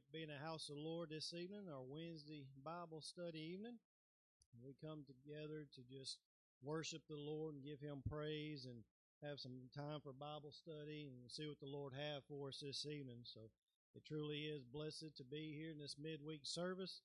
to 0.00 0.08
be 0.08 0.24
in 0.24 0.32
the 0.32 0.40
house 0.40 0.72
of 0.72 0.80
the 0.80 0.88
Lord 0.88 1.12
this 1.12 1.36
evening, 1.36 1.68
our 1.68 1.84
Wednesday 1.84 2.48
Bible 2.64 3.04
study 3.04 3.52
evening. 3.52 3.76
We 4.64 4.72
come 4.80 5.04
together 5.04 5.68
to 5.68 5.80
just 5.84 6.16
worship 6.64 7.04
the 7.12 7.20
Lord 7.20 7.52
and 7.52 7.64
give 7.64 7.76
Him 7.76 8.00
praise 8.08 8.64
and 8.64 8.80
have 9.20 9.36
some 9.36 9.68
time 9.76 10.00
for 10.00 10.16
Bible 10.16 10.48
study 10.48 11.12
and 11.12 11.28
see 11.28 11.44
what 11.44 11.60
the 11.60 11.68
Lord 11.68 11.92
have 11.92 12.24
for 12.24 12.48
us 12.48 12.64
this 12.64 12.88
evening. 12.88 13.20
So 13.28 13.52
it 13.92 14.08
truly 14.08 14.48
is 14.48 14.64
blessed 14.64 15.12
to 15.12 15.28
be 15.28 15.52
here 15.52 15.68
in 15.68 15.78
this 15.78 16.00
midweek 16.00 16.48
service. 16.48 17.04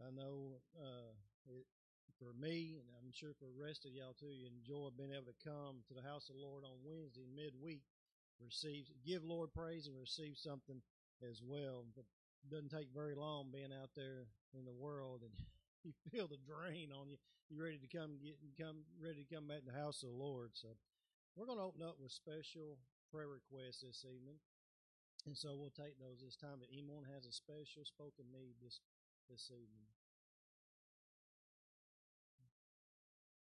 I 0.00 0.08
know 0.08 0.56
uh, 0.80 1.12
it, 1.52 1.68
for 2.16 2.32
me, 2.32 2.80
and 2.80 2.88
I'm 2.96 3.12
sure 3.12 3.36
for 3.36 3.44
the 3.44 3.60
rest 3.60 3.84
of 3.84 3.92
y'all 3.92 4.16
too, 4.16 4.32
you 4.32 4.48
enjoy 4.48 4.88
being 4.96 5.12
able 5.12 5.28
to 5.28 5.44
come 5.44 5.84
to 5.84 5.92
the 5.92 6.08
house 6.08 6.32
of 6.32 6.40
the 6.40 6.44
Lord 6.48 6.64
on 6.64 6.80
Wednesday 6.80 7.28
midweek, 7.28 7.84
receive, 8.40 8.88
give 9.04 9.20
Lord 9.20 9.52
praise 9.52 9.84
and 9.84 10.00
receive 10.00 10.40
something 10.40 10.80
as 11.28 11.40
well. 11.44 11.84
But 11.94 12.04
it 12.44 12.50
doesn't 12.50 12.72
take 12.72 12.88
very 12.94 13.14
long 13.14 13.52
being 13.52 13.72
out 13.72 13.90
there 13.96 14.26
in 14.56 14.64
the 14.64 14.74
world 14.74 15.22
and 15.22 15.34
you 15.84 15.92
feel 16.10 16.28
the 16.28 16.40
drain 16.40 16.90
on 16.92 17.08
you. 17.08 17.16
You're 17.48 17.64
ready 17.64 17.78
to 17.78 17.90
come 17.90 18.18
get 18.22 18.38
come 18.56 18.86
ready 19.00 19.26
to 19.26 19.34
come 19.34 19.48
back 19.48 19.66
to 19.66 19.72
the 19.72 19.78
house 19.78 20.02
of 20.02 20.10
the 20.10 20.20
Lord. 20.20 20.54
So 20.54 20.68
we're 21.36 21.46
going 21.46 21.58
to 21.58 21.66
open 21.66 21.82
up 21.82 21.96
with 21.98 22.12
special 22.12 22.78
prayer 23.10 23.28
requests 23.28 23.82
this 23.82 24.06
evening, 24.06 24.38
and 25.26 25.36
so 25.36 25.58
we'll 25.58 25.74
take 25.74 25.98
those 25.98 26.22
this 26.22 26.36
time. 26.38 26.62
But 26.62 26.70
anyone 26.70 27.02
has 27.10 27.26
a 27.26 27.32
special 27.34 27.82
spoken 27.82 28.30
need 28.30 28.54
this 28.62 28.78
this 29.28 29.50
evening. 29.50 29.90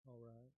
All 0.06 0.20
right, 0.20 0.52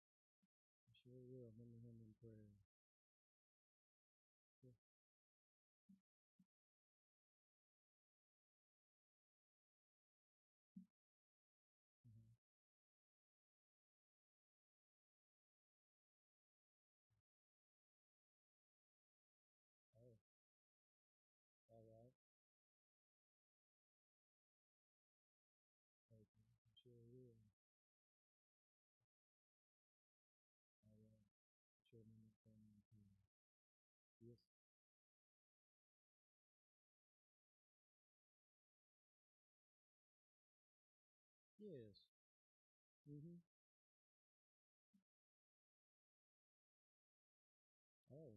Yes. 41.65 42.05
Mm-hmm. 43.09 43.35
Oh. 48.11 48.33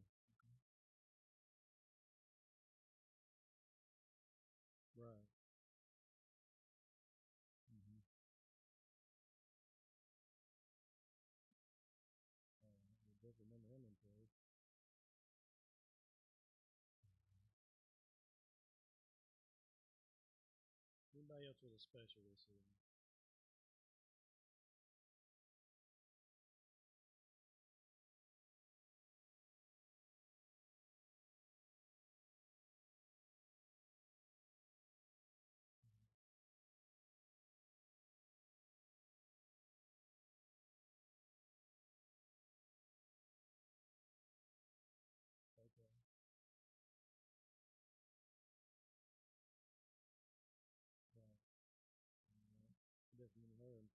Right. 4.97 5.29
Mm-hmm. 7.73 7.99
Oh, 12.63 12.71
we 13.07 13.13
definitely 13.21 13.59
remember 13.59 13.75
him 14.05 14.15
in. 14.15 14.29
Anybody 21.13 21.45
else 21.47 21.61
with 21.63 21.75
a 21.77 21.81
special 21.83 22.23
this 22.25 22.47
evening? 22.49 22.88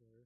Definitely 0.01 0.25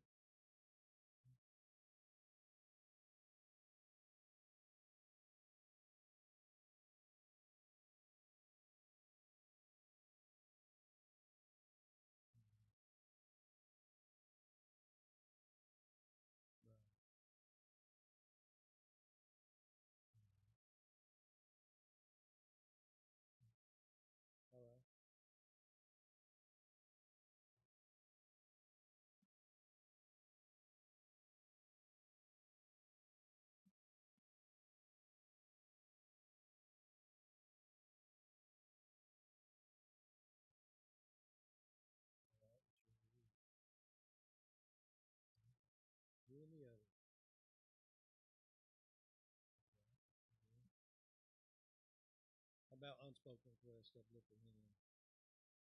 about 52.94 53.10
unspoken 53.10 53.50
requests 53.58 53.90
hand. 53.90 54.70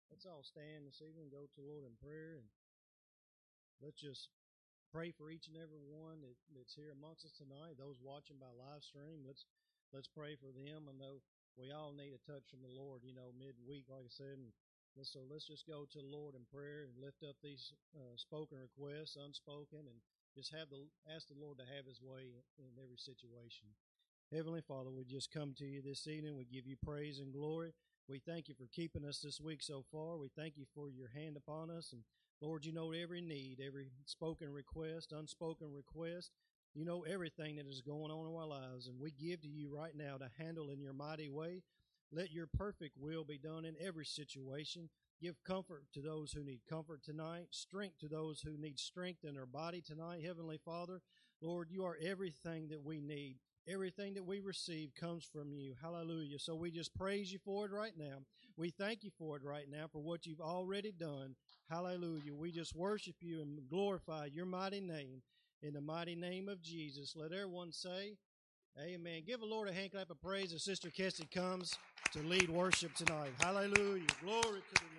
Let's 0.10 0.26
all 0.26 0.42
stand 0.42 0.90
this 0.90 0.98
evening, 1.06 1.30
go 1.30 1.46
to 1.46 1.62
Lord 1.62 1.86
in 1.86 1.94
prayer, 2.02 2.42
and 2.42 2.50
let's 3.86 4.02
just 4.02 4.34
pray 4.90 5.14
for 5.14 5.30
each 5.30 5.46
and 5.46 5.54
every 5.54 5.86
one 5.86 6.26
that, 6.26 6.34
that's 6.58 6.74
here 6.74 6.90
amongst 6.90 7.30
us 7.30 7.38
tonight. 7.38 7.78
Those 7.78 8.02
watching 8.02 8.42
by 8.42 8.50
live 8.50 8.82
stream, 8.82 9.22
let's 9.22 9.46
let's 9.94 10.10
pray 10.10 10.34
for 10.42 10.50
them. 10.50 10.90
I 10.90 10.98
know 10.98 11.22
we 11.54 11.70
all 11.70 11.94
need 11.94 12.18
a 12.18 12.22
touch 12.26 12.50
from 12.50 12.66
the 12.66 12.74
Lord, 12.74 13.06
you 13.06 13.14
know, 13.14 13.30
midweek, 13.38 13.86
like 13.86 14.10
I 14.10 14.14
said. 14.18 14.42
And 14.42 15.06
so 15.06 15.22
let's 15.30 15.46
just 15.46 15.70
go 15.70 15.86
to 15.86 16.00
the 16.02 16.10
Lord 16.10 16.34
in 16.34 16.50
prayer 16.50 16.90
and 16.90 16.98
lift 16.98 17.22
up 17.22 17.38
these 17.46 17.70
uh, 17.94 18.18
spoken 18.18 18.58
requests, 18.58 19.22
unspoken, 19.22 19.86
and 19.86 20.02
just 20.34 20.50
have 20.58 20.74
the 20.74 20.82
ask 21.06 21.30
the 21.30 21.38
Lord 21.38 21.62
to 21.62 21.68
have 21.78 21.86
His 21.86 22.02
way 22.02 22.34
in 22.58 22.74
every 22.82 22.98
situation. 22.98 23.70
Heavenly 24.32 24.62
Father, 24.62 24.92
we 24.92 25.06
just 25.06 25.32
come 25.32 25.56
to 25.58 25.66
you 25.66 25.82
this 25.82 26.06
evening. 26.06 26.38
We 26.38 26.46
give 26.46 26.68
you 26.68 26.76
praise 26.86 27.18
and 27.18 27.34
glory. 27.34 27.74
We 28.08 28.20
thank 28.20 28.48
you 28.48 28.54
for 28.54 28.68
keeping 28.72 29.04
us 29.04 29.22
this 29.22 29.42
week 29.42 29.64
so 29.64 29.84
far. 29.92 30.18
We 30.18 30.30
thank 30.38 30.56
you 30.56 30.66
for 30.76 30.92
your 30.92 31.08
hand 31.08 31.36
upon 31.36 31.72
us. 31.72 31.94
And 31.94 32.04
Lord, 32.40 32.64
you 32.64 32.72
know 32.72 32.92
every 32.92 33.22
need, 33.22 33.58
every 33.60 33.88
spoken 34.06 34.52
request, 34.52 35.14
unspoken 35.14 35.74
request. 35.74 36.30
You 36.76 36.86
know 36.86 37.02
everything 37.10 37.56
that 37.56 37.66
is 37.66 37.82
going 37.82 38.12
on 38.12 38.28
in 38.28 38.36
our 38.36 38.46
lives. 38.46 38.86
And 38.86 39.00
we 39.00 39.10
give 39.10 39.42
to 39.42 39.48
you 39.48 39.68
right 39.76 39.96
now 39.96 40.18
to 40.18 40.30
handle 40.38 40.70
in 40.70 40.80
your 40.80 40.94
mighty 40.94 41.28
way. 41.28 41.64
Let 42.12 42.32
your 42.32 42.46
perfect 42.46 42.98
will 43.00 43.24
be 43.24 43.40
done 43.40 43.66
in 43.66 43.74
every 43.82 44.06
situation. 44.06 44.90
Give 45.20 45.44
comfort 45.44 45.86
to 45.96 46.02
those 46.02 46.34
who 46.34 46.44
need 46.44 46.62
comfort 46.70 47.04
tonight, 47.04 47.48
strength 47.50 47.98
to 48.02 48.08
those 48.08 48.42
who 48.42 48.60
need 48.60 48.78
strength 48.78 49.24
in 49.24 49.34
their 49.34 49.48
body 49.48 49.82
tonight. 49.82 50.22
Heavenly 50.24 50.60
Father, 50.64 51.02
Lord, 51.42 51.70
you 51.72 51.84
are 51.84 51.98
everything 52.00 52.68
that 52.68 52.84
we 52.84 53.02
need. 53.02 53.38
Everything 53.72 54.16
that 54.16 54.26
we 54.26 54.40
receive 54.40 54.96
comes 55.00 55.24
from 55.24 55.54
you. 55.54 55.76
Hallelujah. 55.80 56.40
So 56.40 56.56
we 56.56 56.72
just 56.72 56.96
praise 56.96 57.32
you 57.32 57.38
for 57.46 57.66
it 57.66 57.72
right 57.72 57.94
now. 57.96 58.18
We 58.58 58.72
thank 58.72 59.04
you 59.04 59.12
for 59.18 59.38
it 59.38 59.44
right 59.44 59.70
now 59.70 59.86
for 59.92 60.02
what 60.02 60.26
you've 60.26 60.42
already 60.42 60.92
done. 60.92 61.36
Hallelujah. 61.70 62.34
We 62.34 62.52
just 62.52 62.76
worship 62.76 63.16
you 63.20 63.42
and 63.42 63.60
glorify 63.70 64.30
your 64.34 64.48
mighty 64.48 64.80
name. 64.82 65.22
In 65.62 65.74
the 65.74 65.82
mighty 65.82 66.16
name 66.16 66.48
of 66.48 66.62
Jesus. 66.62 67.14
Let 67.16 67.34
everyone 67.34 67.72
say, 67.72 68.14
Amen. 68.82 69.24
Give 69.28 69.40
the 69.40 69.46
Lord 69.46 69.68
a 69.68 69.74
hand 69.74 69.92
clap 69.92 70.10
of 70.10 70.22
praise 70.22 70.54
as 70.54 70.64
Sister 70.64 70.90
Kessie 70.90 71.30
comes 71.30 71.74
to 72.14 72.20
lead 72.20 72.50
worship 72.50 72.96
tonight. 72.96 73.34
Hallelujah. 73.42 74.08
Glory 74.24 74.62
to 74.74 74.82
the. 74.82 74.99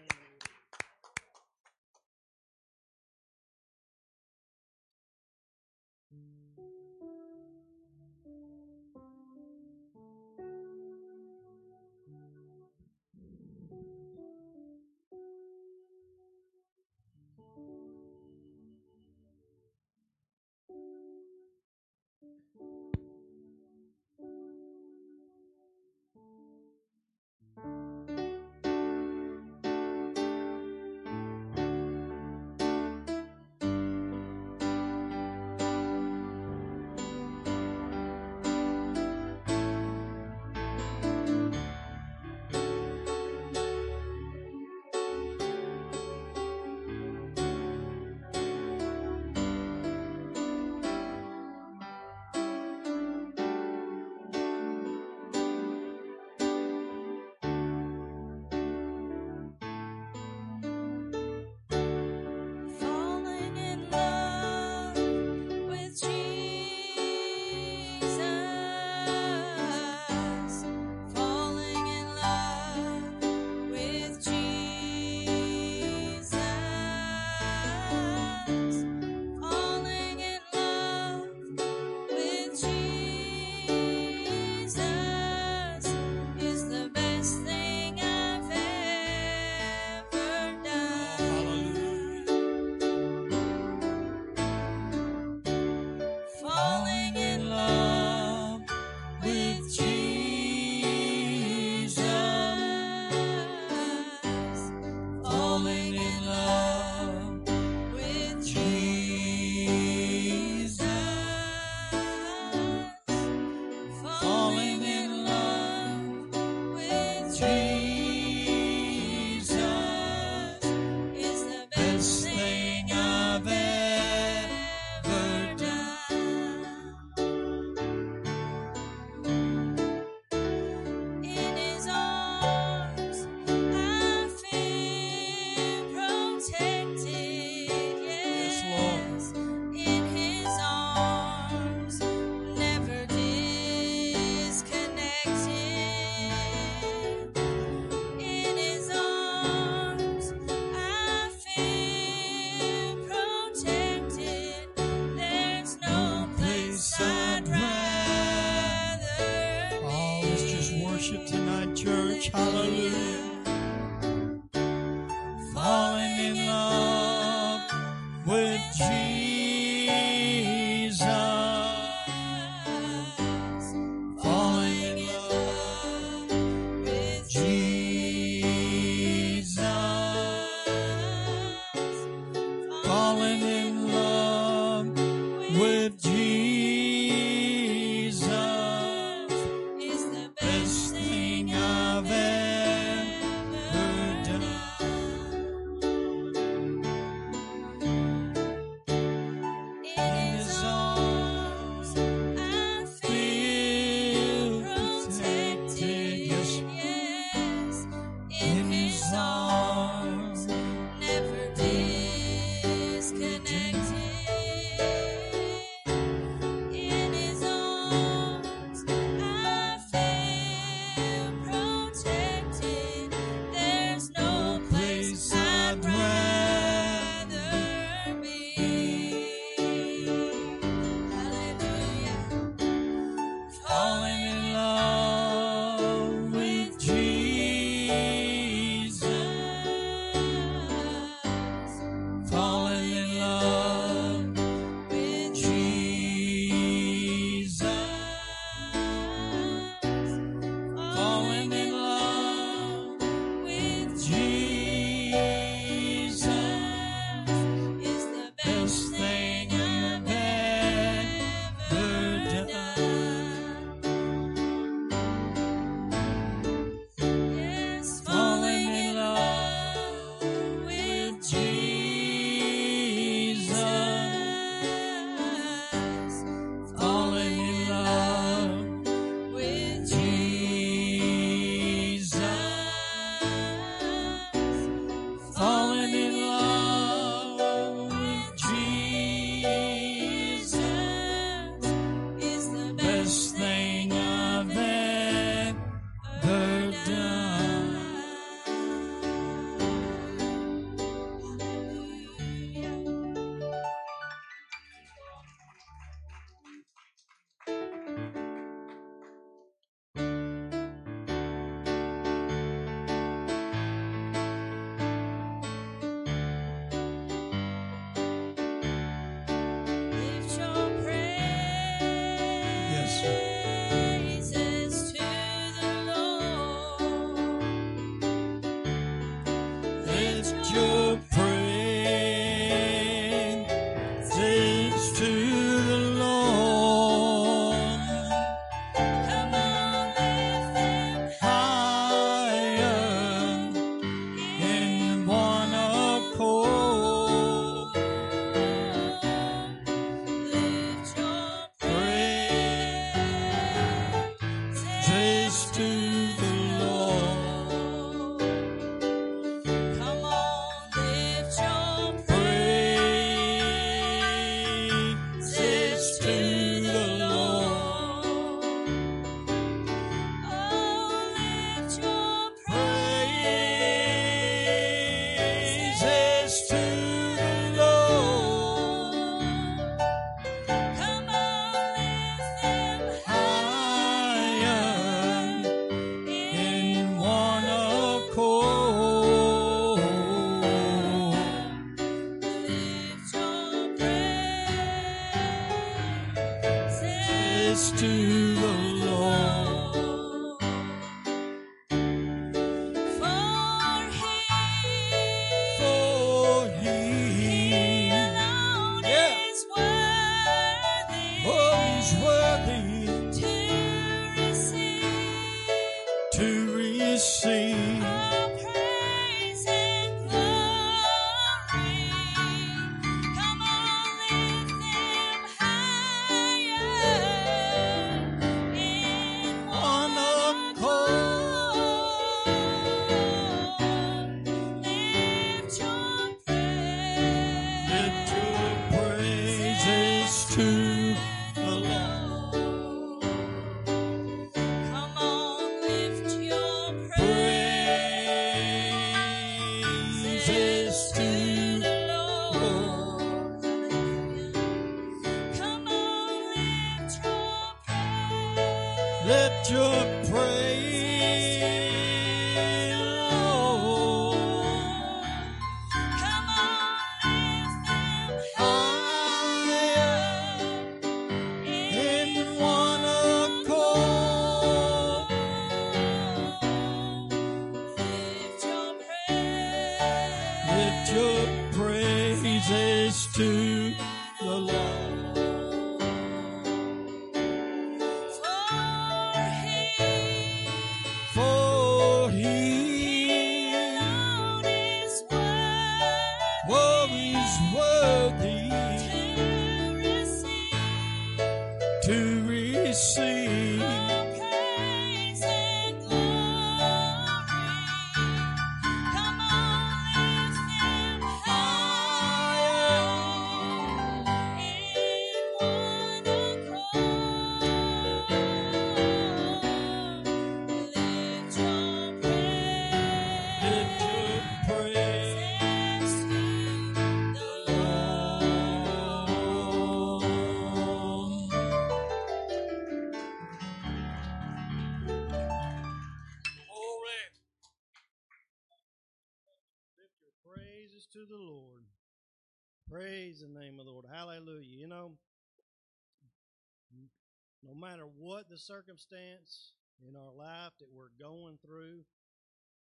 The 548.30 548.38
circumstance 548.38 549.52
in 549.86 549.96
our 549.96 550.14
life 550.16 550.52
that 550.60 550.68
we're 550.72 550.94
going 550.98 551.38
through, 551.44 551.82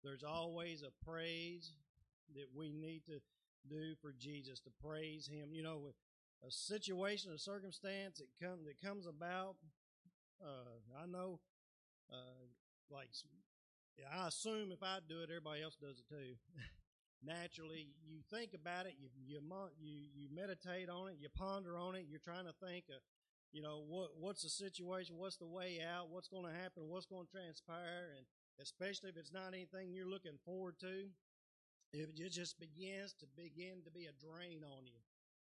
there's 0.05 0.23
always 0.23 0.83
a 0.83 1.05
praise 1.05 1.73
that 2.35 2.47
we 2.55 2.73
need 2.73 3.03
to 3.07 3.21
do 3.69 3.95
for 4.01 4.15
Jesus 4.17 4.61
to 4.61 4.71
praise 4.83 5.27
Him. 5.27 5.49
You 5.53 5.65
know, 5.65 5.95
a 6.47 6.51
situation, 6.51 7.33
a 7.35 7.39
circumstance 7.39 8.19
that 8.19 8.29
come 8.41 8.65
that 8.65 8.81
comes 8.81 9.07
about. 9.07 9.57
Uh, 10.41 11.03
I 11.03 11.07
know, 11.07 11.41
uh, 12.13 12.47
like, 12.91 13.09
I 14.15 14.29
assume 14.29 14.71
if 14.71 14.83
I 14.83 14.99
do 15.09 15.21
it, 15.21 15.31
everybody 15.31 15.63
else 15.63 15.75
does 15.75 15.99
it 15.99 16.09
too. 16.09 16.39
Naturally, 17.27 17.89
you 18.07 18.21
think 18.31 18.55
about 18.55 18.87
it, 18.87 18.95
you 18.97 19.09
you 19.27 19.41
you 19.81 19.97
you 20.15 20.29
meditate 20.33 20.89
on 20.89 21.09
it, 21.09 21.17
you 21.19 21.29
ponder 21.37 21.77
on 21.77 21.97
it. 21.97 22.07
You're 22.09 22.23
trying 22.23 22.47
to 22.47 22.55
think 22.65 22.85
of, 22.91 23.03
you 23.53 23.63
know, 23.63 23.83
what 23.89 24.11
what's 24.19 24.43
the 24.43 24.51
situation, 24.51 25.17
what's 25.17 25.37
the 25.37 25.47
way 25.47 25.81
out, 25.81 26.11
what's 26.11 26.29
going 26.29 26.45
to 26.45 26.53
happen, 26.53 26.89
what's 26.89 27.07
going 27.07 27.27
to 27.27 27.33
transpire, 27.33 28.13
and 28.17 28.27
especially 28.61 29.11
if 29.11 29.17
it's 29.17 29.33
not 29.33 29.55
anything 29.55 29.93
you're 29.93 30.09
looking 30.09 30.37
forward 30.45 30.79
to, 30.81 31.09
it 31.93 32.31
just 32.31 32.61
begins 32.61 33.15
to 33.21 33.27
begin 33.37 33.81
to 33.85 33.91
be 33.91 34.05
a 34.05 34.15
drain 34.21 34.61
on 34.61 34.85
you, 34.85 35.01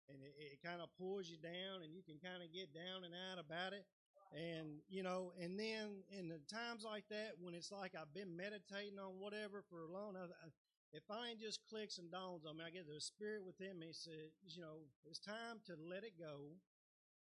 and 0.07 0.23
it, 0.23 0.33
it 0.39 0.59
kind 0.63 0.79
of 0.79 0.87
pulls 0.95 1.27
you 1.27 1.37
down, 1.37 1.83
and 1.83 1.91
you 1.91 2.01
can 2.01 2.15
kind 2.23 2.39
of 2.39 2.47
get 2.53 2.71
down 2.73 3.03
and 3.03 3.11
out 3.11 3.39
about 3.39 3.73
it. 3.73 3.83
And 4.31 4.79
you 4.87 5.01
know, 5.01 5.33
and 5.41 5.57
then 5.57 6.05
in 6.13 6.29
the 6.29 6.39
times 6.47 6.85
like 6.85 7.03
that, 7.09 7.35
when 7.41 7.55
it's 7.55 7.71
like 7.71 7.97
I've 7.97 8.13
been 8.13 8.37
meditating 8.37 9.01
on 9.01 9.17
whatever 9.17 9.65
for 9.67 9.83
a 9.83 9.91
long, 9.91 10.15
I, 10.15 10.29
I, 10.29 10.47
it 10.93 11.03
finally 11.07 11.37
just 11.37 11.65
clicks 11.69 11.97
and 11.97 12.11
dawns 12.11 12.45
on 12.45 12.57
me. 12.57 12.63
I 12.65 12.69
get 12.69 12.85
the 12.85 13.01
spirit 13.01 13.41
within 13.45 13.77
me 13.77 13.89
says, 13.91 14.33
you 14.45 14.61
know, 14.61 14.85
it's 15.05 15.19
time 15.19 15.61
to 15.65 15.73
let 15.81 16.03
it 16.03 16.13
go. 16.17 16.57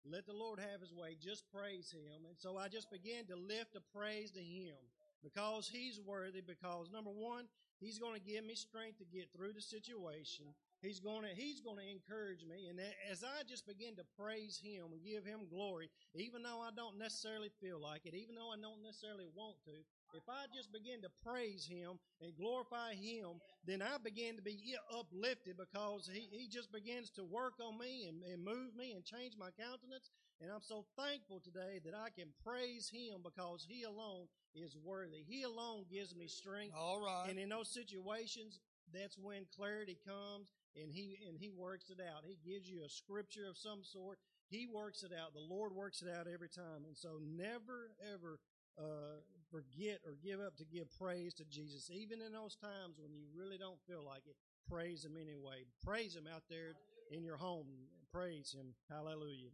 Let 0.04 0.26
the 0.26 0.32
Lord 0.32 0.58
have 0.58 0.80
his 0.80 0.92
way. 0.92 1.16
Just 1.20 1.44
praise 1.52 1.90
him. 1.92 2.24
And 2.26 2.36
so 2.38 2.56
I 2.56 2.68
just 2.68 2.90
began 2.90 3.26
to 3.26 3.36
lift 3.36 3.76
a 3.76 3.82
praise 3.96 4.30
to 4.32 4.40
him 4.40 4.76
because 5.22 5.68
he's 5.68 6.00
worthy, 6.00 6.40
because 6.40 6.90
number 6.90 7.10
one, 7.10 7.44
he's 7.78 7.98
going 7.98 8.14
to 8.14 8.20
give 8.20 8.44
me 8.44 8.54
strength 8.54 8.98
to 8.98 9.04
get 9.04 9.28
through 9.32 9.52
the 9.52 9.60
situation. 9.60 10.46
He's 10.80 11.00
going 11.00 11.28
to 11.28 11.32
he's 11.36 11.60
going 11.60 11.76
to 11.76 11.84
encourage 11.84 12.40
me, 12.48 12.68
and 12.68 12.80
as 13.10 13.22
I 13.22 13.44
just 13.44 13.68
begin 13.68 13.96
to 13.96 14.04
praise 14.16 14.56
Him 14.56 14.92
and 14.92 15.04
give 15.04 15.26
Him 15.26 15.44
glory, 15.50 15.90
even 16.14 16.42
though 16.42 16.64
I 16.64 16.72
don't 16.74 16.96
necessarily 16.96 17.50
feel 17.60 17.78
like 17.78 18.06
it, 18.06 18.14
even 18.14 18.34
though 18.34 18.48
I 18.48 18.56
don't 18.56 18.82
necessarily 18.82 19.28
want 19.36 19.60
to, 19.68 19.76
if 20.14 20.24
I 20.28 20.46
just 20.54 20.72
begin 20.72 21.02
to 21.02 21.10
praise 21.24 21.66
Him 21.66 21.98
and 22.20 22.36
glorify 22.36 22.94
Him, 22.94 23.40
then 23.66 23.82
I 23.82 23.98
begin 24.02 24.36
to 24.36 24.42
be 24.42 24.58
uplifted 24.92 25.56
because 25.56 26.10
He, 26.12 26.28
he 26.30 26.48
just 26.48 26.72
begins 26.72 27.10
to 27.10 27.24
work 27.24 27.54
on 27.62 27.78
me 27.78 28.06
and, 28.08 28.22
and 28.22 28.44
move 28.44 28.74
me 28.76 28.92
and 28.92 29.04
change 29.04 29.34
my 29.38 29.50
countenance. 29.58 30.10
And 30.40 30.50
I'm 30.50 30.62
so 30.62 30.84
thankful 30.96 31.40
today 31.40 31.80
that 31.84 31.94
I 31.94 32.08
can 32.10 32.28
praise 32.44 32.88
Him 32.88 33.20
because 33.22 33.66
He 33.68 33.84
alone 33.84 34.26
is 34.54 34.76
worthy. 34.82 35.22
He 35.26 35.42
alone 35.42 35.84
gives 35.90 36.14
me 36.14 36.26
strength. 36.26 36.74
All 36.76 37.00
right. 37.00 37.26
And 37.28 37.38
in 37.38 37.48
those 37.48 37.68
situations, 37.68 38.58
that's 38.92 39.18
when 39.18 39.46
clarity 39.54 39.98
comes 40.06 40.50
and 40.76 40.90
he 40.92 41.18
and 41.28 41.38
he 41.38 41.50
works 41.50 41.90
it 41.90 42.00
out. 42.00 42.22
He 42.24 42.38
gives 42.42 42.68
you 42.68 42.82
a 42.84 42.88
scripture 42.88 43.46
of 43.48 43.56
some 43.56 43.82
sort. 43.82 44.18
He 44.48 44.66
works 44.66 45.02
it 45.02 45.12
out. 45.14 45.32
The 45.32 45.40
Lord 45.40 45.72
works 45.72 46.02
it 46.02 46.08
out 46.08 46.26
every 46.26 46.48
time. 46.48 46.84
And 46.86 46.96
so 46.96 47.20
never 47.22 47.90
ever 48.12 48.38
uh, 48.78 49.22
forget 49.50 50.00
or 50.06 50.14
give 50.22 50.40
up 50.40 50.56
to 50.56 50.64
give 50.64 50.86
praise 50.98 51.34
to 51.34 51.44
Jesus, 51.44 51.90
even 51.90 52.22
in 52.22 52.32
those 52.32 52.56
times 52.56 52.96
when 52.98 53.12
you 53.12 53.26
really 53.34 53.58
don't 53.58 53.80
feel 53.86 54.04
like 54.04 54.22
it. 54.26 54.36
Praise 54.68 55.04
Him 55.04 55.16
anyway. 55.20 55.66
Praise 55.84 56.14
Him 56.14 56.26
out 56.32 56.44
there 56.48 56.78
in 57.10 57.24
your 57.24 57.36
home. 57.36 57.66
Praise 58.12 58.54
Him. 58.56 58.74
Hallelujah. 58.88 59.50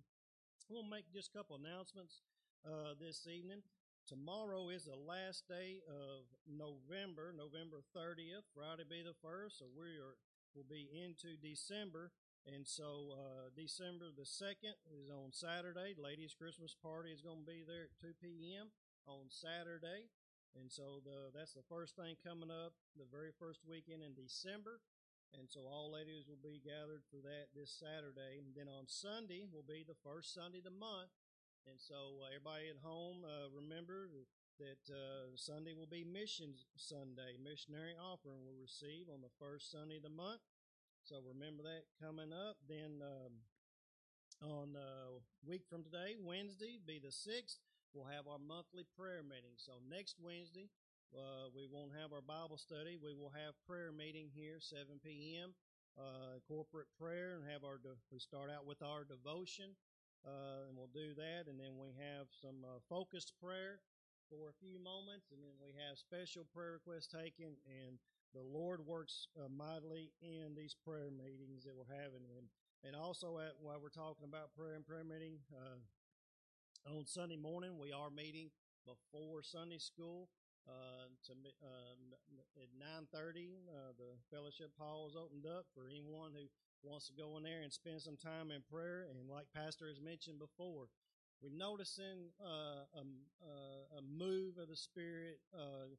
We'll 0.69 0.85
make 0.85 1.13
just 1.13 1.31
a 1.35 1.39
couple 1.39 1.57
announcements 1.57 2.23
uh, 2.67 2.95
this 3.01 3.27
evening. 3.27 3.63
Tomorrow 4.07 4.69
is 4.69 4.85
the 4.85 4.95
last 4.95 5.49
day 5.49 5.83
of 5.89 6.31
November, 6.47 7.35
November 7.35 7.83
30th. 7.97 8.47
Friday 8.55 8.87
be 8.89 9.03
the 9.03 9.17
first, 9.23 9.59
so 9.59 9.67
we 9.75 9.99
are 9.99 10.15
will 10.57 10.65
be 10.65 10.89
into 10.89 11.37
December. 11.37 12.11
And 12.49 12.65
so 12.65 13.13
uh, 13.13 13.51
December 13.53 14.09
the 14.17 14.25
2nd 14.25 14.79
is 14.89 15.11
on 15.11 15.35
Saturday. 15.35 15.93
Ladies' 15.99 16.33
Christmas 16.33 16.75
party 16.79 17.11
is 17.11 17.21
going 17.21 17.45
to 17.45 17.51
be 17.51 17.61
there 17.67 17.91
at 17.91 18.01
2 18.01 18.15
p.m. 18.23 18.73
on 19.07 19.31
Saturday. 19.31 20.11
And 20.59 20.71
so 20.71 21.01
the, 21.05 21.31
that's 21.35 21.53
the 21.53 21.67
first 21.69 21.97
thing 21.97 22.17
coming 22.23 22.51
up, 22.51 22.73
the 22.97 23.09
very 23.09 23.31
first 23.39 23.63
weekend 23.67 24.03
in 24.03 24.15
December. 24.15 24.81
And 25.35 25.51
so 25.51 25.67
all 25.69 25.93
ladies 25.93 26.25
will 26.25 26.41
be 26.41 26.63
gathered 26.63 27.03
for 27.11 27.21
that 27.27 27.53
this 27.53 27.75
Saturday. 27.75 28.41
And 28.41 28.55
then 28.55 28.71
on 28.71 28.87
Sunday 28.89 29.45
will 29.45 29.67
be 29.67 29.85
the 29.85 29.99
first 30.01 30.33
Sunday 30.33 30.65
of 30.65 30.69
the 30.69 30.75
month. 30.75 31.13
And 31.67 31.77
so 31.77 32.23
uh, 32.23 32.31
everybody 32.31 32.71
at 32.71 32.79
home, 32.81 33.27
uh, 33.27 33.51
remember 33.51 34.09
that 34.63 34.83
uh, 34.89 35.35
Sunday 35.35 35.75
will 35.75 35.91
be 35.91 36.07
Missions 36.07 36.65
Sunday. 36.79 37.37
Missionary 37.37 37.99
offering 37.99 38.47
will 38.47 38.57
receive 38.57 39.11
on 39.13 39.21
the 39.21 39.35
first 39.37 39.69
Sunday 39.69 39.99
of 39.99 40.07
the 40.07 40.15
month. 40.15 40.41
So 41.03 41.21
remember 41.21 41.67
that 41.67 41.91
coming 42.01 42.33
up. 42.33 42.57
Then 42.65 43.03
um, 43.03 43.45
on 44.41 44.79
a 44.79 45.21
week 45.45 45.67
from 45.69 45.83
today, 45.83 46.15
Wednesday, 46.17 46.79
be 46.81 47.03
the 47.03 47.13
sixth, 47.13 47.66
we'll 47.97 48.13
have 48.13 48.29
our 48.29 48.37
monthly 48.37 48.85
prayer 48.93 49.25
meeting. 49.25 49.57
So 49.57 49.81
next 49.89 50.21
Wednesday, 50.21 50.69
uh, 51.17 51.49
we 51.57 51.65
won't 51.65 51.97
have 51.97 52.13
our 52.13 52.21
Bible 52.21 52.61
study. 52.61 53.01
We 53.01 53.17
will 53.17 53.33
have 53.33 53.57
prayer 53.65 53.89
meeting 53.89 54.29
here, 54.37 54.61
7 54.61 55.01
p.m. 55.01 55.57
Uh, 55.97 56.37
corporate 56.45 56.93
prayer, 57.01 57.41
and 57.41 57.49
have 57.49 57.65
our 57.65 57.81
de- 57.81 57.97
we 58.13 58.21
start 58.21 58.53
out 58.53 58.69
with 58.69 58.85
our 58.85 59.09
devotion, 59.09 59.73
uh, 60.29 60.69
and 60.69 60.77
we'll 60.77 60.93
do 60.93 61.17
that, 61.17 61.49
and 61.49 61.57
then 61.57 61.81
we 61.81 61.97
have 61.97 62.29
some 62.37 62.61
uh, 62.69 62.85
focused 62.85 63.33
prayer 63.41 63.81
for 64.29 64.53
a 64.53 64.59
few 64.61 64.77
moments, 64.77 65.33
and 65.33 65.41
then 65.41 65.57
we 65.57 65.73
have 65.81 65.97
special 65.97 66.45
prayer 66.53 66.77
requests 66.77 67.09
taken, 67.09 67.57
and 67.65 67.97
the 68.37 68.45
Lord 68.45 68.85
works 68.85 69.33
uh, 69.41 69.49
mightily 69.49 70.13
in 70.21 70.53
these 70.53 70.77
prayer 70.77 71.09
meetings 71.09 71.65
that 71.65 71.73
we're 71.73 71.89
having. 71.89 72.29
And, 72.37 72.45
and 72.85 72.93
also, 72.93 73.41
at, 73.41 73.57
while 73.57 73.81
we're 73.81 73.89
talking 73.89 74.29
about 74.29 74.53
prayer 74.53 74.77
and 74.77 74.85
prayer 74.85 75.07
meeting, 75.07 75.41
uh, 75.49 75.81
on 76.95 77.07
Sunday 77.07 77.37
morning, 77.37 77.79
we 77.79 77.91
are 77.91 78.11
meeting 78.11 78.51
before 78.87 79.43
Sunday 79.43 79.79
school. 79.79 80.29
Uh, 80.67 81.07
to 81.23 81.33
um, 81.63 82.11
at 82.59 82.71
9:30, 82.75 83.63
uh, 83.71 83.93
the 83.99 84.19
fellowship 84.35 84.73
hall 84.79 85.07
is 85.07 85.15
opened 85.15 85.47
up 85.47 85.67
for 85.75 85.87
anyone 85.89 86.33
who 86.35 86.47
wants 86.83 87.07
to 87.07 87.13
go 87.13 87.37
in 87.37 87.43
there 87.43 87.63
and 87.63 87.73
spend 87.73 88.03
some 88.03 88.17
time 88.17 88.51
in 88.51 88.63
prayer. 88.63 89.07
And 89.09 89.31
like 89.31 89.47
Pastor 89.55 89.87
has 89.87 90.01
mentioned 90.01 90.39
before, 90.39 90.91
we're 91.41 91.55
noticing 91.55 92.35
uh, 92.43 92.83
a, 92.99 93.03
a, 93.03 93.99
a 93.99 94.03
move 94.03 94.59
of 94.59 94.69
the 94.69 94.77
Spirit 94.77 95.39
uh, 95.55 95.95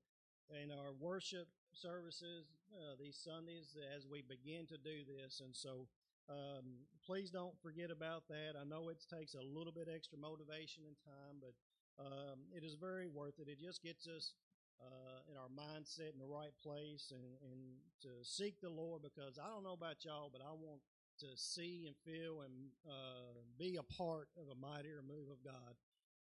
in 0.52 0.72
our 0.72 0.92
worship 1.00 1.48
services 1.72 2.48
uh, 2.76 2.96
these 3.00 3.16
Sundays 3.16 3.76
as 3.96 4.06
we 4.08 4.22
begin 4.22 4.66
to 4.68 4.78
do 4.78 5.04
this. 5.08 5.40
And 5.44 5.56
so 5.56 5.88
um, 6.30 6.84
please 7.06 7.30
don't 7.30 7.56
forget 7.62 7.92
about 7.92 8.28
that. 8.28 8.60
I 8.60 8.64
know 8.64 8.90
it 8.90 9.04
takes 9.08 9.34
a 9.34 9.42
little 9.42 9.72
bit 9.72 9.88
extra 9.88 10.18
motivation 10.18 10.84
and 10.88 10.96
time, 11.04 11.40
but 11.40 11.56
um, 12.00 12.52
it 12.54 12.64
is 12.64 12.76
very 12.76 13.08
worth 13.08 13.40
it. 13.40 13.48
It 13.48 13.60
just 13.60 13.82
gets 13.82 14.08
us 14.08 14.34
uh, 14.82 15.26
in 15.32 15.38
our 15.38 15.50
mindset 15.50 16.14
in 16.14 16.20
the 16.20 16.30
right 16.30 16.54
place 16.62 17.12
and, 17.12 17.26
and 17.42 17.60
to 18.02 18.10
seek 18.22 18.62
the 18.62 18.70
Lord 18.70 19.02
because 19.02 19.40
I 19.40 19.50
don't 19.50 19.64
know 19.64 19.74
about 19.74 20.06
y'all, 20.06 20.30
but 20.32 20.42
I 20.42 20.52
want 20.52 20.82
to 21.20 21.34
see 21.36 21.88
and 21.88 21.96
feel 22.06 22.42
and 22.46 22.70
uh, 22.86 23.42
be 23.58 23.78
a 23.78 23.84
part 23.84 24.30
of 24.38 24.52
a 24.52 24.60
mightier 24.60 25.02
move 25.02 25.32
of 25.32 25.42
God. 25.44 25.74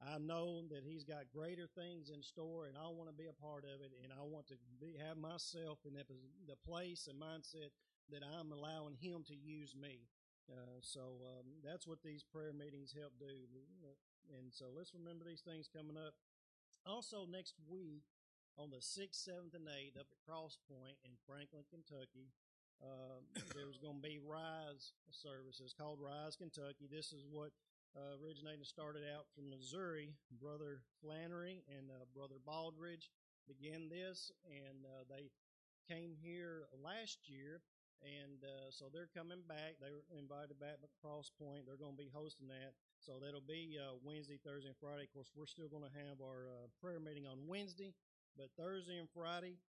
I 0.03 0.19
know 0.19 0.67
that 0.71 0.85
He's 0.85 1.03
got 1.03 1.33
greater 1.33 1.67
things 1.67 2.11
in 2.11 2.23
store, 2.23 2.67
and 2.67 2.77
I 2.77 2.87
want 2.91 3.09
to 3.09 3.17
be 3.17 3.27
a 3.27 3.43
part 3.43 3.65
of 3.65 3.81
it. 3.81 3.91
And 4.03 4.13
I 4.13 4.23
want 4.23 4.47
to 4.49 4.57
be, 4.81 4.95
have 5.01 5.17
myself 5.17 5.79
in 5.87 5.95
the 5.95 6.59
place 6.67 7.09
and 7.09 7.19
mindset 7.19 7.73
that 8.11 8.23
I'm 8.23 8.53
allowing 8.53 8.95
Him 9.01 9.25
to 9.29 9.37
use 9.37 9.75
me. 9.75 10.09
Uh, 10.51 10.81
so 10.81 11.25
um, 11.25 11.65
that's 11.65 11.87
what 11.87 12.03
these 12.05 12.23
prayer 12.23 12.53
meetings 12.53 12.93
help 12.93 13.13
do. 13.19 13.49
And 14.37 14.53
so 14.53 14.67
let's 14.77 14.93
remember 14.93 15.25
these 15.25 15.41
things 15.45 15.69
coming 15.69 15.97
up. 15.97 16.13
Also, 16.85 17.25
next 17.25 17.57
week 17.65 18.05
on 18.61 18.69
the 18.69 18.85
6th, 18.85 19.17
7th, 19.25 19.57
and 19.57 19.67
8th 19.67 19.97
up 19.97 20.09
at 20.13 20.21
Cross 20.21 20.59
Point 20.69 21.01
in 21.05 21.17
Franklin, 21.25 21.65
Kentucky, 21.73 22.29
uh, 22.85 23.25
there's 23.57 23.81
going 23.81 24.01
to 24.01 24.05
be 24.05 24.21
Rise 24.21 24.93
services 25.11 25.73
called 25.73 25.99
Rise 26.01 26.37
Kentucky. 26.37 26.85
This 26.91 27.13
is 27.13 27.25
what 27.25 27.57
uh, 27.97 28.21
originated 28.21 28.67
started 28.67 29.03
out 29.09 29.27
from 29.35 29.49
Missouri. 29.49 30.13
Brother 30.41 30.83
Flannery 31.01 31.65
and 31.73 31.91
uh, 31.91 32.05
Brother 32.15 32.37
Baldridge 32.43 33.09
began 33.47 33.89
this, 33.89 34.33
and 34.45 34.85
uh, 34.85 35.05
they 35.09 35.31
came 35.89 36.17
here 36.21 36.67
last 36.83 37.29
year, 37.29 37.61
and 38.03 38.43
uh, 38.43 38.69
so 38.75 38.91
they're 38.91 39.11
coming 39.13 39.45
back. 39.47 39.79
They 39.79 39.93
were 39.93 40.05
invited 40.17 40.59
back 40.59 40.83
to 40.83 40.89
Cross 40.99 41.31
Point. 41.39 41.69
They're 41.69 41.81
going 41.81 41.95
to 41.95 42.03
be 42.03 42.11
hosting 42.11 42.49
that. 42.49 42.75
So 42.99 43.21
that'll 43.21 43.45
be 43.45 43.77
uh, 43.77 44.01
Wednesday, 44.03 44.41
Thursday, 44.41 44.73
and 44.73 44.81
Friday. 44.81 45.07
Of 45.07 45.13
course, 45.13 45.31
we're 45.37 45.51
still 45.51 45.69
going 45.69 45.85
to 45.85 45.97
have 46.05 46.19
our 46.19 46.49
uh, 46.49 46.67
prayer 46.81 46.99
meeting 46.99 47.29
on 47.29 47.47
Wednesday, 47.47 47.93
but 48.35 48.51
Thursday 48.57 48.99
and 48.99 49.09
Friday, 49.13 49.61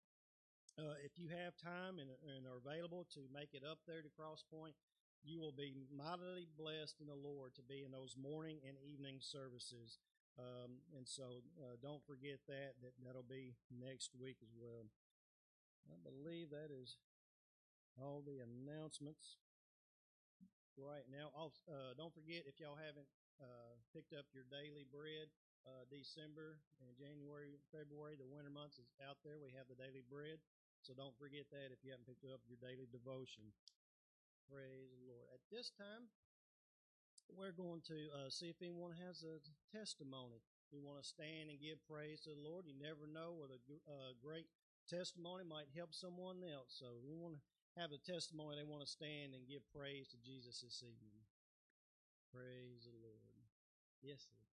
uh, 0.79 0.99
if 1.03 1.19
you 1.19 1.29
have 1.31 1.55
time 1.59 1.99
and, 1.99 2.11
and 2.25 2.47
are 2.47 2.59
available 2.59 3.07
to 3.15 3.27
make 3.31 3.55
it 3.55 3.63
up 3.63 3.83
there 3.87 4.03
to 4.03 4.11
Cross 4.11 4.47
Point, 4.51 4.75
you 5.25 5.41
will 5.41 5.55
be 5.55 5.73
mightily 5.89 6.47
blessed 6.59 7.01
in 7.01 7.09
the 7.09 7.17
Lord 7.17 7.55
to 7.57 7.65
be 7.65 7.83
in 7.83 7.91
those 7.91 8.15
morning 8.15 8.61
and 8.67 8.77
evening 8.85 9.19
services. 9.25 9.99
Um, 10.37 10.83
and 10.99 11.07
so 11.07 11.47
uh, 11.63 11.79
don't 11.81 12.03
forget 12.05 12.43
that, 12.51 12.77
that 12.83 12.93
that'll 13.07 13.25
be 13.25 13.55
next 13.71 14.13
week 14.19 14.43
as 14.43 14.53
well. 14.53 14.85
I 15.89 15.97
believe 16.03 16.51
that 16.51 16.75
is 16.75 16.97
all 17.99 18.23
the 18.23 18.43
announcements 18.43 19.39
right 20.75 21.07
now. 21.07 21.31
Also, 21.35 21.63
uh, 21.71 21.95
don't 21.95 22.15
forget 22.15 22.47
if 22.47 22.59
y'all 22.59 22.79
haven't 22.79 23.07
uh, 23.39 23.79
picked 23.95 24.15
up 24.15 24.27
your 24.35 24.47
daily 24.51 24.87
bread, 24.87 25.31
uh, 25.65 25.87
December 25.89 26.61
and 26.83 26.93
January, 26.99 27.57
February, 27.73 28.19
the 28.19 28.29
winter 28.29 28.53
months 28.53 28.77
is 28.77 28.91
out 29.01 29.19
there. 29.25 29.41
We 29.41 29.55
have 29.57 29.71
the 29.71 29.79
daily 29.79 30.05
bread. 30.05 30.43
So 30.85 30.93
don't 30.93 31.17
forget 31.17 31.49
that 31.49 31.73
if 31.73 31.81
you 31.81 31.97
haven't 31.97 32.05
picked 32.05 32.29
up 32.29 32.45
your 32.45 32.61
daily 32.61 32.85
devotion. 32.93 33.49
Praise 34.45 34.93
the 34.93 35.01
Lord. 35.09 35.25
At 35.33 35.41
this 35.49 35.73
time, 35.73 36.13
we're 37.33 37.57
going 37.57 37.81
to 37.89 38.13
uh, 38.13 38.29
see 38.29 38.53
if 38.53 38.61
anyone 38.61 38.93
has 39.01 39.25
a 39.25 39.41
testimony. 39.73 40.45
We 40.69 40.85
want 40.85 41.01
to 41.01 41.07
stand 41.07 41.49
and 41.49 41.57
give 41.57 41.81
praise 41.89 42.21
to 42.29 42.37
the 42.37 42.45
Lord. 42.45 42.69
You 42.69 42.77
never 42.77 43.09
know 43.09 43.33
what 43.33 43.49
a 43.49 43.59
uh, 43.89 44.13
great 44.21 44.45
testimony 44.85 45.49
might 45.49 45.73
help 45.73 45.97
someone 45.97 46.45
else. 46.45 46.77
So 46.77 47.01
we 47.01 47.17
want 47.17 47.41
to 47.41 47.43
have 47.77 47.91
a 47.93 47.99
testimony. 47.99 48.57
They 48.57 48.67
want 48.67 48.83
to 48.83 48.91
stand 48.91 49.35
and 49.35 49.47
give 49.47 49.63
praise 49.75 50.09
to 50.15 50.19
Jesus 50.23 50.61
this 50.63 50.83
evening. 50.83 51.19
Praise 52.31 52.87
the 52.87 52.97
Lord. 53.03 53.43
Yes, 54.03 54.23
sir. 54.31 54.54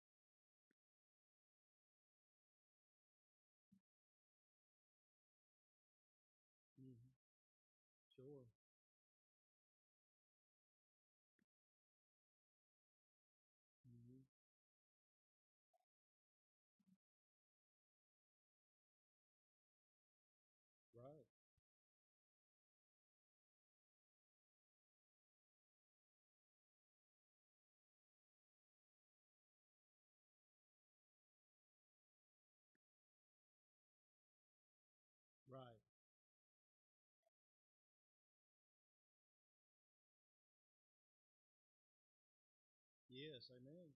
Yes. 43.20 43.52
Amen. 43.52 43.92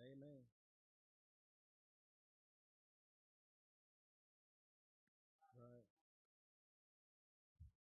Amen. 0.00 0.42
Right. 5.56 5.84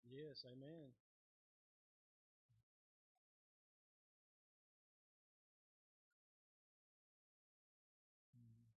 Yes. 0.05 0.45
Amen. 0.45 0.93
Mhm. 8.33 8.71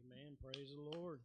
Amen. 0.00 0.36
Praise 0.40 0.70
the 0.74 0.80
Lord. 0.98 1.20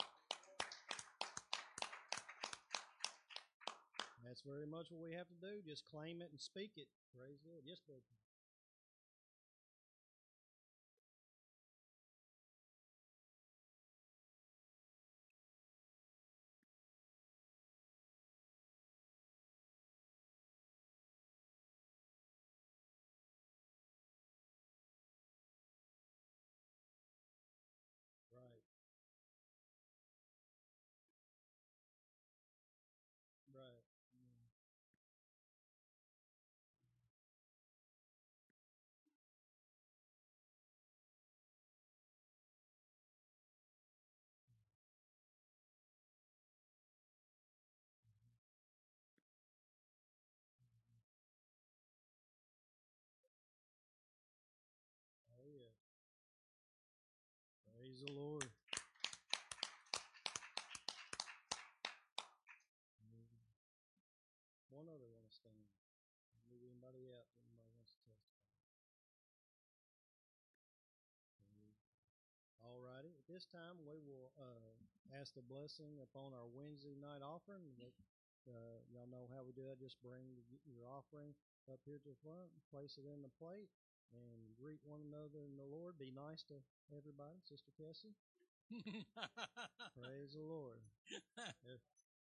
That's 4.35 4.43
very 4.43 4.67
much 4.67 4.91
what 4.91 4.99
we 4.99 5.15
have 5.15 5.31
to 5.31 5.39
do. 5.39 5.63
Just 5.63 5.87
claim 5.87 6.19
it 6.19 6.27
and 6.27 6.35
speak 6.35 6.75
it. 6.75 6.91
Praise 7.15 7.39
the 7.39 7.55
Lord. 7.55 7.63
Yes, 7.63 7.79
brother. 7.87 8.03
Praise 57.95 58.11
the 58.11 58.19
Lord. 58.19 58.43
One 64.67 64.91
other 64.91 65.07
want 65.07 65.23
to 65.23 65.31
stand. 65.31 65.63
Move 66.51 66.59
anybody 66.67 67.07
out. 67.15 67.23
Anybody 67.47 67.71
wants 67.71 67.95
to 67.95 68.03
testify. 68.03 68.51
All 72.67 72.83
righty. 72.83 73.15
At 73.15 73.31
this 73.31 73.47
time, 73.47 73.79
we 73.87 74.03
will 74.03 74.27
uh, 74.43 74.75
ask 75.15 75.31
the 75.31 75.45
blessing 75.47 75.95
upon 76.03 76.35
our 76.35 76.51
Wednesday 76.51 76.99
night 76.99 77.23
offering. 77.23 77.63
Uh, 78.43 78.83
y'all 78.91 79.07
know 79.07 79.31
how 79.31 79.47
we 79.47 79.55
do 79.55 79.63
that. 79.71 79.79
Just 79.79 80.03
bring 80.03 80.35
your 80.67 80.83
offering 80.91 81.31
up 81.71 81.79
here 81.87 82.03
to 82.03 82.11
the 82.11 82.19
front, 82.19 82.51
place 82.75 82.99
it 82.99 83.07
in 83.07 83.23
the 83.23 83.31
plate, 83.39 83.71
and 84.13 84.53
greet 84.57 84.81
one 84.83 85.01
another 85.01 85.45
in 85.45 85.57
the 85.57 85.65
Lord. 85.65 85.97
Be 85.97 86.11
nice 86.13 86.43
to 86.49 86.59
everybody. 86.91 87.41
Sister 87.43 87.71
Cassie. 87.73 88.15
Praise 89.97 90.33
the 90.33 90.45
Lord. 90.45 90.81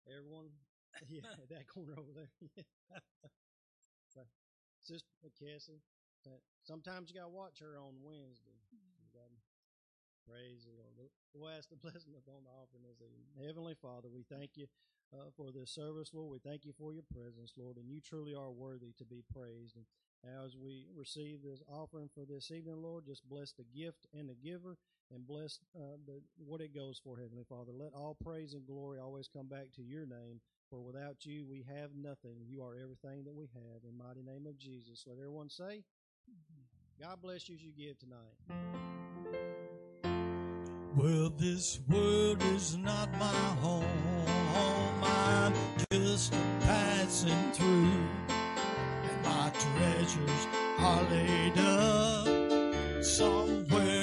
Everyone 0.09 0.51
yeah, 1.09 1.25
that 1.51 1.67
corner 1.69 1.95
over 1.97 2.13
there. 2.13 2.33
but 4.15 4.27
Sister 4.81 5.31
Cassie, 5.39 5.81
sometimes 6.65 7.09
you 7.11 7.17
gotta 7.17 7.33
watch 7.33 7.61
her 7.61 7.79
on 7.79 8.03
Wednesday. 8.03 8.59
Praise 10.23 10.63
the 10.63 10.71
Lord. 10.79 11.11
We'll 11.35 11.51
ask 11.51 11.67
the 11.69 11.77
blessing 11.77 12.15
upon 12.15 12.47
the 12.47 12.55
offering 12.55 12.87
this 12.87 13.03
evening. 13.03 13.27
Heavenly 13.35 13.75
Father, 13.75 14.07
we 14.07 14.23
thank 14.23 14.55
you 14.55 14.71
uh, 15.11 15.35
for 15.35 15.51
this 15.51 15.75
service, 15.75 16.15
Lord. 16.15 16.31
We 16.31 16.39
thank 16.39 16.65
you 16.65 16.71
for 16.73 16.95
your 16.95 17.03
presence, 17.03 17.59
Lord, 17.59 17.77
and 17.77 17.91
you 17.91 17.99
truly 17.99 18.33
are 18.33 18.55
worthy 18.55 18.95
to 18.99 19.05
be 19.05 19.27
praised. 19.27 19.75
And 19.75 19.85
as 20.25 20.57
we 20.57 20.87
receive 20.97 21.39
this 21.43 21.63
offering 21.69 22.09
for 22.15 22.25
this 22.25 22.51
evening, 22.51 22.83
Lord, 22.83 23.05
just 23.07 23.29
bless 23.29 23.53
the 23.53 23.65
gift 23.77 24.07
and 24.17 24.29
the 24.29 24.35
giver, 24.35 24.77
and 25.13 25.27
bless 25.27 25.59
uh, 25.77 25.97
the, 26.07 26.21
what 26.39 26.61
it 26.61 26.75
goes 26.75 27.01
for, 27.03 27.19
Heavenly 27.19 27.45
Father. 27.49 27.73
Let 27.73 27.93
all 27.95 28.17
praise 28.25 28.55
and 28.55 28.67
glory 28.67 28.99
always 28.99 29.29
come 29.29 29.47
back 29.47 29.73
to 29.77 29.83
your 29.83 30.07
name. 30.07 30.41
For 30.71 30.81
without 30.81 31.27
you, 31.27 31.45
we 31.45 31.67
have 31.69 31.91
nothing. 31.95 32.37
You 32.49 32.63
are 32.63 32.75
everything 32.75 33.25
that 33.25 33.35
we 33.35 33.49
have. 33.53 33.83
In 33.87 33.99
mighty 33.99 34.23
name 34.23 34.47
of 34.47 34.59
Jesus. 34.59 35.05
Let 35.07 35.19
everyone 35.19 35.51
say, 35.51 35.83
God 37.01 37.21
bless 37.21 37.49
you 37.49 37.57
as 37.57 37.63
you 37.63 37.73
give 37.73 37.99
tonight. 37.99 38.39
Well, 40.97 41.31
this 41.37 41.81
world 41.89 42.43
is 42.55 42.77
not 42.77 43.11
my 43.19 43.35
home. 43.61 43.85
I'm 45.03 45.55
just 45.91 46.33
passing 46.61 47.53
through. 47.53 48.22
Treasures. 49.63 50.47
Are 50.81 51.03
laid 51.05 51.57
up 51.59 53.05
somewhere 53.05 54.02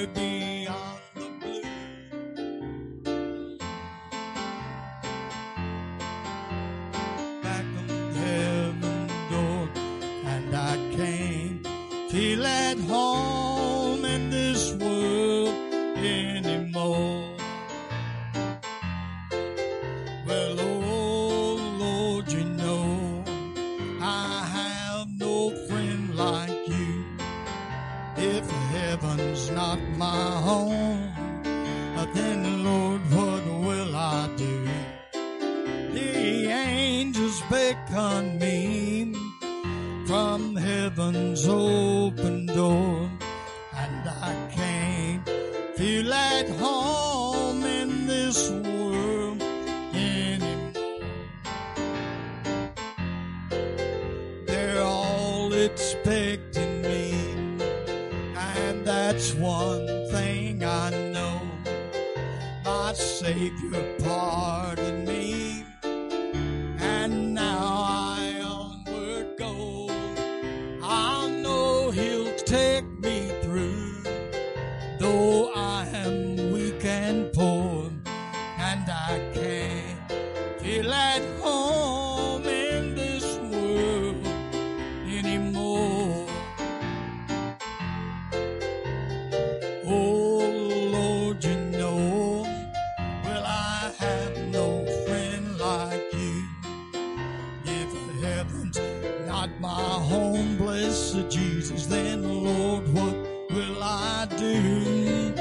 home, 100.09 100.57
blessed 100.57 101.29
Jesus, 101.29 101.85
then 101.85 102.23
Lord, 102.43 102.87
what 102.93 103.15
will 103.51 103.83
I 103.83 104.27
do? 104.37 105.31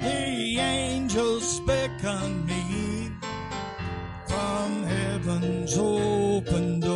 The 0.00 0.58
angels 0.58 1.60
beckon 1.60 2.44
me 2.46 3.10
from 4.28 4.82
heaven's 4.84 5.76
open 5.78 6.80
door, 6.80 6.95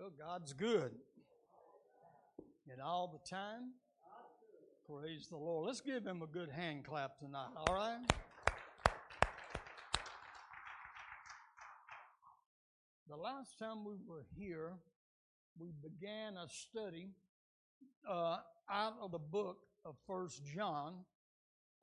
Well, 0.00 0.12
God's 0.18 0.54
good. 0.54 0.92
And 2.72 2.80
all 2.80 3.06
the 3.06 3.28
time. 3.28 3.72
Praise 4.88 5.28
the 5.28 5.36
Lord. 5.36 5.66
Let's 5.66 5.82
give 5.82 6.06
him 6.06 6.22
a 6.22 6.26
good 6.26 6.48
hand 6.48 6.86
clap 6.86 7.18
tonight, 7.18 7.50
all 7.54 7.74
right? 7.74 7.98
The 13.10 13.16
last 13.16 13.58
time 13.58 13.84
we 13.84 13.96
were 14.08 14.24
here, 14.34 14.72
we 15.58 15.72
began 15.82 16.38
a 16.38 16.48
study 16.48 17.10
uh, 18.08 18.38
out 18.70 18.94
of 19.02 19.12
the 19.12 19.18
book 19.18 19.58
of 19.84 19.96
First 20.06 20.40
John, 20.46 20.94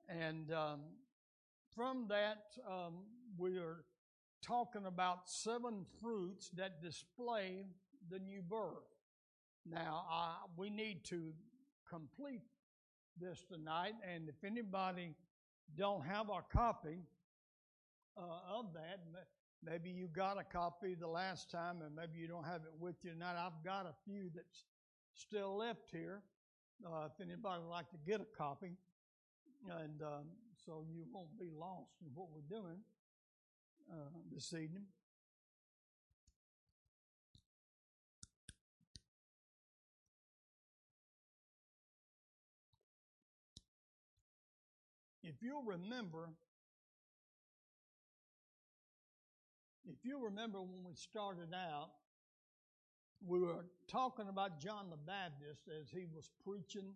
and 0.08 0.52
um, 0.52 0.80
from 1.72 2.06
that 2.08 2.46
um, 2.68 2.94
we 3.36 3.58
are 3.58 3.84
talking 4.42 4.86
about 4.86 5.28
seven 5.30 5.86
fruits 6.00 6.50
that 6.56 6.82
display 6.82 7.66
the 8.10 8.18
new 8.18 8.42
birth. 8.42 8.84
Now, 9.66 10.04
uh, 10.10 10.46
we 10.56 10.70
need 10.70 11.04
to 11.04 11.32
complete 11.88 12.42
this 13.20 13.44
tonight, 13.50 13.94
and 14.08 14.28
if 14.28 14.44
anybody 14.44 15.14
don't 15.76 16.04
have 16.06 16.28
a 16.28 16.42
copy 16.50 17.00
uh, 18.16 18.58
of 18.58 18.72
that, 18.74 19.00
maybe 19.62 19.90
you 19.90 20.08
got 20.08 20.38
a 20.38 20.44
copy 20.44 20.94
the 20.94 21.08
last 21.08 21.50
time, 21.50 21.82
and 21.82 21.94
maybe 21.94 22.18
you 22.18 22.28
don't 22.28 22.44
have 22.44 22.62
it 22.62 22.72
with 22.78 22.96
you 23.02 23.10
tonight. 23.10 23.34
I've 23.36 23.64
got 23.64 23.86
a 23.86 23.94
few 24.04 24.30
that's 24.34 24.64
still 25.14 25.56
left 25.56 25.90
here. 25.90 26.22
Uh, 26.86 27.06
if 27.06 27.20
anybody 27.20 27.60
would 27.62 27.70
like 27.70 27.90
to 27.90 27.98
get 28.06 28.20
a 28.20 28.36
copy, 28.36 28.76
and 29.82 30.00
um, 30.02 30.26
so 30.64 30.84
you 30.88 31.04
won't 31.12 31.36
be 31.38 31.50
lost 31.50 31.90
in 32.00 32.08
what 32.14 32.28
we're 32.32 32.48
doing 32.48 32.78
uh, 33.90 34.10
this 34.32 34.52
evening. 34.52 34.84
If 45.28 45.42
you'll 45.42 45.62
remember, 45.62 46.30
if 49.84 50.02
you 50.02 50.24
remember 50.24 50.62
when 50.62 50.82
we 50.86 50.94
started 50.94 51.52
out, 51.52 51.90
we 53.22 53.38
were 53.38 53.66
talking 53.88 54.28
about 54.30 54.58
John 54.58 54.88
the 54.88 54.96
Baptist 54.96 55.68
as 55.68 55.90
he 55.90 56.06
was 56.10 56.30
preaching 56.42 56.94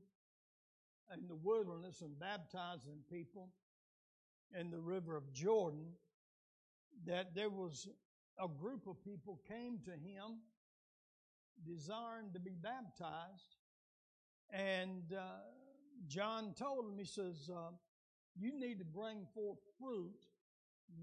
in 1.13 1.29
the 1.29 1.35
wilderness 1.35 2.01
and 2.01 2.19
baptizing 2.19 3.01
people 3.11 3.51
in 4.59 4.71
the 4.71 4.81
river 4.81 5.15
of 5.15 5.31
Jordan, 5.35 5.89
that 7.05 7.35
there 7.35 7.51
was 7.51 7.87
a 8.43 8.49
group 8.49 8.87
of 8.87 9.05
people 9.05 9.43
came 9.47 9.79
to 9.85 9.91
him 9.91 10.41
desiring 11.67 12.33
to 12.33 12.41
be 12.41 12.55
baptized. 12.63 13.57
And 14.49 15.13
uh, 15.13 15.23
John 16.07 16.55
told 16.59 16.87
him, 16.87 16.99
he 16.99 17.05
says, 17.05 17.51
uh, 17.55 17.73
You 18.39 18.59
need 18.59 18.79
to 18.79 18.85
bring 18.85 19.27
forth 19.35 19.59
fruit, 19.79 20.27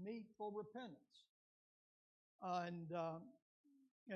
meet 0.04 0.24
for 0.36 0.50
repentance. 0.52 1.26
and 2.42 2.92
uh, 2.92 3.18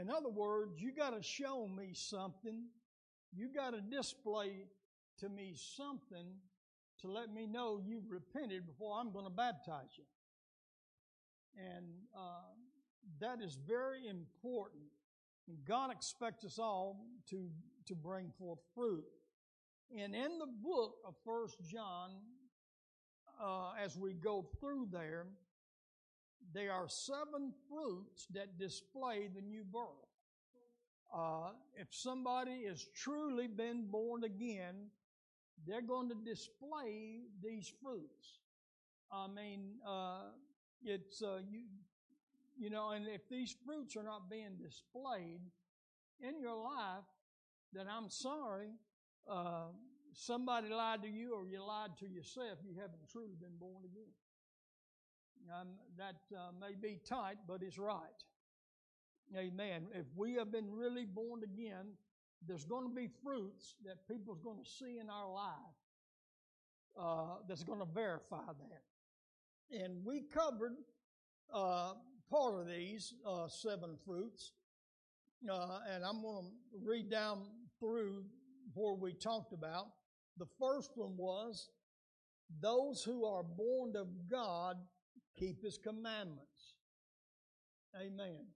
in 0.00 0.10
other 0.10 0.28
words, 0.28 0.80
you 0.80 0.92
got 0.92 1.10
to 1.10 1.22
show 1.22 1.68
me 1.68 1.90
something. 1.94 2.64
You 3.32 3.48
got 3.54 3.70
to 3.70 3.80
display 3.80 4.66
to 5.18 5.28
me 5.28 5.54
something 5.54 6.26
to 7.00 7.10
let 7.10 7.32
me 7.32 7.46
know 7.46 7.80
you've 7.84 8.10
repented 8.10 8.66
before 8.66 8.98
I'm 8.98 9.12
going 9.12 9.26
to 9.26 9.30
baptize 9.30 9.96
you. 9.96 10.04
And 11.56 11.86
uh, 12.16 12.54
that 13.20 13.40
is 13.40 13.58
very 13.66 14.08
important. 14.08 14.82
God 15.68 15.92
expects 15.92 16.44
us 16.44 16.58
all 16.58 17.04
to, 17.30 17.48
to 17.86 17.94
bring 17.94 18.32
forth 18.38 18.60
fruit. 18.74 19.04
And 19.96 20.14
in 20.14 20.38
the 20.38 20.48
book 20.62 20.94
of 21.06 21.14
First 21.24 21.58
John, 21.70 22.10
uh, 23.42 23.72
as 23.82 23.96
we 23.96 24.12
go 24.12 24.46
through 24.60 24.88
there, 24.90 25.26
there 26.52 26.72
are 26.72 26.88
seven 26.88 27.52
fruits 27.68 28.26
that 28.34 28.58
display 28.58 29.28
the 29.34 29.40
new 29.40 29.64
birth. 29.64 30.08
Uh, 31.14 31.50
if 31.76 31.88
somebody 31.90 32.64
has 32.68 32.86
truly 32.94 33.46
been 33.46 33.86
born 33.90 34.24
again, 34.24 34.90
they're 35.66 35.82
going 35.82 36.08
to 36.08 36.14
display 36.14 37.20
these 37.42 37.72
fruits. 37.82 38.40
I 39.12 39.28
mean, 39.28 39.76
uh, 39.86 40.30
it's 40.84 41.22
uh, 41.22 41.38
you, 41.48 41.62
you 42.58 42.70
know, 42.70 42.90
and 42.90 43.06
if 43.06 43.28
these 43.28 43.54
fruits 43.64 43.96
are 43.96 44.02
not 44.02 44.28
being 44.28 44.56
displayed 44.62 45.40
in 46.20 46.40
your 46.40 46.56
life, 46.56 47.04
then 47.72 47.86
I'm 47.88 48.08
sorry, 48.08 48.70
uh, 49.30 49.68
somebody 50.14 50.68
lied 50.68 51.02
to 51.02 51.08
you 51.08 51.34
or 51.34 51.46
you 51.46 51.64
lied 51.64 51.96
to 51.98 52.06
yourself. 52.08 52.58
You 52.64 52.74
haven't 52.80 53.08
truly 53.10 53.34
been 53.40 53.56
born 53.58 53.84
again. 53.84 54.12
Um, 55.60 55.68
that 55.98 56.16
uh, 56.34 56.52
may 56.58 56.74
be 56.74 57.00
tight, 57.06 57.36
but 57.46 57.62
it's 57.62 57.78
right. 57.78 57.98
Amen. 59.36 59.86
If 59.92 60.06
we 60.16 60.34
have 60.34 60.50
been 60.50 60.70
really 60.70 61.04
born 61.04 61.42
again, 61.42 61.96
there's 62.46 62.64
going 62.64 62.88
to 62.88 62.94
be 62.94 63.08
fruits 63.22 63.74
that 63.84 64.06
people's 64.08 64.40
going 64.40 64.62
to 64.62 64.68
see 64.68 64.98
in 64.98 65.10
our 65.10 65.32
life 65.32 65.54
uh, 66.98 67.36
that's 67.48 67.64
going 67.64 67.80
to 67.80 67.88
verify 67.92 68.46
that. 68.46 69.78
And 69.82 70.04
we 70.04 70.22
covered 70.22 70.76
uh, 71.52 71.94
part 72.30 72.54
of 72.54 72.68
these 72.68 73.14
uh, 73.26 73.48
seven 73.48 73.96
fruits, 74.04 74.52
uh, 75.50 75.80
and 75.90 76.04
I'm 76.04 76.22
going 76.22 76.44
to 76.44 76.78
read 76.82 77.10
down 77.10 77.42
through 77.80 78.24
where 78.74 78.94
we 78.94 79.12
talked 79.12 79.52
about. 79.52 79.86
The 80.38 80.46
first 80.58 80.90
one 80.94 81.16
was 81.16 81.70
those 82.60 83.02
who 83.02 83.24
are 83.24 83.42
born 83.42 83.94
of 83.96 84.08
God 84.30 84.76
keep 85.38 85.62
his 85.62 85.78
commandments. 85.78 86.74
Amen. 88.00 88.46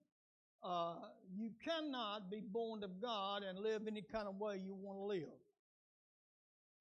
Uh, 0.61 0.95
you 1.33 1.51
cannot 1.63 2.29
be 2.29 2.41
born 2.41 2.83
of 2.83 3.01
God 3.01 3.43
and 3.43 3.59
live 3.59 3.83
any 3.87 4.01
kind 4.01 4.27
of 4.27 4.37
way 4.39 4.57
you 4.57 4.75
want 4.75 4.99
to 4.99 5.05
live. 5.05 5.39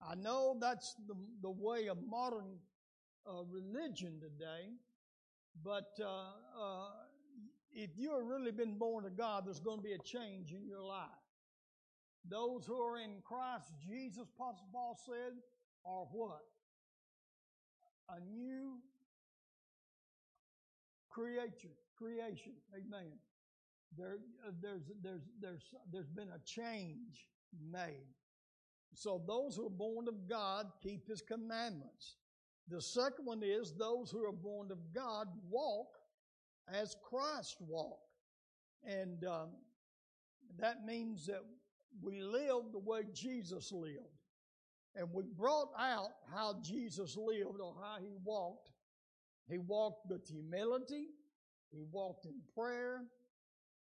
I 0.02 0.14
know 0.14 0.56
that's 0.60 0.94
the, 1.06 1.14
the 1.42 1.50
way 1.50 1.88
of 1.88 1.98
modern 2.08 2.56
uh, 3.26 3.42
religion 3.44 4.20
today, 4.20 4.70
but 5.64 5.90
uh, 6.00 6.06
uh 6.60 6.88
if 7.72 7.90
you 7.96 8.12
have 8.16 8.24
really 8.24 8.50
been 8.50 8.78
born 8.78 9.04
of 9.04 9.16
God, 9.16 9.46
there's 9.46 9.60
going 9.60 9.78
to 9.78 9.82
be 9.82 9.92
a 9.92 9.98
change 9.98 10.52
in 10.52 10.66
your 10.66 10.82
life. 10.82 11.27
Those 12.24 12.66
who 12.66 12.80
are 12.80 12.98
in 12.98 13.22
Christ 13.22 13.72
Jesus, 13.86 14.26
Apostle 14.38 14.68
Paul 14.72 14.98
said, 15.04 15.34
are 15.84 16.04
what? 16.12 16.42
A 18.10 18.20
new 18.20 18.78
creature, 21.10 21.76
creation. 21.96 22.54
Amen. 22.74 23.12
There, 23.96 24.18
uh, 24.46 24.50
there's, 24.60 24.90
there's, 25.02 25.22
there's, 25.40 25.62
there's 25.90 26.08
been 26.08 26.28
a 26.28 26.44
change 26.44 27.26
made. 27.70 28.14
So 28.94 29.22
those 29.26 29.56
who 29.56 29.66
are 29.66 29.70
born 29.70 30.08
of 30.08 30.28
God 30.28 30.66
keep 30.82 31.08
His 31.08 31.22
commandments. 31.22 32.16
The 32.68 32.82
second 32.82 33.24
one 33.24 33.42
is 33.42 33.72
those 33.72 34.10
who 34.10 34.24
are 34.24 34.32
born 34.32 34.70
of 34.70 34.78
God 34.94 35.28
walk 35.48 35.88
as 36.72 36.96
Christ 37.02 37.56
walked. 37.60 38.02
And 38.84 39.24
um, 39.24 39.48
that 40.58 40.84
means 40.84 41.26
that 41.26 41.42
we 42.02 42.20
lived 42.20 42.72
the 42.72 42.78
way 42.78 43.02
Jesus 43.12 43.72
lived. 43.72 43.98
And 44.94 45.08
we 45.12 45.24
brought 45.36 45.68
out 45.78 46.10
how 46.34 46.60
Jesus 46.62 47.16
lived 47.16 47.60
or 47.60 47.74
how 47.80 47.98
he 48.00 48.14
walked 48.24 48.70
he 49.48 49.56
walked 49.56 50.06
with 50.10 50.28
humility, 50.28 51.06
he 51.70 51.82
walked 51.90 52.26
in 52.26 52.34
prayer, 52.54 53.04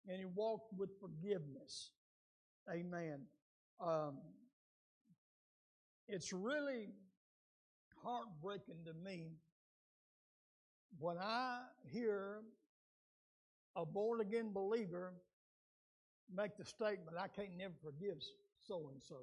and 0.07 0.17
he 0.17 0.25
walked 0.25 0.71
with 0.77 0.89
forgiveness. 0.99 1.91
Amen. 2.71 3.21
Um, 3.83 4.19
it's 6.07 6.31
really 6.31 6.89
heartbreaking 8.03 8.85
to 8.85 8.93
me 8.93 9.31
when 10.99 11.17
I 11.17 11.61
hear 11.91 12.41
a 13.75 13.85
born 13.85 14.21
again 14.21 14.51
believer 14.53 15.13
make 16.35 16.57
the 16.57 16.65
statement, 16.65 17.17
I 17.19 17.27
can't 17.27 17.57
never 17.57 17.73
forgive 17.83 18.17
so 18.67 18.89
and 18.91 19.01
so. 19.01 19.15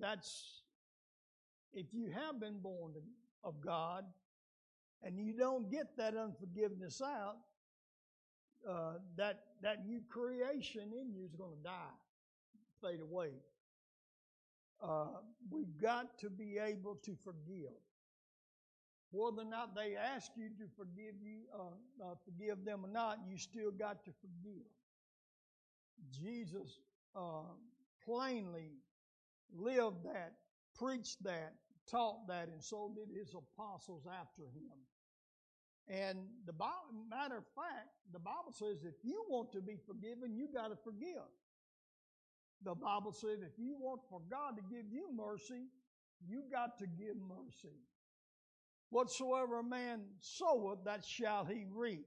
That's 0.00 0.62
if 1.72 1.86
you 1.92 2.10
have 2.10 2.40
been 2.40 2.58
born 2.60 2.92
of 3.42 3.60
God 3.60 4.04
and 5.02 5.18
you 5.18 5.32
don't 5.36 5.70
get 5.70 5.96
that 5.96 6.16
unforgiveness 6.16 7.02
out, 7.02 7.36
uh, 8.68 8.94
that 9.16 9.40
that 9.62 9.86
new 9.86 10.00
creation 10.08 10.92
in 10.98 11.12
you 11.12 11.24
is 11.24 11.34
going 11.34 11.50
to 11.56 11.62
die, 11.62 11.94
fade 12.82 13.00
away. 13.00 13.28
Uh, 14.82 15.06
we've 15.50 15.80
got 15.80 16.18
to 16.18 16.30
be 16.30 16.58
able 16.58 16.96
to 17.04 17.16
forgive. 17.24 17.72
Whether 19.14 19.42
or 19.42 19.50
not 19.50 19.76
they 19.76 19.94
ask 19.94 20.32
you 20.34 20.48
to 20.58 20.66
forgive 20.76 21.14
you, 21.22 21.46
uh, 21.54 22.04
uh 22.04 22.14
forgive 22.24 22.64
them 22.64 22.84
or 22.84 22.88
not, 22.88 23.18
you 23.28 23.38
still 23.38 23.70
got 23.70 24.04
to 24.06 24.10
forgive. 24.20 24.66
Jesus 26.10 26.80
uh, 27.14 27.46
plainly 28.04 28.72
lived 29.54 30.04
that, 30.04 30.32
preached 30.76 31.22
that, 31.22 31.54
taught 31.88 32.26
that, 32.26 32.48
and 32.48 32.60
so 32.60 32.92
did 32.92 33.16
his 33.16 33.34
apostles 33.34 34.02
after 34.20 34.42
him. 34.42 34.74
And 35.86 36.18
the 36.44 36.52
Bible, 36.52 36.74
matter 37.08 37.38
of 37.38 37.46
fact, 37.54 37.94
the 38.12 38.18
Bible 38.18 38.50
says 38.50 38.82
if 38.82 38.96
you 39.04 39.24
want 39.28 39.52
to 39.52 39.60
be 39.60 39.78
forgiven, 39.86 40.34
you 40.34 40.48
got 40.52 40.68
to 40.68 40.76
forgive. 40.82 41.30
The 42.64 42.74
Bible 42.74 43.12
says 43.12 43.42
if 43.42 43.58
you 43.58 43.76
want 43.78 44.00
for 44.10 44.20
God 44.28 44.56
to 44.56 44.62
give 44.62 44.90
you 44.90 45.06
mercy, 45.14 45.68
you 46.26 46.42
got 46.50 46.78
to 46.78 46.86
give 46.86 47.14
mercy. 47.28 47.76
Whatsoever 48.94 49.58
a 49.58 49.64
man 49.64 50.02
soweth, 50.20 50.84
that 50.84 51.04
shall 51.04 51.44
he 51.44 51.64
reap. 51.68 52.06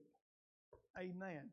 Amen. 0.98 1.50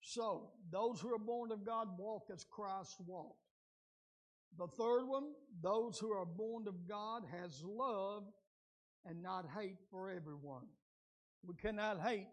So, 0.00 0.52
those 0.72 1.02
who 1.02 1.14
are 1.14 1.18
born 1.18 1.52
of 1.52 1.66
God 1.66 1.88
walk 1.98 2.30
as 2.32 2.46
Christ 2.50 2.96
walked. 3.06 3.36
The 4.56 4.68
third 4.68 5.04
one, 5.04 5.32
those 5.62 5.98
who 5.98 6.12
are 6.12 6.24
born 6.24 6.66
of 6.66 6.88
God 6.88 7.24
has 7.30 7.62
love 7.62 8.22
and 9.04 9.22
not 9.22 9.44
hate 9.54 9.76
for 9.90 10.10
everyone. 10.10 10.64
We 11.46 11.56
cannot 11.56 12.00
hate 12.00 12.28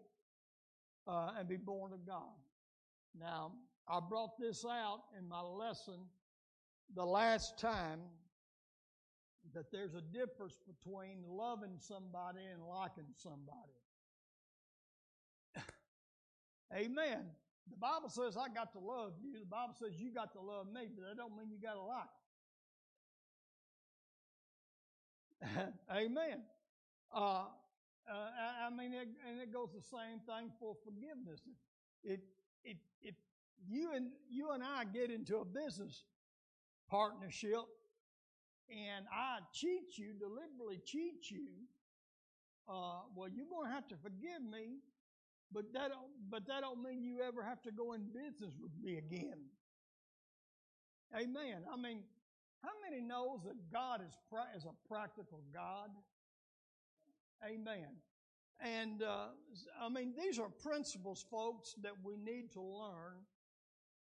uh, 1.06 1.32
and 1.38 1.46
be 1.50 1.58
born 1.58 1.92
of 1.92 2.06
God. 2.06 2.32
Now, 3.14 3.52
I 3.86 4.00
brought 4.08 4.38
this 4.40 4.64
out 4.64 5.00
in 5.18 5.28
my 5.28 5.42
lesson 5.42 5.98
the 6.94 7.04
last 7.04 7.58
time 7.58 8.00
that 9.54 9.70
there's 9.72 9.94
a 9.94 10.00
difference 10.00 10.56
between 10.66 11.22
loving 11.28 11.78
somebody 11.78 12.40
and 12.52 12.62
liking 12.66 13.06
somebody. 13.16 13.78
Amen. 16.74 17.24
The 17.70 17.76
Bible 17.76 18.08
says 18.08 18.36
I 18.36 18.48
got 18.48 18.72
to 18.72 18.78
love 18.78 19.12
you. 19.22 19.38
The 19.40 19.46
Bible 19.46 19.74
says 19.78 20.00
you 20.00 20.12
got 20.12 20.32
to 20.32 20.40
love 20.40 20.66
me, 20.72 20.88
but 20.94 21.06
that 21.08 21.16
don't 21.16 21.36
mean 21.36 21.50
you 21.50 21.58
got 21.60 21.74
to 21.74 21.82
like. 21.82 22.08
Amen. 25.92 26.42
Uh, 27.14 27.44
uh, 28.10 28.30
I 28.66 28.70
mean, 28.70 28.94
it, 28.94 29.08
and 29.28 29.40
it 29.40 29.52
goes 29.52 29.68
the 29.74 29.82
same 29.82 30.20
thing 30.26 30.50
for 30.58 30.74
forgiveness. 30.84 31.40
It, 32.02 32.20
it, 32.64 32.76
it, 33.02 33.14
you 33.68 33.92
and 33.94 34.08
you 34.30 34.50
and 34.52 34.62
I 34.62 34.84
get 34.84 35.10
into 35.10 35.38
a 35.38 35.44
business 35.44 36.04
partnership, 36.88 37.64
and 38.70 39.06
I 39.12 39.38
cheat 39.52 39.96
you, 39.96 40.12
deliberately 40.12 40.80
cheat 40.84 41.30
you. 41.30 41.48
Uh, 42.68 43.08
well, 43.14 43.28
you're 43.28 43.48
going 43.48 43.68
to 43.68 43.74
have 43.74 43.88
to 43.88 43.96
forgive 43.96 44.42
me 44.42 44.80
but 45.52 45.72
that 45.72 45.88
don't, 45.88 46.12
but 46.30 46.46
that 46.46 46.60
don't 46.60 46.82
mean 46.82 47.02
you 47.02 47.22
ever 47.22 47.42
have 47.42 47.62
to 47.62 47.72
go 47.72 47.94
in 47.94 48.02
business 48.12 48.54
with 48.60 48.72
me 48.82 48.98
again. 48.98 49.48
Amen. 51.14 51.64
I 51.72 51.76
mean, 51.76 52.02
how 52.62 52.70
many 52.88 53.00
knows 53.00 53.40
that 53.44 53.56
God 53.72 54.02
is 54.06 54.14
pra- 54.28 54.52
is 54.56 54.64
a 54.66 54.88
practical 54.92 55.40
God? 55.52 55.90
Amen. 57.42 57.96
And 58.60 59.02
uh, 59.02 59.28
I 59.80 59.88
mean, 59.88 60.12
these 60.20 60.38
are 60.38 60.48
principles, 60.48 61.24
folks, 61.30 61.74
that 61.82 61.92
we 62.02 62.16
need 62.16 62.52
to 62.52 62.60
learn 62.60 63.24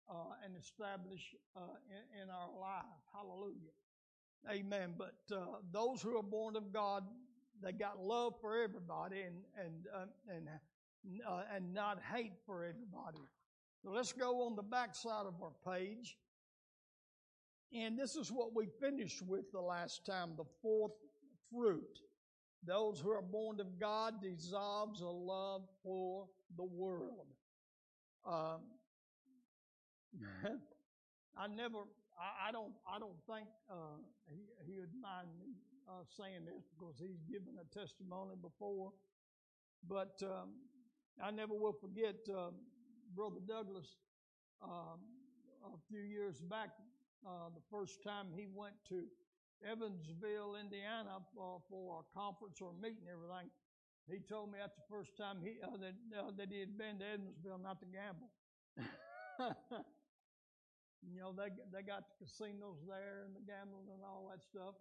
uh, 0.09 0.45
and 0.45 0.57
establish 0.57 1.35
uh, 1.55 1.61
in, 1.91 2.23
in 2.23 2.31
our 2.31 2.49
life. 2.59 2.87
Hallelujah. 3.13 3.75
Amen. 4.51 4.95
But 4.97 5.17
uh, 5.35 5.45
those 5.73 6.03
who 6.03 6.17
are 6.17 6.23
born 6.23 6.57
of 6.57 6.73
God, 6.73 7.05
they 7.63 7.73
got 7.73 7.99
love 7.99 8.35
for 8.41 8.63
everybody 8.63 9.23
and 9.23 9.37
and 9.59 9.87
uh, 9.95 10.07
and 10.35 10.49
uh, 11.29 11.43
and 11.55 11.75
not 11.75 12.01
hate 12.15 12.35
for 12.45 12.65
everybody. 12.65 13.25
So 13.83 13.91
let's 13.91 14.13
go 14.13 14.47
on 14.47 14.57
the 14.57 14.63
back 14.63 14.95
side 14.95 15.27
of 15.27 15.35
our 15.43 15.53
page. 15.75 16.17
And 17.73 17.99
this 17.99 18.17
is 18.17 18.31
what 18.31 18.55
we 18.55 18.69
finished 18.81 19.23
with 19.23 19.51
the 19.53 19.61
last 19.61 20.07
time 20.07 20.31
the 20.37 20.45
fourth 20.63 20.93
fruit. 21.53 22.01
Those 22.65 23.01
who 23.01 23.11
are 23.11 23.23
born 23.23 23.61
of 23.61 23.79
God 23.79 24.15
dissolves 24.23 25.01
a 25.01 25.09
love 25.09 25.63
for 25.83 26.27
the 26.57 26.65
world. 26.65 27.27
Um, 28.27 28.61
I 31.39 31.47
never, 31.49 31.79
I, 32.19 32.53
don't, 32.53 32.73
I 32.89 32.99
don't 32.99 33.19
think 33.29 33.47
uh, 33.71 34.01
he, 34.65 34.81
would 34.81 34.95
mind 34.97 35.29
me 35.39 35.53
uh, 35.89 36.05
saying 36.17 36.49
this 36.49 36.65
because 36.73 36.97
he's 36.99 37.21
given 37.29 37.61
a 37.61 37.67
testimony 37.69 38.35
before. 38.41 38.93
But 39.87 40.17
um, 40.25 40.57
I 41.23 41.31
never 41.31 41.55
will 41.55 41.77
forget 41.77 42.17
uh, 42.29 42.51
Brother 43.15 43.41
Douglas 43.47 43.87
um, 44.63 45.05
a 45.65 45.77
few 45.89 46.01
years 46.01 46.41
back. 46.41 46.71
Uh, 47.27 47.51
the 47.55 47.63
first 47.71 48.03
time 48.03 48.27
he 48.35 48.47
went 48.49 48.75
to 48.89 49.05
Evansville, 49.65 50.57
Indiana, 50.61 51.19
for 51.35 51.61
a 52.01 52.19
conference 52.19 52.61
or 52.61 52.71
a 52.71 52.83
meeting, 52.83 53.09
and 53.09 53.13
everything. 53.13 53.51
He 54.09 54.21
told 54.21 54.53
me 54.53 54.59
that's 54.61 54.77
the 54.77 54.87
first 54.89 55.17
time 55.17 55.39
he 55.43 55.59
that 55.61 56.37
that 56.37 56.49
he 56.51 56.61
had 56.61 56.79
been 56.79 56.99
to 57.01 57.07
Evansville, 57.07 57.59
not 57.59 57.81
to 57.81 57.87
gamble. 57.87 58.31
you 61.03 61.21
know, 61.21 61.33
they 61.33 61.51
they 61.73 61.83
got 61.83 62.05
the 62.09 62.25
casinos 62.25 62.79
there 62.87 63.25
and 63.25 63.35
the 63.35 63.41
gambling 63.41 63.89
and 63.93 64.03
all 64.05 64.29
that 64.31 64.43
stuff. 64.43 64.75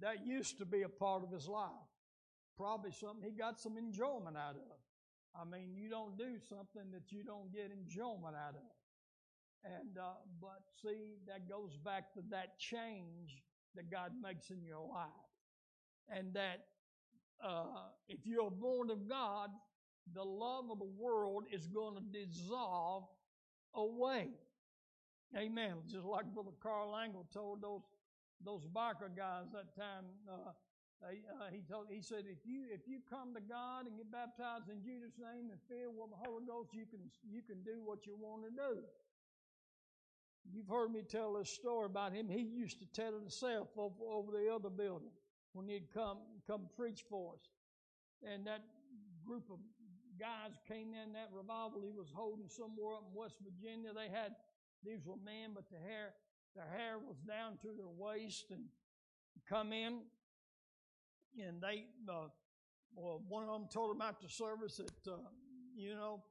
That 0.00 0.26
used 0.26 0.58
to 0.58 0.66
be 0.66 0.82
a 0.82 0.88
part 0.88 1.22
of 1.24 1.32
his 1.32 1.48
life. 1.48 1.70
Probably 2.56 2.92
something 2.92 3.22
he 3.22 3.36
got 3.36 3.60
some 3.60 3.76
enjoyment 3.78 4.36
out 4.36 4.56
of. 4.56 4.78
I 5.40 5.44
mean, 5.44 5.74
you 5.74 5.88
don't 5.88 6.16
do 6.18 6.38
something 6.48 6.90
that 6.92 7.12
you 7.12 7.22
don't 7.22 7.52
get 7.52 7.70
enjoyment 7.72 8.34
out 8.34 8.54
of. 8.54 8.68
And 9.64 9.98
uh, 9.98 10.18
but 10.40 10.62
see, 10.82 11.16
that 11.26 11.48
goes 11.48 11.76
back 11.76 12.12
to 12.14 12.20
that 12.30 12.58
change 12.58 13.42
that 13.74 13.90
God 13.90 14.12
makes 14.22 14.50
in 14.50 14.62
your 14.64 14.86
life, 14.88 15.08
and 16.08 16.32
that 16.34 16.64
uh, 17.44 17.90
if 18.08 18.26
you're 18.26 18.50
born 18.50 18.90
of 18.90 19.08
God, 19.08 19.50
the 20.14 20.24
love 20.24 20.70
of 20.70 20.78
the 20.78 20.90
world 20.98 21.44
is 21.52 21.66
going 21.66 21.96
to 21.96 22.24
dissolve 22.24 23.04
away. 23.74 24.28
Amen. 25.36 25.76
Just 25.86 26.06
like 26.06 26.24
Brother 26.32 26.56
Carl 26.62 26.96
Angle 26.96 27.26
told 27.32 27.62
those 27.62 27.82
those 28.44 28.64
biker 28.72 29.10
guys 29.14 29.50
that 29.52 29.74
time. 29.76 30.06
Uh, 30.30 30.52
they, 31.02 31.22
uh, 31.30 31.46
he 31.52 31.62
told 31.62 31.86
he 31.90 32.02
said 32.02 32.24
if 32.26 32.42
you 32.44 32.64
if 32.72 32.88
you 32.88 32.98
come 33.10 33.34
to 33.34 33.40
God 33.40 33.86
and 33.86 33.96
get 33.96 34.10
baptized 34.10 34.70
in 34.70 34.82
Jesus' 34.82 35.14
name 35.20 35.50
and 35.52 35.60
filled 35.68 35.94
with 35.94 36.10
the 36.10 36.20
Holy 36.24 36.44
Ghost, 36.46 36.72
you 36.72 36.86
can 36.86 37.00
you 37.22 37.42
can 37.42 37.62
do 37.62 37.82
what 37.84 38.06
you 38.06 38.16
want 38.16 38.42
to 38.48 38.50
do. 38.50 38.82
You've 40.50 40.68
heard 40.68 40.90
me 40.90 41.02
tell 41.02 41.34
this 41.34 41.50
story 41.50 41.86
about 41.86 42.14
him. 42.14 42.28
He 42.28 42.40
used 42.40 42.80
to 42.80 42.86
tell 42.86 43.12
it 43.12 43.20
himself 43.20 43.68
over, 43.76 44.00
over 44.10 44.32
the 44.32 44.48
other 44.48 44.70
building 44.70 45.12
when 45.52 45.68
he'd 45.68 45.92
come 45.92 46.18
come 46.46 46.68
preach 46.74 47.04
for 47.08 47.34
us. 47.34 47.44
And 48.24 48.46
that 48.46 48.64
group 49.24 49.44
of 49.52 49.58
guys 50.18 50.58
came 50.66 50.94
in 50.98 51.12
that 51.12 51.30
revival 51.30 51.78
he 51.84 51.94
was 51.94 52.10
holding 52.10 52.48
somewhere 52.48 52.98
up 52.98 53.06
in 53.06 53.14
West 53.14 53.36
Virginia. 53.38 53.94
They 53.94 54.10
had 54.10 54.34
these 54.84 55.04
were 55.04 55.16
men, 55.24 55.50
but 55.54 55.64
their 55.70 55.80
hair 55.80 56.14
their 56.54 56.68
hair 56.76 56.98
was 56.98 57.18
down 57.18 57.58
to 57.62 57.68
their 57.76 57.86
waist 57.86 58.46
and 58.50 58.64
come 59.48 59.72
in. 59.72 60.00
And 61.38 61.60
they 61.60 61.84
uh, 62.08 62.28
well 62.94 63.22
one 63.28 63.44
of 63.44 63.50
them 63.50 63.68
told 63.72 63.94
him 63.94 64.02
after 64.02 64.28
service 64.28 64.78
that 64.78 65.12
uh, 65.12 65.16
you 65.76 65.94
know 65.94 66.22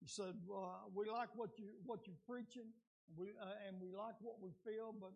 he 0.00 0.08
said 0.08 0.34
uh, 0.50 0.88
we 0.94 1.08
like 1.08 1.28
what 1.36 1.50
you 1.58 1.70
what 1.84 2.00
you're 2.06 2.24
preaching 2.26 2.72
we 3.16 3.28
uh, 3.40 3.68
and 3.68 3.76
we 3.80 3.92
like 3.94 4.16
what 4.20 4.40
we 4.42 4.50
feel 4.64 4.94
but 4.98 5.12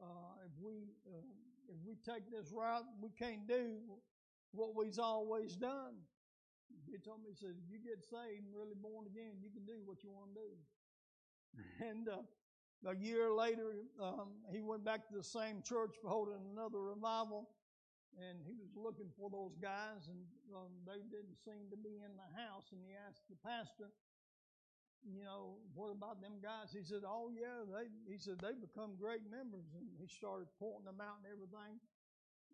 uh, 0.00 0.46
if 0.46 0.52
we 0.62 0.94
uh, 1.08 1.26
if 1.66 1.78
we 1.82 1.96
take 2.06 2.30
this 2.30 2.52
route 2.52 2.84
we 3.00 3.10
can't 3.18 3.48
do 3.48 3.80
what 4.52 4.76
we've 4.76 4.98
always 5.00 5.56
done. 5.56 5.98
He 6.86 6.98
told 6.98 7.22
me 7.22 7.34
he 7.34 7.36
said 7.36 7.58
if 7.58 7.66
you 7.66 7.82
get 7.82 8.04
saved 8.04 8.46
and 8.46 8.54
really 8.54 8.78
born 8.78 9.06
again 9.06 9.42
you 9.42 9.50
can 9.50 9.66
do 9.66 9.82
what 9.84 10.04
you 10.04 10.10
want 10.10 10.30
to 10.34 10.40
do 10.40 10.50
and 11.80 12.08
uh, 12.08 12.90
a 12.90 12.96
year 12.96 13.32
later 13.32 13.76
um, 14.02 14.28
he 14.52 14.60
went 14.60 14.84
back 14.84 15.08
to 15.08 15.14
the 15.16 15.24
same 15.24 15.62
church 15.62 15.94
holding 16.04 16.40
another 16.52 16.80
revival 16.80 17.48
and 18.18 18.38
he 18.46 18.54
was 18.54 18.70
looking 18.78 19.10
for 19.18 19.26
those 19.26 19.58
guys, 19.58 20.06
and 20.06 20.22
um, 20.54 20.70
they 20.86 21.02
didn't 21.10 21.34
seem 21.42 21.66
to 21.70 21.78
be 21.78 21.98
in 22.02 22.14
the 22.14 22.30
house. 22.38 22.70
And 22.70 22.78
he 22.86 22.94
asked 22.94 23.26
the 23.26 23.38
pastor, 23.42 23.90
you 25.02 25.26
know, 25.26 25.58
what 25.74 25.90
about 25.90 26.22
them 26.22 26.38
guys? 26.38 26.72
He 26.72 26.86
said, 26.86 27.02
oh 27.04 27.28
yeah, 27.28 27.66
they. 27.66 27.90
He 28.08 28.16
said 28.16 28.40
they 28.40 28.56
become 28.56 28.96
great 28.96 29.26
members, 29.26 29.66
and 29.74 29.84
he 29.98 30.06
started 30.06 30.48
pointing 30.56 30.88
them 30.88 31.02
out 31.02 31.20
and 31.20 31.28
everything. 31.28 31.82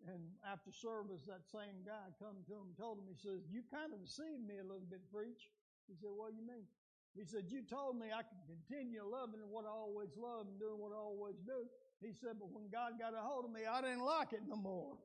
And 0.09 0.33
after 0.41 0.73
service, 0.73 1.29
that 1.29 1.45
same 1.45 1.85
guy 1.85 2.09
come 2.17 2.41
to 2.49 2.53
him 2.57 2.73
and 2.73 2.77
told 2.77 2.97
him, 2.97 3.05
he 3.05 3.13
says, 3.21 3.45
you 3.45 3.61
kind 3.69 3.93
of 3.93 4.01
deceived 4.01 4.41
me 4.41 4.57
a 4.57 4.65
little 4.65 4.89
bit, 4.89 5.05
preach. 5.13 5.53
He 5.85 5.93
said, 5.93 6.09
what 6.09 6.33
do 6.33 6.41
you 6.41 6.47
mean? 6.47 6.65
He 7.13 7.25
said, 7.25 7.43
you 7.49 7.61
told 7.63 7.97
me 7.99 8.07
I 8.07 8.23
could 8.23 8.39
continue 8.47 9.01
loving 9.03 9.41
what 9.49 9.65
I 9.65 9.69
always 9.69 10.09
love 10.17 10.47
and 10.47 10.59
doing 10.59 10.79
what 10.79 10.93
I 10.93 10.99
always 10.99 11.35
do. 11.45 11.67
He 11.99 12.13
said, 12.13 12.39
but 12.39 12.51
when 12.51 12.69
God 12.71 12.93
got 12.99 13.13
a 13.13 13.21
hold 13.21 13.45
of 13.45 13.51
me, 13.51 13.61
I 13.69 13.81
didn't 13.81 14.05
like 14.05 14.31
it 14.33 14.41
no 14.47 14.55
more. 14.55 14.95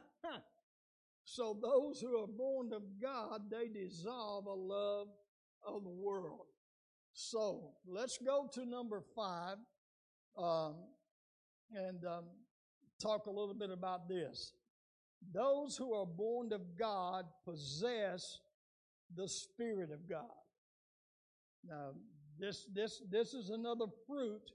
so 1.24 1.56
those 1.62 2.00
who 2.00 2.20
are 2.20 2.26
born 2.26 2.72
of 2.72 2.82
God, 3.00 3.42
they 3.50 3.68
dissolve 3.68 4.46
a 4.46 4.52
love 4.52 5.06
of 5.66 5.84
the 5.84 5.90
world. 5.90 6.46
So 7.12 7.72
let's 7.86 8.18
go 8.18 8.48
to 8.52 8.66
number 8.66 9.02
five 9.14 9.56
um, 10.36 10.74
and 11.72 12.04
um, 12.04 12.24
talk 13.00 13.26
a 13.26 13.30
little 13.30 13.54
bit 13.54 13.70
about 13.70 14.08
this. 14.08 14.52
Those 15.32 15.76
who 15.76 15.94
are 15.94 16.06
born 16.06 16.52
of 16.52 16.62
God 16.78 17.24
possess 17.44 18.38
the 19.16 19.28
Spirit 19.28 19.90
of 19.90 20.08
God. 20.08 20.24
Now, 21.68 21.90
this 22.38 22.66
this 22.72 23.02
this 23.10 23.34
is 23.34 23.50
another 23.50 23.86
fruit 24.06 24.50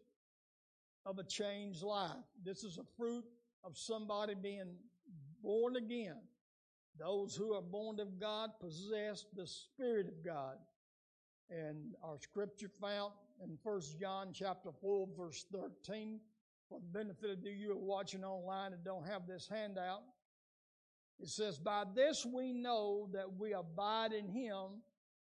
of 1.05 1.19
a 1.19 1.23
changed 1.23 1.83
life. 1.83 2.25
This 2.43 2.63
is 2.63 2.77
a 2.77 2.85
fruit 2.97 3.25
of 3.63 3.77
somebody 3.77 4.33
being 4.33 4.75
born 5.43 5.75
again. 5.75 6.17
Those 6.97 7.35
who 7.35 7.53
are 7.53 7.61
born 7.61 7.99
of 7.99 8.19
God 8.19 8.51
possess 8.59 9.25
the 9.35 9.45
Spirit 9.45 10.07
of 10.07 10.23
God. 10.23 10.57
And 11.49 11.93
our 12.03 12.17
scripture 12.19 12.71
found 12.81 13.13
in 13.43 13.57
1 13.61 13.81
John 13.99 14.31
chapter 14.33 14.71
4, 14.81 15.07
verse 15.17 15.45
13. 15.51 16.19
For 16.69 16.79
the 16.79 16.99
benefit 16.99 17.29
of 17.29 17.45
you 17.45 17.67
who 17.67 17.73
are 17.73 17.75
watching 17.75 18.23
online 18.23 18.73
and 18.73 18.83
don't 18.83 19.05
have 19.05 19.27
this 19.27 19.47
handout, 19.47 20.01
it 21.19 21.29
says, 21.29 21.57
By 21.57 21.83
this 21.93 22.25
we 22.25 22.53
know 22.53 23.09
that 23.13 23.37
we 23.37 23.53
abide 23.53 24.13
in 24.13 24.27
him 24.27 24.81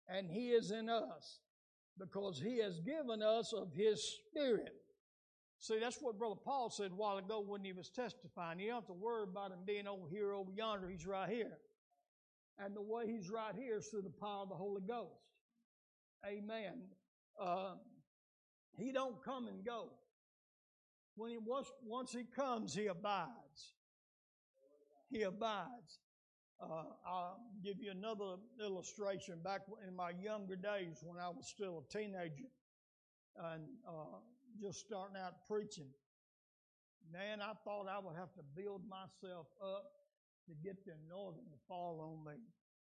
and 0.09 0.31
he 0.31 0.51
is 0.51 0.71
in 0.71 0.89
us, 0.89 1.41
because 1.99 2.41
he 2.41 2.59
has 2.59 2.79
given 2.81 3.23
us 3.23 3.53
of 3.53 3.73
his 3.75 4.21
Spirit. 4.31 4.75
See, 5.59 5.79
that's 5.81 5.99
what 6.01 6.19
Brother 6.19 6.37
Paul 6.45 6.71
said 6.71 6.91
a 6.93 6.95
while 6.95 7.17
ago 7.17 7.43
when 7.45 7.65
he 7.65 7.73
was 7.73 7.89
testifying. 7.89 8.61
You 8.61 8.69
don't 8.69 8.77
have 8.77 8.87
to 8.87 8.93
worry 8.93 9.25
about 9.25 9.53
him 9.53 9.61
being 9.67 9.89
over 9.89 10.07
here, 10.09 10.33
over 10.33 10.53
yonder. 10.53 10.89
He's 10.89 11.07
right 11.07 11.29
here. 11.29 11.59
And 12.59 12.75
the 12.77 12.83
way 12.83 13.07
he's 13.07 13.31
right 13.31 13.55
here 13.55 13.79
is 13.79 13.87
through 13.87 14.03
the 14.03 14.11
power 14.11 14.43
of 14.43 14.49
the 14.49 14.55
Holy 14.55 14.83
Ghost. 14.83 15.11
Amen. 16.27 16.83
Uh, 17.41 17.75
he 18.77 18.93
don't 18.93 19.23
come 19.25 19.49
and 19.49 19.65
go. 19.65 19.91
When 21.17 21.31
he 21.31 21.39
once, 21.39 21.71
once 21.85 22.13
he 22.13 22.25
comes, 22.25 22.75
he 22.75 22.87
abides. 22.87 23.76
He 25.11 25.23
abides. 25.23 26.01
Uh, 26.61 26.85
I'll 27.07 27.39
give 27.63 27.77
you 27.81 27.91
another 27.91 28.37
illustration. 28.65 29.41
Back 29.45 29.63
in 29.87 29.95
my 29.95 30.11
younger 30.23 30.57
days, 30.57 31.03
when 31.03 31.19
I 31.19 31.29
was 31.29 31.49
still 31.49 31.85
a 31.85 31.93
teenager, 31.93 32.49
and 33.53 33.65
uh, 33.87 34.19
just 34.61 34.81
starting 34.81 35.17
out 35.17 35.35
preaching, 35.47 35.91
man, 37.13 37.41
I 37.43 37.53
thought 37.65 37.87
I 37.89 37.99
would 37.99 38.17
have 38.17 38.33
to 38.35 38.43
build 38.57 38.83
myself 38.89 39.47
up 39.63 39.85
to 40.49 40.55
get 40.65 40.85
the 40.85 40.93
anointing 41.07 41.45
to 41.51 41.59
fall 41.69 42.01
on 42.01 42.25
me. 42.25 42.41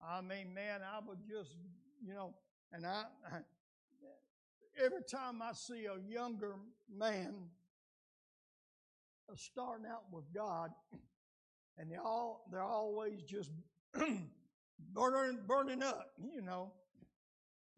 I 0.01 0.21
mean, 0.21 0.53
man, 0.53 0.81
I 0.83 0.99
would 1.05 1.19
just, 1.27 1.55
you 2.05 2.13
know, 2.13 2.35
and 2.71 2.85
I, 2.85 3.05
every 4.83 5.03
time 5.09 5.41
I 5.41 5.53
see 5.53 5.85
a 5.85 5.97
younger 6.07 6.55
man 6.95 7.33
starting 9.35 9.85
out 9.85 10.03
with 10.11 10.25
God, 10.33 10.69
and 11.77 11.91
they 11.91 11.97
all 11.97 12.45
they're 12.51 12.61
always 12.61 13.21
just 13.23 13.51
burning 14.93 15.39
burning 15.47 15.83
up, 15.83 16.11
you 16.33 16.41
know. 16.41 16.71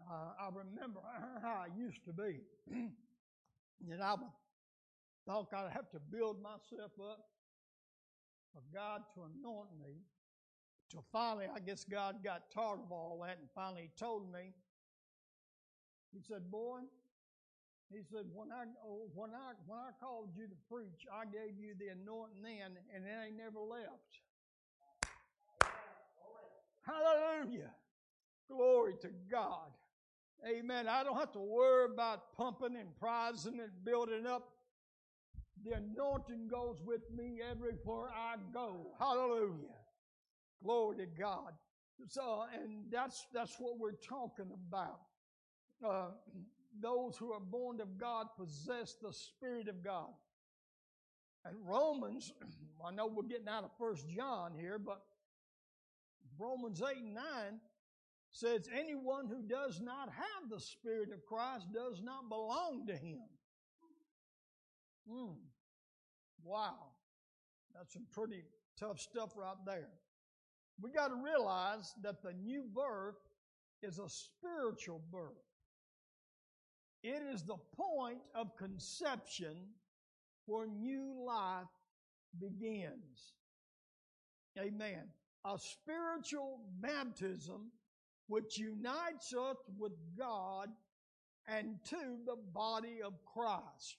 Uh, 0.10 0.32
I 0.40 0.48
remember 0.48 1.02
how 1.42 1.66
I 1.66 1.68
used 1.78 2.04
to 2.06 2.14
be, 2.14 2.40
and 2.72 4.04
I 4.04 4.16
thought 5.28 5.54
I'd 5.54 5.72
have 5.72 5.90
to 5.92 6.00
build 6.00 6.42
myself 6.42 6.92
up 7.00 7.20
for 8.54 8.62
God 8.74 9.02
to 9.14 9.22
anoint 9.22 9.70
me. 9.80 10.02
Till 10.90 11.06
finally, 11.12 11.46
I 11.54 11.60
guess 11.60 11.84
God 11.84 12.24
got 12.24 12.50
tired 12.52 12.80
of 12.84 12.92
all 12.92 13.22
that, 13.24 13.38
and 13.40 13.48
finally 13.54 13.92
told 13.98 14.32
me. 14.32 14.54
He 16.12 16.22
said, 16.22 16.50
"Boy," 16.50 16.80
He 17.92 18.02
said, 18.12 18.26
"When 18.34 18.52
I 18.52 18.66
oh, 18.86 19.10
when 19.16 19.32
I 19.32 19.54
when 19.66 19.80
I 19.80 19.92
called 20.00 20.30
you 20.38 20.48
to 20.48 20.56
preach, 20.70 21.08
I 21.12 21.26
gave 21.26 21.58
you 21.58 21.74
the 21.78 21.90
anointing 21.90 22.44
then, 22.44 22.78
and 22.94 23.06
it 23.06 23.26
ain't 23.26 23.38
never 23.38 23.60
left." 23.60 24.22
Hallelujah! 26.86 27.72
Glory 28.50 28.94
to 29.02 29.10
God. 29.30 29.72
Amen. 30.48 30.88
I 30.88 31.04
don't 31.04 31.18
have 31.18 31.34
to 31.34 31.40
worry 31.40 31.86
about 31.92 32.34
pumping 32.38 32.76
and 32.78 32.96
prizing 33.00 33.60
and 33.60 33.72
building 33.84 34.26
up. 34.26 34.50
The 35.66 35.72
anointing 35.74 36.48
goes 36.48 36.78
with 36.86 37.02
me 37.14 37.42
everywhere 37.50 38.10
I 38.16 38.36
go. 38.54 38.94
Hallelujah. 38.98 39.76
Glory 40.64 40.98
to 40.98 41.06
God. 41.06 41.54
So, 42.08 42.46
and 42.54 42.86
that's 42.90 43.28
that's 43.34 43.56
what 43.60 43.78
we're 43.78 43.92
talking 43.92 44.50
about. 44.70 45.02
Uh, 45.86 46.12
those 46.82 47.18
who 47.18 47.32
are 47.32 47.40
born 47.40 47.82
of 47.82 47.98
God 47.98 48.28
possess 48.38 48.96
the 49.02 49.14
Spirit 49.14 49.68
of 49.68 49.84
God. 49.84 50.10
And 51.46 51.56
Romans, 51.66 52.32
I 52.86 52.92
know 52.92 53.08
we're 53.08 53.24
getting 53.24 53.48
out 53.48 53.64
of 53.64 53.72
First 53.78 54.08
John 54.10 54.54
here, 54.60 54.78
but 54.80 55.02
Romans 56.38 56.82
8 56.82 56.98
and 56.98 57.14
9 57.14 57.24
says, 58.32 58.70
Anyone 58.78 59.28
who 59.28 59.42
does 59.42 59.82
not 59.82 60.10
have 60.10 60.50
the 60.50 60.60
Spirit 60.60 61.10
of 61.14 61.26
Christ 61.26 61.68
does 61.74 62.02
not 62.02 62.30
belong 62.30 62.86
to 62.88 62.96
him. 62.96 63.24
Hmm. 65.10 65.34
Wow. 66.44 66.76
That's 67.76 67.94
some 67.94 68.06
pretty 68.12 68.44
tough 68.80 69.00
stuff 69.00 69.32
right 69.36 69.56
there. 69.66 69.90
We 70.82 70.92
got 70.92 71.10
to 71.10 71.16
realize 71.16 71.94
that 72.04 72.22
the 72.22 72.34
new 72.34 72.64
birth 72.74 73.18
is 73.82 74.00
a 74.00 74.08
spiritual 74.08 75.02
birth. 75.12 75.49
It 77.04 77.22
is 77.34 77.44
the 77.44 77.58
point 77.76 78.20
of 78.36 78.56
conception 78.58 79.56
where 80.46 80.68
new 80.68 81.24
life 81.26 81.68
begins. 82.40 83.34
Amen. 84.58 85.04
A 85.46 85.58
spiritual 85.58 86.60
baptism 86.82 87.72
which 88.28 88.58
unites 88.58 89.34
us 89.34 89.58
with 89.78 89.94
God 90.18 90.70
and 91.48 91.78
to 91.90 92.18
the 92.26 92.36
body 92.54 93.00
of 93.04 93.14
Christ. 93.34 93.98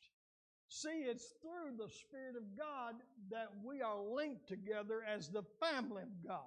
See, 0.68 1.05
it's 1.09 1.34
through 1.42 1.76
the 1.76 1.90
Spirit 1.90 2.36
of 2.36 2.57
God 2.57 2.94
that 3.30 3.48
we 3.64 3.82
are 3.82 3.98
linked 3.98 4.46
together 4.46 5.03
as 5.03 5.28
the 5.28 5.42
family 5.59 6.03
of 6.03 6.28
God. 6.28 6.46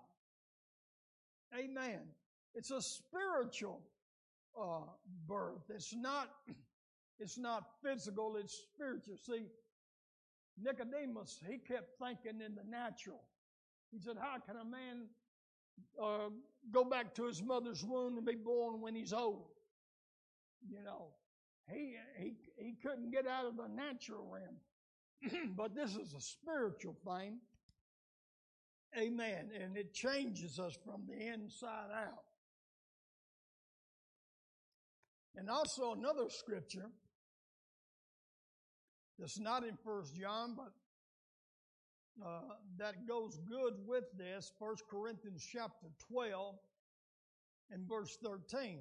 Amen. 1.58 2.02
It's 2.56 2.72
a 2.72 2.82
spiritual 2.82 3.82
uh, 4.60 4.86
birth. 5.28 5.64
It's 5.70 5.94
not. 5.94 6.30
It's 7.20 7.38
not 7.38 7.64
physical. 7.84 8.36
It's 8.38 8.66
spiritual. 8.74 9.18
See, 9.18 9.46
Nicodemus, 10.62 11.40
he 11.48 11.58
kept 11.60 11.98
thinking 12.00 12.42
in 12.42 12.56
the 12.56 12.64
natural. 12.70 13.22
He 13.92 14.00
said, 14.00 14.18
"How 14.20 14.38
can 14.40 14.58
a 14.58 14.66
man 14.66 15.08
uh, 16.02 16.30
go 16.72 16.84
back 16.84 17.14
to 17.16 17.26
his 17.26 17.42
mother's 17.42 17.84
womb 17.84 18.18
and 18.18 18.26
be 18.26 18.36
born 18.36 18.82
when 18.82 18.96
he's 18.96 19.14
old?" 19.14 19.50
You 20.68 20.84
know, 20.84 21.10
he 21.72 21.96
he 22.18 22.34
he 22.58 22.76
couldn't 22.82 23.12
get 23.12 23.28
out 23.28 23.46
of 23.46 23.58
the 23.58 23.68
natural 23.68 24.28
realm. 24.28 24.58
but 25.56 25.76
this 25.76 25.96
is 25.96 26.14
a 26.14 26.22
spiritual 26.22 26.96
thing. 27.06 27.40
Amen. 28.98 29.50
And 29.60 29.76
it 29.76 29.94
changes 29.94 30.60
us 30.60 30.78
from 30.86 31.04
the 31.08 31.28
inside 31.28 31.90
out. 31.96 32.24
And 35.36 35.50
also 35.50 35.94
another 35.94 36.30
scripture 36.30 36.90
that's 39.18 39.40
not 39.40 39.64
in 39.64 39.78
First 39.84 40.16
John, 40.16 40.56
but 40.56 40.72
uh, 42.24 42.42
that 42.78 43.08
goes 43.08 43.40
good 43.50 43.74
with 43.86 44.04
this. 44.18 44.52
First 44.60 44.84
Corinthians 44.90 45.46
chapter 45.52 45.88
12 46.12 46.56
and 47.72 47.88
verse 47.88 48.18
13 48.24 48.80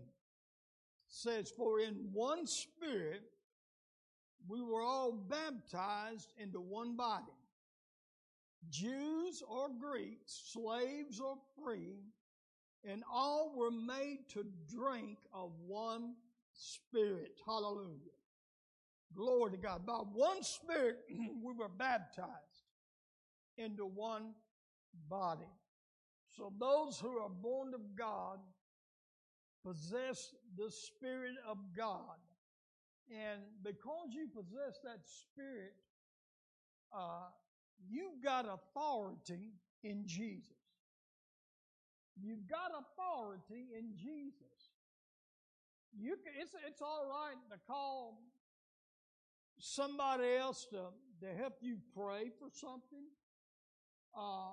says, 1.09 1.51
For 1.57 1.81
in 1.81 1.95
one 2.13 2.47
spirit 2.47 3.23
we 4.49 4.61
were 4.61 4.83
all 4.83 5.13
baptized 5.13 6.33
into 6.39 6.61
one 6.61 6.97
body 6.97 7.33
Jews 8.71 9.43
or 9.49 9.69
Greeks, 9.71 10.53
slaves 10.53 11.21
or 11.21 11.37
free, 11.63 11.97
and 12.85 13.03
all 13.13 13.53
were 13.57 13.71
made 13.71 14.19
to 14.31 14.45
drink 14.69 15.19
of 15.35 15.51
one 15.67 16.15
spirit. 16.53 17.41
Hallelujah. 17.47 18.17
Glory 19.15 19.53
to 19.53 19.57
God. 19.57 19.87
By 19.87 20.01
one 20.13 20.43
spirit 20.43 20.99
we 21.43 21.53
were 21.53 21.69
baptized 21.69 22.31
into 23.59 23.85
one 23.85 24.35
body. 25.09 25.49
So 26.37 26.53
those 26.59 26.99
who 26.99 27.19
are 27.19 27.29
born 27.29 27.75
of 27.75 27.97
God 27.97 28.39
possess 29.65 30.35
the 30.57 30.71
Spirit 30.71 31.35
of 31.49 31.59
God. 31.77 32.19
And 33.11 33.43
because 33.63 34.09
you 34.13 34.29
possess 34.29 34.79
that 34.85 35.01
Spirit, 35.05 35.75
uh, 36.97 37.29
you've 37.89 38.23
got 38.23 38.47
authority 38.47 39.53
in 39.83 40.05
Jesus. 40.07 40.57
You've 42.21 42.47
got 42.47 42.71
authority 42.71 43.69
in 43.79 43.95
Jesus. 43.97 44.62
You 45.99 46.17
can, 46.17 46.33
it's, 46.41 46.53
it's 46.67 46.81
all 46.81 47.07
right 47.09 47.37
to 47.51 47.59
call 47.67 48.21
somebody 49.59 50.37
else 50.39 50.67
to, 50.71 50.89
to 51.21 51.35
help 51.35 51.55
you 51.61 51.79
pray 51.95 52.31
for 52.39 52.49
something. 52.51 53.07
Uh, 54.17 54.53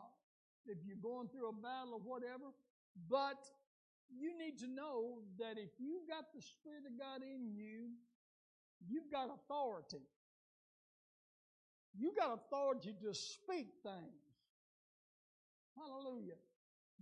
if 0.66 0.78
you're 0.86 1.02
going 1.02 1.28
through 1.28 1.50
a 1.50 1.54
battle 1.54 1.98
or 1.98 2.04
whatever. 2.04 2.54
But 3.10 3.40
you 4.10 4.38
need 4.38 4.60
to 4.60 4.68
know 4.68 5.22
that 5.38 5.58
if 5.58 5.70
you've 5.80 6.08
got 6.08 6.34
the 6.34 6.42
Spirit 6.42 6.84
of 6.86 6.98
God 6.98 7.22
in 7.22 7.54
you, 7.54 7.94
you've 8.86 9.12
got 9.12 9.30
authority. 9.30 10.04
You've 11.98 12.16
got 12.16 12.34
authority 12.34 12.94
to 13.02 13.14
speak 13.14 13.74
things. 13.84 14.24
Hallelujah. 15.78 16.38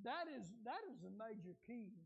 That 0.04 0.30
is 0.38 0.54
that 0.64 0.84
is 0.94 1.04
a 1.04 1.12
major 1.12 1.56
key. 1.66 1.98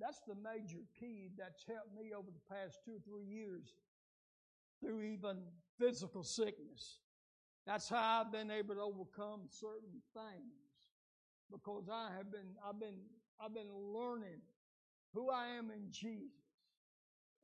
That's 0.00 0.20
the 0.26 0.34
major 0.34 0.80
key 0.98 1.28
that's 1.36 1.64
helped 1.68 1.94
me 1.94 2.12
over 2.16 2.30
the 2.30 2.54
past 2.54 2.78
two 2.84 2.96
or 2.96 3.02
three 3.06 3.26
years 3.26 3.74
through 4.80 5.02
even 5.02 5.42
physical 5.78 6.22
sickness. 6.22 7.00
That's 7.66 7.88
how 7.88 8.22
I've 8.22 8.32
been 8.32 8.50
able 8.50 8.74
to 8.76 8.80
overcome 8.80 9.42
certain 9.50 10.00
things 10.14 10.56
because 11.50 11.88
I 11.92 12.10
have 12.16 12.32
been 12.32 12.56
I've 12.66 12.80
been 12.80 12.96
I've 13.38 13.54
been 13.54 13.72
learning 13.72 14.40
who 15.12 15.30
I 15.30 15.48
am 15.58 15.70
in 15.70 15.90
Jesus 15.90 16.32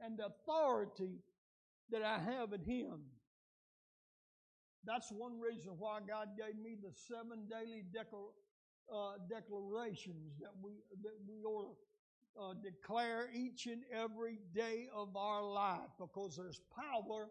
and 0.00 0.18
the 0.18 0.26
authority 0.26 1.18
that 1.90 2.02
I 2.02 2.18
have 2.18 2.52
in 2.52 2.62
Him. 2.62 3.00
That's 4.84 5.10
one 5.10 5.40
reason 5.40 5.72
why 5.78 5.98
God 6.06 6.28
gave 6.38 6.56
me 6.62 6.76
the 6.80 6.92
seven 6.94 7.46
daily 7.50 7.84
uh, 8.92 9.12
declarations 9.28 10.38
that 10.40 10.52
we 10.62 10.72
that 11.02 11.18
we 11.28 11.44
ought 11.44 11.62
to 11.62 11.76
uh, 12.40 12.54
declare 12.62 13.28
each 13.34 13.66
and 13.66 13.82
every 13.92 14.38
day 14.54 14.88
of 14.94 15.16
our 15.16 15.42
life, 15.42 15.90
because 15.98 16.36
there's 16.36 16.60
power 16.74 17.28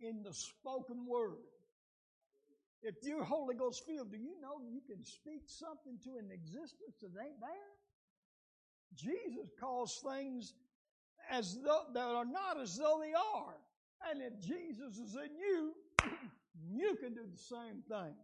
in 0.00 0.22
the 0.22 0.32
spoken 0.32 1.06
word. 1.06 1.44
If 2.82 2.96
you're 3.02 3.24
Holy 3.24 3.54
Ghost 3.54 3.84
filled, 3.86 4.10
do 4.10 4.18
you 4.18 4.40
know 4.40 4.60
you 4.68 4.80
can 4.86 5.04
speak 5.04 5.42
something 5.46 5.98
to 6.04 6.18
an 6.18 6.30
existence 6.30 7.00
that 7.00 7.08
ain't 7.20 7.40
there? 7.40 7.74
Jesus 8.94 9.50
calls 9.58 10.02
things 10.06 10.54
as 11.30 11.58
though 11.64 11.82
that 11.92 12.00
are 12.00 12.24
not 12.24 12.60
as 12.60 12.76
though 12.76 13.00
they 13.02 13.12
are. 13.12 13.56
And 14.10 14.22
if 14.22 14.38
Jesus 14.40 14.98
is 14.98 15.16
in 15.16 15.34
you, 15.36 15.72
you 16.70 16.96
can 17.00 17.14
do 17.14 17.22
the 17.30 17.38
same 17.38 17.82
thing. 17.88 18.14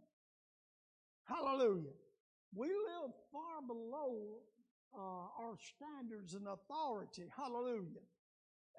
Hallelujah. 1.25 1.91
We 2.55 2.69
live 2.69 3.13
far 3.33 3.63
below 3.67 4.39
uh, 4.97 5.43
our 5.43 5.57
standards 5.57 6.35
and 6.35 6.47
authority. 6.49 7.25
Hallelujah. 7.37 8.05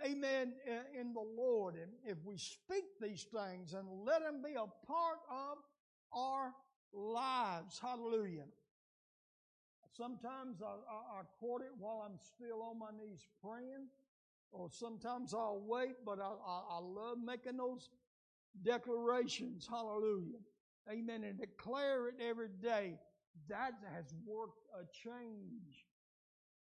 Amen. 0.05 0.53
In 0.99 1.14
the 1.14 1.26
Lord. 1.38 1.76
And 1.76 1.91
if 2.05 2.18
we 2.24 2.38
speak 2.38 2.86
these 3.01 3.26
things 3.34 3.74
and 3.74 3.88
let 4.05 4.22
them 4.22 4.41
be 4.43 4.53
a 4.53 4.88
part 4.88 5.20
of 5.30 5.57
our 6.16 6.53
lives. 6.93 7.80
Hallelujah. 7.82 8.45
Sometimes 9.95 10.61
I, 10.61 10.72
I, 10.91 11.20
I 11.20 11.22
quote 11.39 11.61
it 11.61 11.72
while 11.78 12.03
I'm 12.05 12.18
still 12.18 12.64
on 12.64 12.80
my 12.80 12.89
knees 12.97 13.28
praying, 13.43 13.88
or 14.51 14.70
sometimes 14.72 15.34
I'll 15.34 15.64
wait, 15.66 15.95
but 16.03 16.20
I, 16.20 16.32
I, 16.47 16.61
I 16.72 16.80
love 16.80 17.18
making 17.24 17.57
those 17.57 17.89
declarations. 18.64 19.68
Hallelujah. 19.70 20.39
Amen. 20.91 21.24
And 21.24 21.39
declare 21.39 22.09
it 22.09 22.16
every 22.22 22.49
day. 22.61 22.97
That 23.49 23.74
has 23.93 24.14
worked 24.26 24.61
a 24.80 24.84
change. 24.91 25.86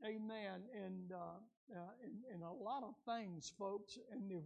Amen. 0.04 0.66
And, 0.74 1.12
uh, 1.12 1.40
uh, 1.74 1.94
in, 2.04 2.36
in 2.36 2.42
a 2.42 2.54
lot 2.54 2.84
of 2.84 2.94
things, 3.06 3.52
folks. 3.58 3.98
And 4.12 4.32
if 4.32 4.44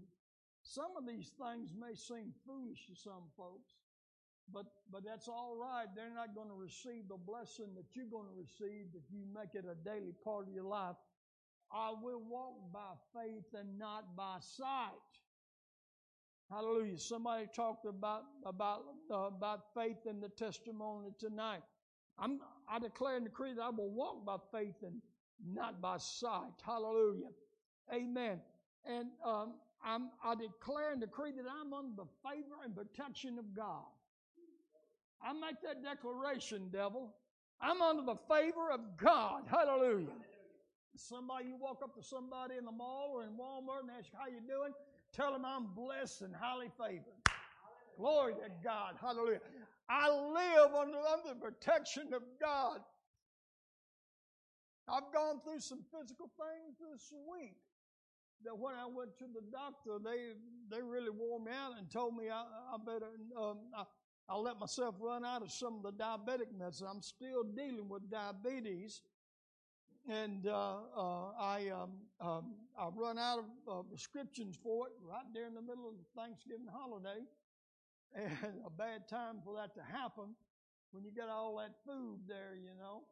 some 0.61 0.95
of 0.97 1.05
these 1.07 1.31
things 1.41 1.73
may 1.77 1.95
seem 1.95 2.33
foolish 2.45 2.87
to 2.87 2.95
some 2.95 3.27
folks, 3.35 3.75
but 4.51 4.65
but 4.91 5.03
that's 5.05 5.27
all 5.27 5.55
right. 5.55 5.85
They're 5.95 6.13
not 6.13 6.33
going 6.33 6.47
to 6.47 6.55
receive 6.55 7.07
the 7.07 7.17
blessing 7.17 7.75
that 7.75 7.95
you're 7.95 8.09
going 8.09 8.25
to 8.25 8.37
receive 8.37 8.87
if 8.95 9.03
you 9.11 9.25
make 9.33 9.53
it 9.53 9.65
a 9.69 9.75
daily 9.87 10.13
part 10.23 10.47
of 10.47 10.53
your 10.53 10.63
life. 10.63 10.95
I 11.71 11.93
will 12.01 12.21
walk 12.27 12.55
by 12.73 12.97
faith 13.13 13.45
and 13.53 13.77
not 13.77 14.15
by 14.15 14.37
sight. 14.39 15.11
Hallelujah. 16.49 16.97
Somebody 16.97 17.45
talked 17.55 17.85
about 17.85 18.23
about 18.43 18.81
uh, 19.11 19.27
about 19.27 19.73
faith 19.75 20.07
in 20.07 20.19
the 20.19 20.29
testimony 20.29 21.09
tonight. 21.19 21.61
I'm 22.17 22.39
I 22.67 22.79
declare 22.79 23.17
and 23.17 23.25
decree 23.25 23.53
that 23.53 23.61
I 23.61 23.69
will 23.69 23.91
walk 23.91 24.25
by 24.25 24.37
faith 24.51 24.75
and 24.81 24.99
not 25.45 25.81
by 25.81 25.97
sight. 25.97 26.53
Hallelujah. 26.65 27.29
Amen. 27.93 28.39
And 28.85 29.07
um, 29.25 29.53
I 29.83 30.35
declare 30.35 30.91
and 30.91 31.01
decree 31.01 31.31
that 31.31 31.45
I'm 31.49 31.73
under 31.73 32.03
the 32.03 32.07
favor 32.23 32.63
and 32.63 32.75
protection 32.75 33.37
of 33.39 33.55
God. 33.55 33.85
I 35.21 35.33
make 35.33 35.61
that 35.63 35.83
declaration, 35.83 36.69
devil. 36.71 37.13
I'm 37.61 37.81
under 37.81 38.03
the 38.03 38.15
favor 38.27 38.71
of 38.71 38.81
God. 38.97 39.43
Hallelujah. 39.47 40.07
Somebody, 40.95 41.45
you 41.47 41.55
walk 41.55 41.81
up 41.83 41.95
to 41.95 42.03
somebody 42.03 42.55
in 42.57 42.65
the 42.65 42.71
mall 42.71 43.11
or 43.13 43.23
in 43.23 43.29
Walmart 43.29 43.81
and 43.81 43.91
ask 43.97 44.09
how 44.13 44.27
you 44.27 44.41
doing, 44.47 44.73
tell 45.13 45.31
them 45.31 45.45
I'm 45.45 45.67
blessed 45.73 46.21
and 46.21 46.35
highly 46.35 46.69
favored. 46.77 47.03
Glory 47.97 48.33
to 48.33 48.49
God. 48.63 48.95
Hallelujah. 48.99 49.39
I 49.89 50.09
live 50.09 50.73
under, 50.73 50.97
under 50.97 51.29
the 51.29 51.35
protection 51.35 52.13
of 52.13 52.21
God. 52.39 52.79
I've 54.91 55.13
gone 55.13 55.39
through 55.43 55.59
some 55.59 55.83
physical 55.93 56.29
things 56.37 56.77
this 56.91 57.13
week 57.31 57.57
that 58.43 58.57
when 58.57 58.73
I 58.75 58.85
went 58.85 59.17
to 59.19 59.25
the 59.25 59.41
doctor, 59.51 59.99
they 60.03 60.33
they 60.69 60.81
really 60.81 61.09
wore 61.09 61.39
me 61.39 61.51
out 61.51 61.77
and 61.77 61.89
told 61.91 62.15
me 62.15 62.29
I, 62.29 62.41
I 62.41 62.77
better 62.85 63.07
um, 63.37 63.57
I, 63.75 63.83
I'll 64.29 64.43
let 64.43 64.59
myself 64.59 64.95
run 64.99 65.25
out 65.25 65.41
of 65.41 65.51
some 65.51 65.75
of 65.77 65.83
the 65.83 65.91
diabetic 65.91 66.55
medicine. 66.57 66.87
I'm 66.89 67.01
still 67.01 67.43
dealing 67.43 67.89
with 67.89 68.09
diabetes, 68.09 69.01
and 70.07 70.47
uh, 70.47 70.77
uh, 70.95 71.31
I 71.39 71.69
um, 71.69 71.91
um, 72.21 72.55
I 72.77 72.87
run 72.95 73.17
out 73.17 73.39
of 73.39 73.45
uh, 73.67 73.81
prescriptions 73.83 74.57
for 74.61 74.87
it 74.87 74.93
right 75.03 75.25
there 75.33 75.47
in 75.47 75.53
the 75.53 75.61
middle 75.61 75.87
of 75.87 75.95
the 75.97 76.21
Thanksgiving 76.21 76.67
holiday, 76.71 77.25
and 78.15 78.31
a 78.65 78.69
bad 78.69 79.07
time 79.09 79.41
for 79.43 79.55
that 79.55 79.73
to 79.75 79.81
happen 79.81 80.35
when 80.91 81.03
you 81.03 81.11
got 81.11 81.29
all 81.29 81.57
that 81.57 81.75
food 81.85 82.19
there, 82.27 82.55
you 82.55 82.71
know. 82.79 83.03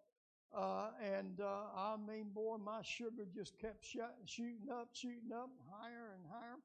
Uh, 0.56 0.90
and 1.04 1.42
uh, 1.42 1.70
I 1.76 1.96
mean, 1.98 2.32
boy, 2.34 2.58
my 2.58 2.82
sugar 2.82 3.28
just 3.34 3.60
kept 3.60 3.86
shooting 3.86 4.70
up, 4.72 4.90
shooting 4.94 5.32
up, 5.34 5.50
higher 5.70 6.16
and 6.16 6.24
higher. 6.32 6.60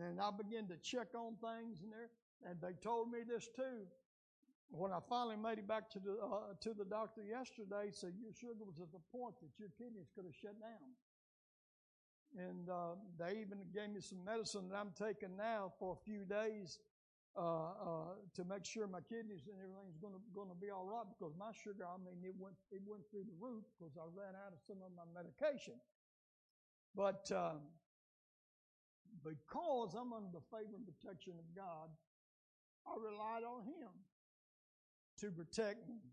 And 0.00 0.20
I 0.20 0.30
began 0.30 0.66
to 0.68 0.76
check 0.78 1.08
on 1.14 1.36
things 1.36 1.82
and 1.82 1.92
there, 1.92 2.08
and 2.48 2.60
they 2.60 2.72
told 2.82 3.10
me 3.12 3.20
this 3.28 3.48
too. 3.54 3.84
When 4.70 4.90
I 4.90 5.00
finally 5.06 5.36
made 5.36 5.58
it 5.58 5.68
back 5.68 5.90
to 5.90 5.98
the 6.00 6.16
uh, 6.16 6.56
to 6.62 6.72
the 6.72 6.86
doctor 6.86 7.20
yesterday, 7.22 7.92
said 7.92 8.14
your 8.16 8.32
sugar 8.32 8.64
was 8.64 8.80
at 8.80 8.90
the 8.90 9.04
point 9.12 9.36
that 9.42 9.52
your 9.58 9.68
kidneys 9.76 10.08
could 10.14 10.24
have 10.24 10.34
shut 10.34 10.58
down. 10.58 10.96
And 12.38 12.70
uh, 12.70 12.96
they 13.18 13.44
even 13.44 13.60
gave 13.74 13.90
me 13.90 14.00
some 14.00 14.24
medicine 14.24 14.70
that 14.70 14.76
I'm 14.76 14.92
taking 14.96 15.36
now 15.36 15.72
for 15.78 15.92
a 15.92 16.04
few 16.08 16.24
days 16.24 16.78
uh, 16.78 16.80
uh, 16.80 16.91
to 18.36 18.44
make 18.44 18.64
sure 18.64 18.84
my 18.86 19.00
kidneys 19.08 19.48
and 19.48 19.56
everything's 19.56 19.96
to 20.52 20.60
be 20.60 20.68
all 20.68 20.84
right 20.84 21.08
because 21.16 21.32
my 21.40 21.48
sugar, 21.56 21.88
I 21.88 21.96
mean, 21.96 22.20
it 22.24 22.36
went 22.36 22.56
it 22.68 22.84
went 22.84 23.08
through 23.08 23.24
the 23.24 23.38
roof 23.40 23.64
because 23.72 23.96
I 23.96 24.04
ran 24.12 24.36
out 24.36 24.52
of 24.52 24.60
some 24.60 24.84
of 24.84 24.92
my 24.92 25.08
medication. 25.16 25.80
But 26.92 27.24
um, 27.32 27.64
because 29.24 29.96
I'm 29.96 30.12
under 30.12 30.28
the 30.28 30.44
favor 30.52 30.76
and 30.76 30.84
protection 30.84 31.40
of 31.40 31.48
God, 31.56 31.88
I 32.84 32.92
relied 33.00 33.48
on 33.48 33.64
Him 33.64 33.92
to 35.24 35.32
protect 35.32 35.88
me. 35.88 36.04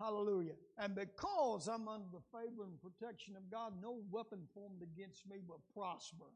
Hallelujah. 0.00 0.56
And 0.78 0.94
because 0.94 1.68
I'm 1.68 1.86
under 1.86 2.08
the 2.10 2.24
favor 2.32 2.64
and 2.64 2.74
protection 2.80 3.36
of 3.36 3.50
God, 3.50 3.74
no 3.82 4.00
weapon 4.10 4.40
formed 4.54 4.82
against 4.82 5.28
me 5.28 5.36
will 5.46 5.62
prosper. 5.76 6.26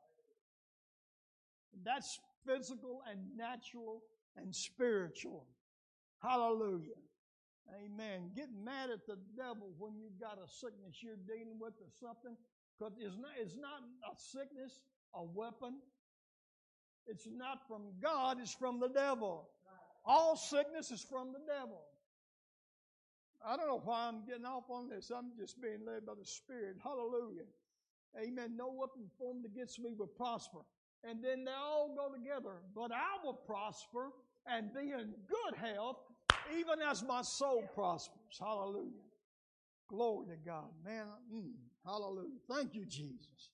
That's 1.82 2.20
physical 2.47 3.03
and 3.11 3.20
natural 3.36 4.03
and 4.36 4.55
spiritual. 4.55 5.47
Hallelujah. 6.22 7.01
Amen. 7.84 8.30
Get 8.36 8.49
mad 8.62 8.90
at 8.90 9.07
the 9.07 9.18
devil 9.36 9.72
when 9.78 9.95
you've 9.99 10.20
got 10.20 10.38
a 10.38 10.49
sickness 10.49 11.03
you're 11.03 11.16
dealing 11.26 11.59
with 11.59 11.74
or 11.80 11.90
something, 12.01 12.36
because 12.78 12.95
it's 12.99 13.16
not, 13.16 13.30
it's 13.40 13.57
not 13.57 13.80
a 14.11 14.14
sickness, 14.16 14.80
a 15.14 15.22
weapon. 15.22 15.76
It's 17.07 17.26
not 17.30 17.66
from 17.68 17.82
God, 18.03 18.38
it's 18.40 18.55
from 18.55 18.80
the 18.80 18.88
devil. 18.88 19.49
All 20.07 20.36
sickness 20.36 20.90
is 20.90 21.03
from 21.03 21.32
the 21.32 21.40
devil. 21.47 21.82
I 23.47 23.57
don't 23.57 23.66
know 23.66 23.82
why 23.84 24.09
I'm 24.09 24.24
getting 24.26 24.47
off 24.47 24.64
on 24.70 24.88
this. 24.88 25.11
I'm 25.11 25.32
just 25.38 25.61
being 25.61 25.84
led 25.86 26.07
by 26.07 26.14
the 26.18 26.24
Spirit. 26.24 26.76
Hallelujah. 26.82 27.45
Amen. 28.18 28.57
No 28.57 28.72
weapon 28.72 29.11
formed 29.18 29.45
against 29.45 29.78
me 29.80 29.92
will 29.99 30.07
prosper 30.07 30.61
and 31.09 31.22
then 31.22 31.44
they 31.44 31.52
all 31.52 31.94
go 31.94 32.14
together. 32.14 32.57
But 32.74 32.92
I 32.92 33.22
will 33.24 33.34
prosper 33.34 34.11
and 34.46 34.72
be 34.72 34.92
in 34.92 35.14
good 35.28 35.57
health, 35.57 35.98
even 36.57 36.80
as 36.80 37.02
my 37.02 37.22
soul 37.22 37.64
prospers. 37.74 38.38
Hallelujah. 38.38 38.90
Glory 39.88 40.28
to 40.28 40.36
God. 40.36 40.68
Man, 40.84 41.07
mm, 41.32 41.52
hallelujah. 41.84 42.38
Thank 42.50 42.74
you, 42.74 42.84
Jesus. 42.86 43.50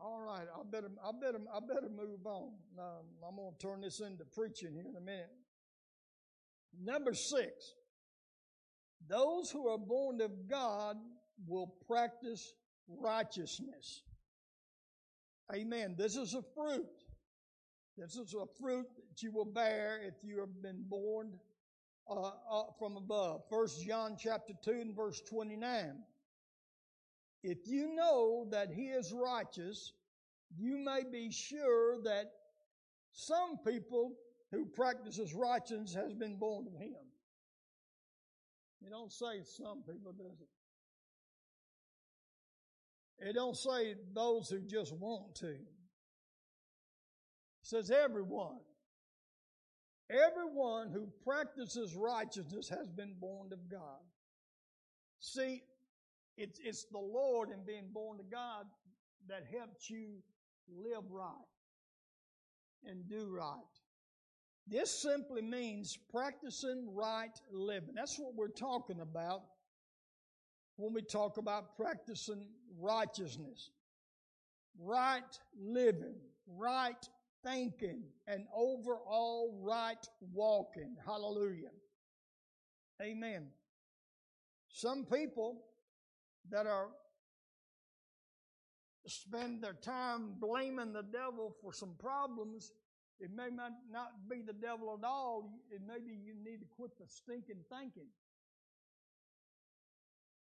All 0.00 0.20
right, 0.20 0.46
I 0.52 0.62
better, 0.68 0.90
I 1.04 1.12
better, 1.12 1.38
I 1.54 1.60
better 1.60 1.88
move 1.88 2.26
on. 2.26 2.50
Um, 2.76 3.06
I'm 3.26 3.36
going 3.36 3.52
to 3.56 3.66
turn 3.66 3.80
this 3.82 4.00
into 4.00 4.24
preaching 4.24 4.72
here 4.74 4.86
in 4.88 4.96
a 4.96 5.00
minute. 5.00 5.30
Number 6.82 7.14
six, 7.14 7.74
those 9.08 9.50
who 9.50 9.68
are 9.68 9.78
born 9.78 10.20
of 10.20 10.48
God 10.48 10.96
will 11.46 11.74
practice 11.86 12.52
righteousness. 12.88 14.02
Amen. 15.54 15.94
This 15.98 16.16
is 16.16 16.34
a 16.34 16.42
fruit. 16.54 16.86
This 17.98 18.16
is 18.16 18.34
a 18.34 18.46
fruit 18.58 18.86
that 18.96 19.22
you 19.22 19.32
will 19.32 19.44
bear 19.44 20.00
if 20.02 20.14
you 20.22 20.40
have 20.40 20.62
been 20.62 20.82
born 20.88 21.34
uh, 22.08 22.30
uh, 22.50 22.62
from 22.78 22.96
above. 22.96 23.42
First 23.50 23.84
John 23.86 24.16
chapter 24.18 24.54
2 24.64 24.70
and 24.70 24.96
verse 24.96 25.20
29. 25.28 25.98
If 27.42 27.58
you 27.66 27.94
know 27.94 28.46
that 28.50 28.70
he 28.72 28.86
is 28.86 29.12
righteous, 29.12 29.92
you 30.56 30.78
may 30.78 31.02
be 31.10 31.30
sure 31.30 32.00
that 32.02 32.30
some 33.12 33.58
people 33.66 34.12
who 34.52 34.64
practices 34.64 35.34
righteousness 35.34 35.94
has 35.94 36.14
been 36.14 36.36
born 36.36 36.66
of 36.66 36.80
him. 36.80 36.94
You 38.80 38.90
don't 38.90 39.12
say 39.12 39.42
some 39.44 39.82
people, 39.82 40.12
does 40.12 40.40
it? 40.40 40.48
It 43.24 43.34
don't 43.34 43.56
say 43.56 43.94
those 44.14 44.48
who 44.48 44.60
just 44.60 44.92
want 44.96 45.36
to. 45.36 45.50
It 45.50 45.58
says 47.62 47.90
everyone. 47.90 48.58
Everyone 50.10 50.90
who 50.90 51.08
practices 51.24 51.94
righteousness 51.94 52.68
has 52.68 52.90
been 52.90 53.14
born 53.20 53.52
of 53.52 53.70
God. 53.70 54.00
See, 55.20 55.62
it's, 56.36 56.58
it's 56.62 56.84
the 56.90 56.98
Lord 56.98 57.50
and 57.50 57.64
being 57.64 57.88
born 57.92 58.18
to 58.18 58.24
God 58.24 58.66
that 59.28 59.44
helps 59.56 59.88
you 59.88 60.16
live 60.68 61.04
right 61.08 61.30
and 62.84 63.08
do 63.08 63.28
right. 63.30 63.56
This 64.66 64.90
simply 64.90 65.42
means 65.42 65.96
practicing 66.10 66.92
right 66.92 67.38
living. 67.52 67.94
That's 67.94 68.18
what 68.18 68.34
we're 68.34 68.48
talking 68.48 69.00
about 69.00 69.42
when 70.82 70.92
we 70.92 71.02
talk 71.02 71.38
about 71.38 71.76
practicing 71.76 72.44
righteousness. 72.80 73.70
Right 74.80 75.22
living, 75.56 76.16
right 76.46 77.08
thinking, 77.44 78.02
and 78.26 78.46
overall 78.54 79.60
right 79.62 80.08
walking. 80.32 80.96
Hallelujah. 81.06 81.70
Amen. 83.00 83.46
Some 84.68 85.04
people 85.04 85.62
that 86.50 86.66
are 86.66 86.88
spend 89.06 89.62
their 89.62 89.74
time 89.74 90.34
blaming 90.40 90.92
the 90.92 91.02
devil 91.02 91.54
for 91.60 91.72
some 91.72 91.94
problems, 91.98 92.72
it 93.20 93.30
may 93.34 93.48
not, 93.50 93.72
be 94.28 94.42
the 94.44 94.52
devil 94.52 94.98
at 94.98 95.06
all. 95.06 95.60
It 95.70 95.80
maybe 95.86 96.12
you 96.12 96.34
need 96.42 96.60
to 96.60 96.66
quit 96.76 96.92
the 96.98 97.04
stinking 97.06 97.64
thinking. 97.70 98.08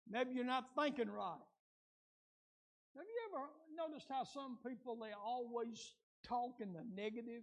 Maybe 0.09 0.35
you're 0.35 0.45
not 0.45 0.65
thinking 0.79 1.11
right. 1.11 1.47
Have 2.95 3.05
you 3.05 3.21
ever 3.33 3.47
noticed 3.77 4.09
how 4.11 4.25
some 4.25 4.59
people 4.67 4.97
they 4.97 5.13
always 5.13 5.95
talk 6.27 6.61
in 6.61 6.73
the 6.73 6.85
negative? 6.95 7.43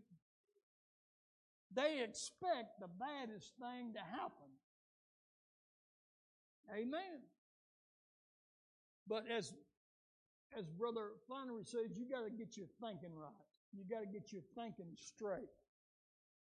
They 1.74 2.04
expect 2.04 2.80
the 2.80 2.88
baddest 2.88 3.54
thing 3.60 3.94
to 3.94 4.00
happen. 4.00 4.50
Amen. 6.72 7.24
But 9.08 9.26
as 9.30 9.54
as 10.58 10.66
Brother 10.68 11.10
Flannery 11.28 11.64
says, 11.64 11.96
you 11.96 12.10
got 12.10 12.26
to 12.26 12.32
get 12.32 12.58
your 12.58 12.68
thinking 12.82 13.16
right. 13.16 13.30
You 13.72 13.84
got 13.90 14.02
to 14.02 14.08
get 14.08 14.34
your 14.34 14.42
thinking 14.56 14.96
straight. 14.96 15.50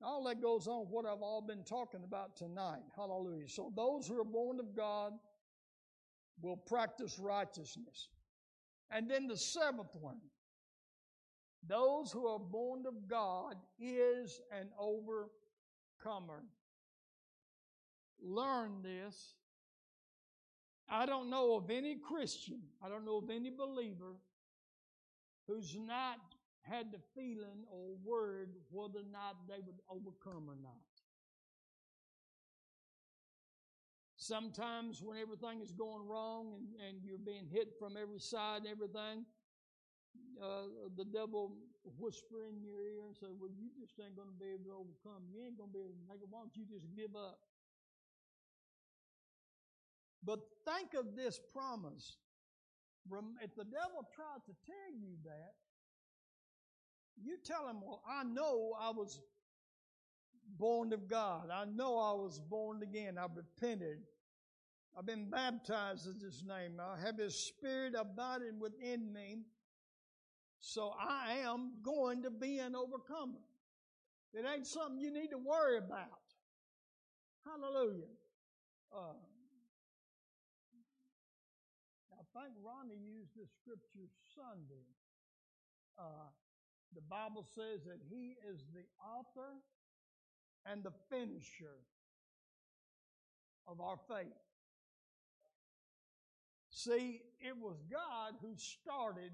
All 0.02 0.22
that 0.24 0.40
goes 0.40 0.68
on 0.68 0.86
what 0.90 1.06
I've 1.06 1.22
all 1.22 1.42
been 1.42 1.64
talking 1.64 2.04
about 2.04 2.36
tonight. 2.36 2.82
Hallelujah. 2.94 3.48
So 3.48 3.72
those 3.74 4.06
who 4.06 4.20
are 4.20 4.24
born 4.24 4.60
of 4.60 4.76
God 4.76 5.12
will 6.40 6.56
practice 6.56 7.18
righteousness. 7.18 8.08
And 8.90 9.10
then 9.10 9.26
the 9.26 9.36
seventh 9.36 9.94
one. 10.00 10.20
Those 11.68 12.12
who 12.12 12.26
are 12.28 12.38
born 12.38 12.84
of 12.86 13.08
God 13.08 13.56
is 13.80 14.40
an 14.52 14.68
overcomer. 14.78 16.44
Learn 18.22 18.82
this 18.82 19.34
I 20.88 21.04
don't 21.04 21.30
know 21.30 21.56
of 21.56 21.70
any 21.70 21.96
Christian, 21.96 22.60
I 22.80 22.88
don't 22.88 23.04
know 23.04 23.16
of 23.16 23.30
any 23.30 23.50
believer 23.50 24.14
who's 25.48 25.76
not 25.76 26.18
had 26.62 26.92
the 26.92 26.98
feeling 27.14 27.64
or 27.70 27.96
word 28.04 28.50
whether 28.70 29.00
or 29.00 29.12
not 29.12 29.48
they 29.48 29.60
would 29.64 29.80
overcome 29.88 30.48
or 30.48 30.56
not. 30.60 30.95
Sometimes 34.26 35.02
when 35.02 35.18
everything 35.18 35.62
is 35.62 35.70
going 35.70 36.02
wrong 36.02 36.50
and, 36.58 36.66
and 36.82 36.98
you're 37.04 37.22
being 37.22 37.46
hit 37.46 37.78
from 37.78 37.94
every 37.96 38.18
side 38.18 38.66
and 38.66 38.66
everything, 38.66 39.22
uh, 40.42 40.66
the 40.96 41.04
devil 41.04 41.54
whisper 41.96 42.50
in 42.50 42.58
your 42.60 42.82
ear 42.82 43.06
and 43.06 43.14
say, 43.14 43.30
well, 43.38 43.54
you 43.54 43.70
just 43.78 43.94
ain't 44.02 44.16
going 44.16 44.26
to 44.26 44.34
be 44.34 44.50
able 44.50 44.66
to 44.66 44.74
overcome. 44.82 45.22
You 45.30 45.46
ain't 45.46 45.56
going 45.56 45.70
to 45.70 45.76
be 45.78 45.86
able 45.86 45.94
to 45.94 46.08
make 46.10 46.18
it. 46.18 46.28
Why 46.28 46.42
don't 46.42 46.56
you 46.58 46.66
just 46.66 46.90
give 46.90 47.14
up? 47.14 47.38
But 50.24 50.40
think 50.66 50.98
of 50.98 51.14
this 51.14 51.38
promise. 51.54 52.18
If 53.40 53.54
the 53.54 53.62
devil 53.62 54.02
tries 54.10 54.42
to 54.50 54.54
tell 54.66 54.90
you 54.98 55.14
that, 55.22 55.54
you 57.22 57.38
tell 57.44 57.68
him, 57.68 57.78
Well, 57.80 58.02
I 58.02 58.24
know 58.24 58.74
I 58.74 58.90
was 58.90 59.22
born 60.58 60.92
of 60.92 61.08
God. 61.08 61.50
I 61.52 61.64
know 61.64 61.98
I 61.98 62.12
was 62.12 62.40
born 62.40 62.82
again. 62.82 63.16
I've 63.18 63.36
repented. 63.36 63.98
I've 64.98 65.04
been 65.04 65.28
baptized 65.28 66.06
in 66.06 66.18
His 66.24 66.42
name. 66.42 66.80
I 66.80 66.98
have 67.04 67.18
His 67.18 67.36
Spirit 67.36 67.94
abiding 67.98 68.58
within 68.58 69.12
me. 69.12 69.42
So 70.58 70.94
I 70.98 71.38
am 71.44 71.72
going 71.82 72.22
to 72.22 72.30
be 72.30 72.58
an 72.58 72.74
overcomer. 72.74 73.44
It 74.32 74.44
ain't 74.46 74.66
something 74.66 74.98
you 74.98 75.12
need 75.12 75.28
to 75.28 75.38
worry 75.38 75.76
about. 75.78 76.24
Hallelujah. 77.44 78.08
Uh, 78.90 79.20
I 82.12 82.40
think 82.40 82.54
Ronnie 82.64 82.96
used 82.96 83.30
this 83.36 83.50
scripture 83.60 84.08
Sunday. 84.34 84.88
Uh, 85.98 86.32
the 86.94 87.02
Bible 87.02 87.46
says 87.54 87.84
that 87.84 88.00
He 88.08 88.36
is 88.50 88.64
the 88.72 88.84
author 89.04 89.60
and 90.64 90.82
the 90.82 90.92
finisher 91.10 91.84
of 93.68 93.80
our 93.80 93.98
faith. 94.08 94.45
See, 96.76 97.22
it 97.40 97.56
was 97.58 97.78
God 97.90 98.34
who 98.42 98.48
started 98.54 99.32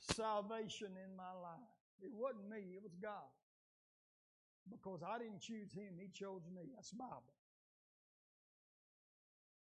salvation 0.00 0.88
in 0.88 1.16
my 1.16 1.30
life. 1.40 1.70
It 2.02 2.10
wasn't 2.12 2.50
me, 2.50 2.74
it 2.74 2.82
was 2.82 2.96
God. 3.00 3.30
Because 4.68 5.04
I 5.08 5.18
didn't 5.18 5.40
choose 5.40 5.72
Him, 5.72 5.94
He 5.96 6.08
chose 6.08 6.42
me. 6.52 6.62
That's 6.74 6.90
Bible. 6.90 7.22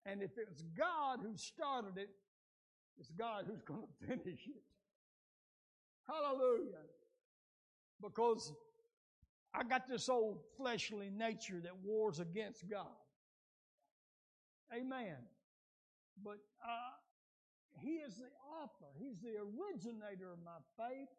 And 0.05 0.23
if 0.23 0.37
it 0.37 0.47
was 0.49 0.63
God 0.77 1.19
who 1.21 1.35
started 1.35 1.97
it, 1.97 2.09
it's 2.97 3.09
God 3.09 3.43
who's 3.45 3.61
going 3.65 3.81
to 3.81 4.07
finish 4.07 4.47
it. 4.47 4.63
Hallelujah. 6.07 6.85
Because 8.01 8.53
I 9.53 9.65
got 9.65 9.89
this 9.89 10.07
old 10.07 10.39
fleshly 10.55 11.09
nature 11.09 11.59
that 11.61 11.75
wars 11.83 12.19
against 12.19 12.69
God. 12.69 12.87
Amen. 14.73 15.17
But 16.23 16.39
uh, 16.63 16.95
He 17.79 18.01
is 18.05 18.15
the 18.15 18.31
author, 18.61 18.91
He's 18.97 19.19
the 19.21 19.37
originator 19.39 20.31
of 20.31 20.39
my 20.43 20.59
faith, 20.77 21.09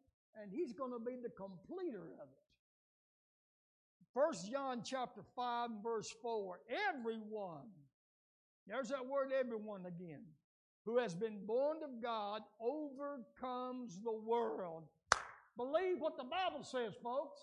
and 0.41 0.51
He's 0.51 0.73
going 0.73 0.93
to 0.93 0.99
be 0.99 1.17
the 1.23 1.31
completer 1.31 2.13
of 2.21 2.29
it. 2.29 2.45
First 4.15 4.51
John 4.51 4.83
chapter 4.85 5.23
5 5.35 5.71
verse 5.83 6.13
4 6.23 6.61
Everyone 6.89 7.69
there's 8.67 8.89
that 8.89 9.07
word 9.07 9.31
everyone 9.33 9.87
again. 9.87 10.23
Who 10.85 10.99
has 10.99 11.15
been 11.15 11.47
born 11.47 11.79
of 11.83 12.03
God 12.03 12.43
overcomes 12.61 13.99
the 14.03 14.13
world. 14.13 14.85
Believe 15.57 15.99
what 15.99 16.17
the 16.17 16.25
Bible 16.25 16.63
says, 16.65 16.95
folks. 17.03 17.41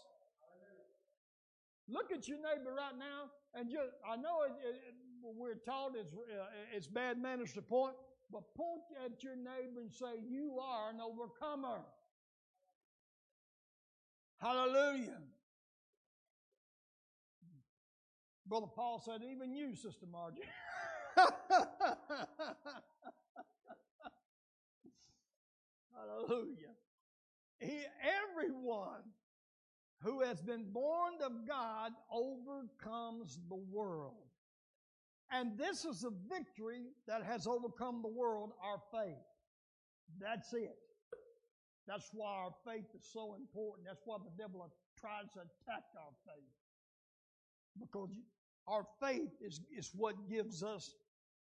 Look 1.88 2.12
at 2.12 2.28
your 2.28 2.38
neighbor 2.38 2.74
right 2.76 2.98
now, 2.98 3.28
and 3.54 3.70
just, 3.70 3.92
I 4.08 4.16
know 4.16 4.44
it, 4.48 4.54
it, 4.64 4.96
we're 5.36 5.56
taught 5.56 5.94
it's, 5.96 6.14
uh, 6.14 6.46
it's 6.76 6.88
bad 6.88 7.18
manners 7.18 7.54
to 7.54 7.62
point, 7.62 7.96
but 8.32 8.54
point 8.56 8.82
at 9.06 9.24
your 9.24 9.36
neighbor 9.36 9.80
and 9.82 9.92
say, 9.92 10.20
You 10.28 10.60
are 10.60 10.90
an 10.90 11.00
overcomer. 11.02 11.82
Hallelujah. 14.42 15.22
Brother 18.46 18.68
Paul 18.76 19.02
said, 19.04 19.22
Even 19.24 19.54
you, 19.54 19.76
Sister 19.76 20.06
Margie. 20.12 20.42
Hallelujah. 25.96 26.74
He, 27.60 27.80
everyone 28.34 29.04
who 30.02 30.22
has 30.22 30.42
been 30.42 30.66
born 30.72 31.14
of 31.26 31.48
God 31.48 31.94
overcomes 32.12 33.40
the 33.48 33.56
world. 33.56 34.33
And 35.34 35.58
this 35.58 35.84
is 35.84 36.02
the 36.02 36.14
victory 36.30 36.84
that 37.08 37.24
has 37.24 37.48
overcome 37.48 38.04
the 38.04 38.08
world, 38.08 38.52
our 38.64 38.80
faith. 38.92 39.18
That's 40.22 40.54
it. 40.54 40.78
That's 41.88 42.08
why 42.14 42.30
our 42.30 42.54
faith 42.66 42.86
is 42.96 43.10
so 43.12 43.34
important. 43.34 43.88
That's 43.88 44.04
why 44.06 44.18
the 44.24 44.32
devil 44.38 44.72
tries 45.00 45.26
to 45.34 45.40
attack 45.40 45.84
our 45.98 46.14
faith. 46.24 46.54
Because 47.80 48.10
our 48.68 48.86
faith 49.02 49.32
is, 49.42 49.62
is 49.76 49.90
what 49.96 50.30
gives 50.30 50.62
us 50.62 50.94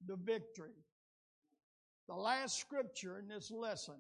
the 0.07 0.17
victory. 0.17 0.79
The 2.09 2.15
last 2.15 2.61
scripture 2.61 3.19
in 3.19 3.27
this 3.27 3.51
lesson, 3.51 3.97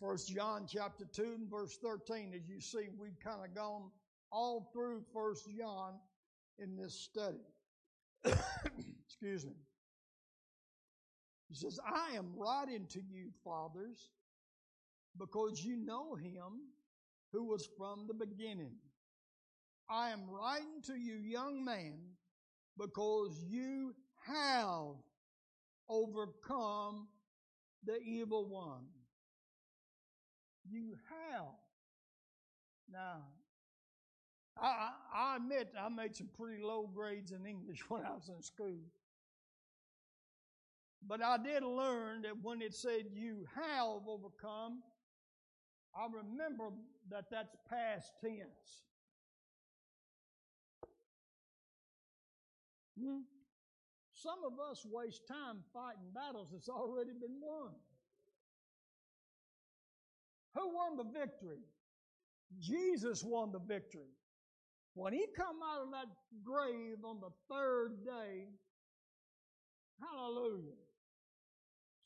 First 0.00 0.34
John 0.34 0.66
chapter 0.66 1.04
2 1.12 1.22
and 1.22 1.50
verse 1.50 1.76
13, 1.82 2.32
as 2.34 2.48
you 2.48 2.60
see, 2.60 2.88
we've 2.98 3.20
kind 3.22 3.44
of 3.44 3.54
gone 3.54 3.90
all 4.32 4.70
through 4.72 5.02
First 5.12 5.44
John 5.56 5.94
in 6.58 6.76
this 6.76 6.94
study. 6.94 7.44
Excuse 9.06 9.46
me. 9.46 9.52
He 11.48 11.54
says, 11.54 11.80
I 11.84 12.16
am 12.16 12.32
writing 12.36 12.86
to 12.90 13.00
you, 13.00 13.30
fathers, 13.44 14.10
because 15.18 15.64
you 15.64 15.76
know 15.76 16.14
him 16.14 16.68
who 17.32 17.44
was 17.44 17.68
from 17.76 18.06
the 18.06 18.14
beginning. 18.14 18.76
I 19.88 20.10
am 20.10 20.30
writing 20.30 20.80
to 20.86 20.94
you, 20.94 21.16
young 21.16 21.64
man, 21.64 21.98
because 22.78 23.42
you 23.48 23.94
have 24.26 24.94
overcome 25.88 27.08
the 27.84 27.98
evil 28.00 28.48
one. 28.48 28.86
You 30.70 30.94
have. 31.08 31.46
Now, 32.92 33.22
I, 34.62 35.36
admit 35.36 35.72
I 35.78 35.88
made 35.88 36.14
some 36.14 36.28
pretty 36.36 36.62
low 36.62 36.88
grades 36.92 37.32
in 37.32 37.46
English 37.46 37.80
when 37.88 38.04
I 38.04 38.12
was 38.12 38.30
in 38.34 38.42
school. 38.42 38.80
But 41.06 41.22
I 41.22 41.38
did 41.38 41.62
learn 41.62 42.22
that 42.22 42.42
when 42.42 42.60
it 42.60 42.74
said 42.74 43.06
you 43.14 43.46
have 43.54 44.06
overcome, 44.06 44.82
I 45.96 46.06
remember 46.06 46.70
that 47.10 47.24
that's 47.30 47.56
past 47.68 48.12
tense. 48.22 48.84
Hmm? 53.00 53.20
Some 54.12 54.38
of 54.44 54.60
us 54.70 54.84
waste 54.84 55.26
time 55.26 55.60
fighting 55.72 56.10
battles 56.14 56.48
that's 56.52 56.68
already 56.68 57.12
been 57.12 57.40
won. 57.40 57.70
Who 60.54 60.74
won 60.74 60.96
the 60.98 61.18
victory? 61.18 61.60
Jesus 62.58 63.24
won 63.24 63.52
the 63.52 63.60
victory. 63.60 64.10
When 64.94 65.12
he 65.12 65.26
come 65.36 65.56
out 65.62 65.82
of 65.82 65.90
that 65.92 66.08
grave 66.44 67.04
on 67.04 67.20
the 67.20 67.30
third 67.48 68.04
day, 68.04 68.48
hallelujah. 70.00 70.76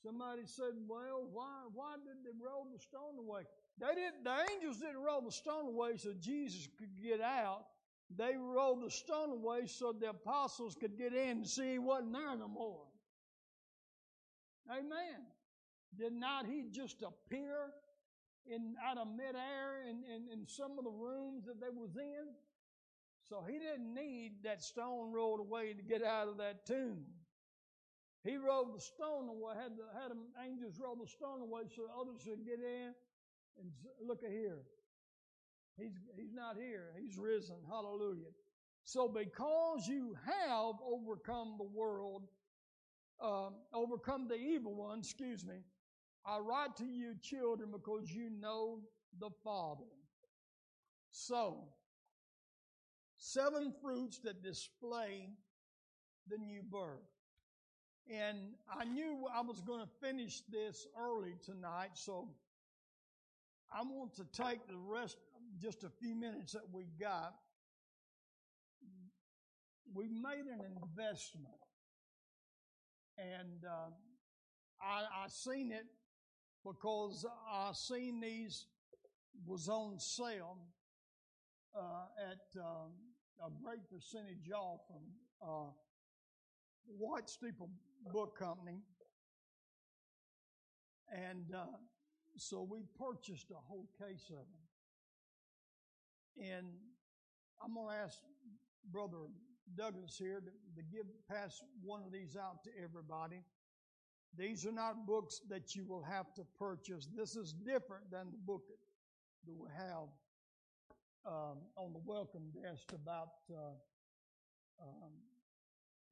Somebody 0.05 0.43
said, 0.45 0.75
Well, 0.87 1.27
why 1.33 1.65
why 1.73 1.95
did 1.97 2.23
they 2.25 2.37
roll 2.39 2.67
the 2.71 2.79
stone 2.79 3.19
away? 3.19 3.43
They 3.81 3.95
didn't 3.95 4.25
the 4.25 4.37
angels 4.53 4.79
didn't 4.79 5.03
roll 5.03 5.23
the 5.23 5.33
stone 5.33 5.67
away 5.67 5.97
so 5.97 6.13
Jesus 6.21 6.69
could 6.79 6.91
get 7.03 7.23
out. 7.23 7.65
They 8.15 8.37
rolled 8.37 8.85
the 8.85 8.91
stone 8.91 9.31
away 9.31 9.67
so 9.67 9.93
the 9.93 10.11
apostles 10.11 10.77
could 10.79 10.99
get 10.99 11.15
in 11.15 11.39
and 11.39 11.49
see 11.49 11.73
he 11.73 11.79
wasn't 11.79 12.13
there 12.13 12.37
no 12.37 12.49
more. 12.49 12.85
Amen. 14.71 15.25
Did 15.99 16.13
not 16.13 16.47
he 16.47 16.69
just 16.71 17.03
appear 17.03 17.71
in 18.47 18.75
out 18.85 18.99
of 18.99 19.09
midair 19.09 19.83
in, 19.89 20.03
in, 20.05 20.29
in 20.33 20.47
some 20.47 20.79
of 20.79 20.85
the 20.85 20.91
rooms 20.91 21.47
that 21.47 21.61
they 21.61 21.71
was 21.73 21.97
in? 21.97 22.27
So 23.29 23.43
he 23.49 23.59
didn't 23.59 23.95
need 23.95 24.45
that 24.45 24.63
stone 24.63 25.13
rolled 25.13 25.41
away 25.41 25.73
to 25.73 25.83
get 25.83 26.03
out 26.03 26.29
of 26.29 26.37
that 26.39 26.67
tomb. 26.67 27.05
He 28.23 28.37
rolled 28.37 28.75
the 28.75 28.81
stone 28.81 29.29
away, 29.29 29.55
had 29.61 29.73
the 29.77 30.01
had 30.01 30.11
them 30.11 30.25
angels 30.43 30.79
roll 30.83 30.97
the 30.97 31.07
stone 31.07 31.41
away 31.43 31.63
so 31.75 31.83
others 32.01 32.23
could 32.25 32.45
get 32.45 32.59
in 32.59 32.95
and 33.59 33.71
look 34.07 34.23
at 34.25 34.31
here. 34.31 34.63
He's 35.77 35.93
he's 36.17 36.33
not 36.33 36.57
here. 36.57 36.95
He's 37.01 37.19
risen. 37.19 37.57
Hallelujah. 37.69 38.33
So 38.85 39.09
because 39.09 39.89
you 39.89 40.17
have 40.27 40.75
overcome 40.87 41.57
the 41.59 41.65
world, 41.65 42.29
um, 43.21 43.55
overcome 43.73 44.29
the 44.29 44.37
evil 44.37 44.75
one, 44.75 44.99
excuse 44.99 45.45
me, 45.45 45.57
I 46.27 46.39
write 46.39 46.77
to 46.77 46.85
you, 46.85 47.15
children, 47.23 47.71
because 47.71 48.11
you 48.11 48.31
know 48.31 48.81
the 49.19 49.31
Father. 49.43 49.85
So, 51.11 51.69
seven 53.25 53.73
fruits 53.81 54.19
that 54.19 54.43
display 54.43 55.31
the 56.29 56.37
new 56.37 56.63
birth. 56.63 57.09
And 58.11 58.39
I 58.71 58.85
knew 58.85 59.27
I 59.35 59.41
was 59.41 59.63
going 59.63 59.81
to 59.81 60.07
finish 60.07 60.43
this 60.51 60.87
early 60.99 61.35
tonight, 61.43 61.93
so 61.95 62.29
I 63.73 63.83
want 63.83 64.15
to 64.17 64.25
take 64.25 64.67
the 64.69 64.77
rest, 64.77 65.17
just 65.59 65.85
a 65.85 65.89
few 65.89 66.15
minutes 66.15 66.53
that 66.53 66.71
we 66.71 66.85
got. 67.01 67.35
We 69.95 70.09
made 70.09 70.45
an 70.45 70.61
investment, 70.83 71.55
and 73.17 73.65
uh, 73.65 73.91
I, 74.83 75.25
I 75.25 75.29
seen 75.29 75.73
it 75.73 75.87
because 76.63 77.25
I 77.51 77.71
seen 77.73 78.21
these 78.21 78.67
was 79.47 79.69
on 79.69 79.99
sale 79.99 80.59
uh, 81.75 82.31
at 82.31 82.61
um, 82.61 82.93
a 83.41 83.51
great 83.63 83.89
percentage 83.91 84.51
off 84.55 84.81
from 84.87 85.03
uh, 85.43 85.71
White 86.99 87.29
Steeple 87.29 87.71
Book 88.13 88.39
Company, 88.39 88.79
and 91.13 91.55
uh, 91.55 91.67
so 92.37 92.67
we 92.69 92.81
purchased 92.99 93.51
a 93.51 93.61
whole 93.69 93.89
case 93.99 94.31
of 94.31 94.37
them. 94.37 94.65
And 96.37 96.67
I'm 97.63 97.75
going 97.75 97.89
to 97.89 97.95
ask 97.95 98.19
Brother 98.91 99.19
Douglas 99.77 100.17
here 100.19 100.41
to, 100.41 100.51
to 100.77 100.83
give 100.93 101.07
pass 101.31 101.63
one 101.83 102.03
of 102.05 102.13
these 102.13 102.37
out 102.37 102.65
to 102.65 102.71
everybody. 102.83 103.43
These 104.37 104.67
are 104.67 104.73
not 104.73 105.07
books 105.07 105.41
that 105.49 105.77
you 105.77 105.85
will 105.87 106.03
have 106.03 106.35
to 106.35 106.43
purchase. 106.59 107.09
This 107.17 107.37
is 107.37 107.53
different 107.53 108.11
than 108.11 108.33
the 108.33 108.39
book 108.45 108.63
that 109.47 109.55
we 109.55 109.69
have 109.77 110.09
on 111.27 111.93
the 111.93 112.01
welcome 112.05 112.51
desk 112.53 112.93
about 112.93 113.29
uh, 113.51 113.73
um, 114.81 115.13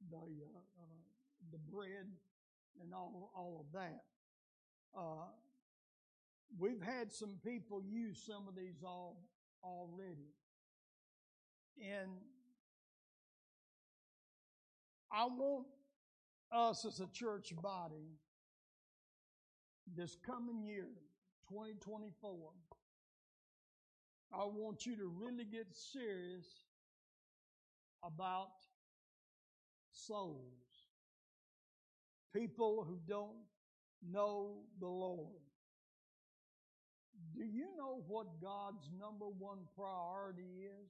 the 0.09 0.17
uh, 0.17 0.59
uh, 0.79 0.85
the 1.51 1.57
bread 1.71 2.07
and 2.81 2.93
all 2.93 3.31
all 3.35 3.65
of 3.65 3.79
that. 3.79 4.03
We've 6.59 6.81
had 6.81 7.11
some 7.11 7.39
people 7.43 7.81
use 7.83 8.21
some 8.25 8.47
of 8.47 8.55
these 8.55 8.83
all 8.85 9.17
already, 9.63 10.33
and 11.81 12.11
I 15.11 15.25
want 15.25 15.67
us 16.51 16.85
as 16.85 16.99
a 16.99 17.07
church 17.07 17.53
body 17.61 18.17
this 19.95 20.15
coming 20.25 20.63
year, 20.63 20.87
2024, 21.49 22.51
I 24.33 24.45
want 24.45 24.85
you 24.85 24.95
to 24.95 25.07
really 25.07 25.45
get 25.45 25.67
serious 25.71 26.45
about 28.03 28.49
souls. 29.91 30.41
People 32.35 32.83
who 32.87 32.97
don't 33.07 33.45
know 34.11 34.63
the 34.79 34.87
Lord. 34.87 35.43
Do 37.35 37.43
you 37.43 37.67
know 37.77 38.03
what 38.07 38.41
God's 38.41 38.89
number 38.99 39.25
one 39.25 39.59
priority 39.75 40.65
is? 40.65 40.89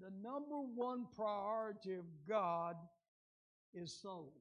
The 0.00 0.10
number 0.22 0.60
one 0.74 1.06
priority 1.16 1.94
of 1.94 2.04
God 2.28 2.76
is 3.74 3.92
souls. 3.92 4.32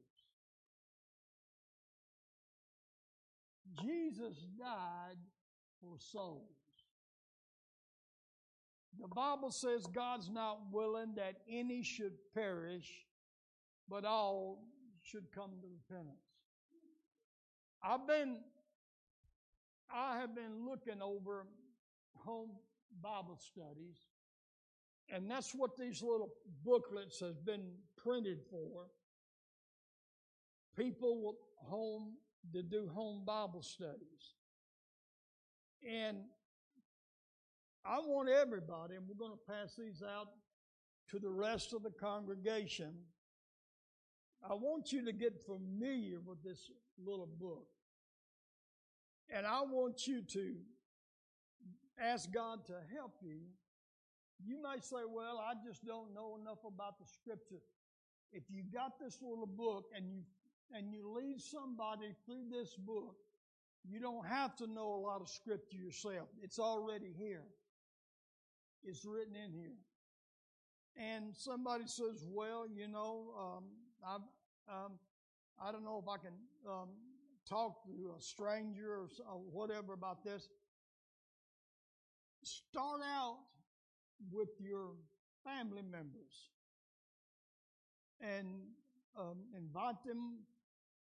Jesus 3.81 4.37
died 4.59 5.17
for 5.81 5.97
souls. 5.99 6.56
The 8.99 9.07
Bible 9.07 9.51
says 9.51 9.85
God's 9.87 10.29
not 10.29 10.59
willing 10.71 11.15
that 11.15 11.35
any 11.49 11.83
should 11.83 12.13
perish, 12.33 13.05
but 13.89 14.05
all 14.05 14.63
should 15.03 15.31
come 15.33 15.51
to 15.61 15.67
repentance. 15.67 16.17
I've 17.83 18.07
been, 18.07 18.37
I 19.93 20.19
have 20.19 20.35
been 20.35 20.67
looking 20.67 21.01
over 21.01 21.45
home 22.15 22.51
Bible 23.01 23.39
studies, 23.39 23.97
and 25.09 25.29
that's 25.29 25.53
what 25.53 25.77
these 25.77 26.01
little 26.01 26.29
booklets 26.65 27.19
has 27.19 27.37
been 27.37 27.71
printed 27.97 28.39
for. 28.49 28.87
People 30.75 31.35
home 31.69 32.13
to 32.53 32.63
do 32.63 32.89
home 32.93 33.23
Bible 33.25 33.61
studies. 33.61 34.35
And 35.87 36.17
I 37.87 37.99
want 37.99 38.27
everybody, 38.27 38.95
and 38.95 39.05
we're 39.07 39.15
going 39.15 39.37
to 39.37 39.53
pass 39.53 39.75
these 39.77 40.03
out 40.03 40.27
to 41.09 41.19
the 41.19 41.29
rest 41.29 41.73
of 41.73 41.83
the 41.83 41.91
congregation. 41.91 42.93
I 44.47 44.53
want 44.53 44.91
you 44.91 45.05
to 45.05 45.13
get 45.13 45.41
familiar 45.45 46.19
with 46.19 46.43
this 46.43 46.69
little 47.03 47.29
book. 47.39 47.67
And 49.29 49.45
I 49.45 49.61
want 49.61 50.05
you 50.05 50.21
to 50.21 50.55
ask 51.99 52.31
God 52.31 52.65
to 52.65 52.73
help 52.93 53.13
you. 53.21 53.39
You 54.45 54.61
may 54.61 54.79
say, 54.81 55.03
Well, 55.09 55.39
I 55.39 55.53
just 55.65 55.85
don't 55.85 56.13
know 56.13 56.37
enough 56.41 56.59
about 56.67 56.99
the 56.99 57.05
scripture. 57.05 57.63
If 58.31 58.43
you 58.49 58.63
got 58.71 58.99
this 58.99 59.19
little 59.21 59.47
book 59.47 59.85
and 59.95 60.09
you 60.09 60.21
and 60.73 60.91
you 60.91 61.15
lead 61.15 61.39
somebody 61.39 62.13
through 62.25 62.49
this 62.51 62.75
book, 62.75 63.15
you 63.89 64.01
don't 64.01 64.25
have 64.25 64.55
to 64.57 64.67
know 64.67 64.95
a 64.95 65.01
lot 65.01 65.21
of 65.21 65.29
scripture 65.29 65.77
yourself. 65.77 66.27
It's 66.43 66.59
already 66.59 67.13
here. 67.17 67.43
It's 68.87 69.03
written 69.03 69.35
in 69.35 69.51
here. 69.51 69.77
And 70.95 71.35
somebody 71.35 71.83
says, 71.85 72.25
"Well, 72.25 72.65
you 72.67 72.87
know, 72.87 73.33
um, 73.37 73.63
I, 74.03 74.15
um, 74.73 74.93
I 75.61 75.71
don't 75.71 75.83
know 75.83 76.01
if 76.01 76.07
I 76.07 76.17
can 76.17 76.33
um, 76.67 76.89
talk 77.47 77.83
to 77.85 78.13
a 78.17 78.21
stranger 78.21 79.01
or, 79.01 79.09
or 79.29 79.39
whatever 79.51 79.93
about 79.93 80.23
this." 80.23 80.47
Start 82.43 83.01
out 83.03 83.39
with 84.31 84.49
your 84.59 84.93
family 85.43 85.83
members 85.83 86.49
and 88.21 88.47
um, 89.19 89.37
invite 89.55 90.01
them 90.05 90.39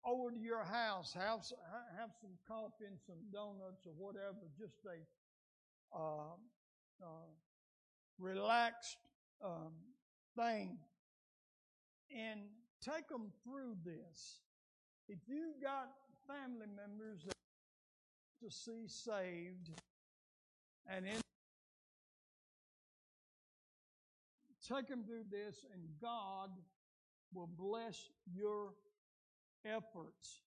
over 0.06 0.30
to 0.30 0.38
your 0.38 0.64
house. 0.64 1.12
Have 1.12 1.40
have 1.98 2.10
some 2.20 2.32
coffee 2.48 2.86
and 2.86 2.98
some 3.06 3.20
donuts 3.30 3.86
or 3.86 3.92
whatever. 3.96 4.40
Just 4.58 4.78
a 4.86 5.96
uh, 5.96 6.34
uh, 7.02 7.28
relaxed 8.18 8.98
um, 9.44 9.72
thing, 10.36 10.78
and 12.10 12.40
take 12.80 13.08
them 13.08 13.32
through 13.42 13.76
this. 13.84 14.40
If 15.08 15.18
you've 15.26 15.62
got 15.62 15.90
family 16.26 16.66
members 16.66 17.24
that 17.24 17.34
to 18.42 18.50
see 18.50 18.86
saved, 18.86 19.70
and 20.86 21.06
in 21.06 21.20
take 24.66 24.88
them 24.88 25.04
through 25.04 25.24
this, 25.30 25.64
and 25.72 25.82
God 26.00 26.50
will 27.32 27.48
bless 27.58 28.08
your 28.34 28.74
efforts. 29.64 30.40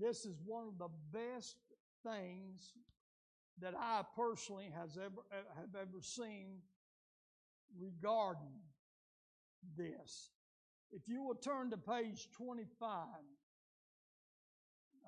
This 0.00 0.24
is 0.24 0.36
one 0.44 0.66
of 0.66 0.78
the 0.78 0.88
best 1.12 1.56
things 2.04 2.72
that 3.60 3.74
I 3.78 4.02
personally 4.16 4.70
has 4.76 4.96
ever 4.96 5.22
eh, 5.32 5.42
have 5.56 5.74
ever 5.80 6.00
seen 6.00 6.58
regarding 7.78 8.60
this. 9.76 10.30
If 10.90 11.08
you 11.08 11.22
will 11.22 11.34
turn 11.34 11.70
to 11.70 11.76
page 11.76 12.28
25, 12.36 13.06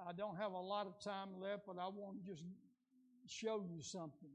I 0.06 0.12
don't 0.12 0.36
have 0.36 0.52
a 0.52 0.58
lot 0.58 0.86
of 0.86 1.02
time 1.02 1.40
left, 1.40 1.62
but 1.66 1.76
I 1.78 1.88
want 1.88 2.24
to 2.24 2.30
just 2.30 2.42
show 3.26 3.62
you 3.68 3.82
something. 3.82 4.30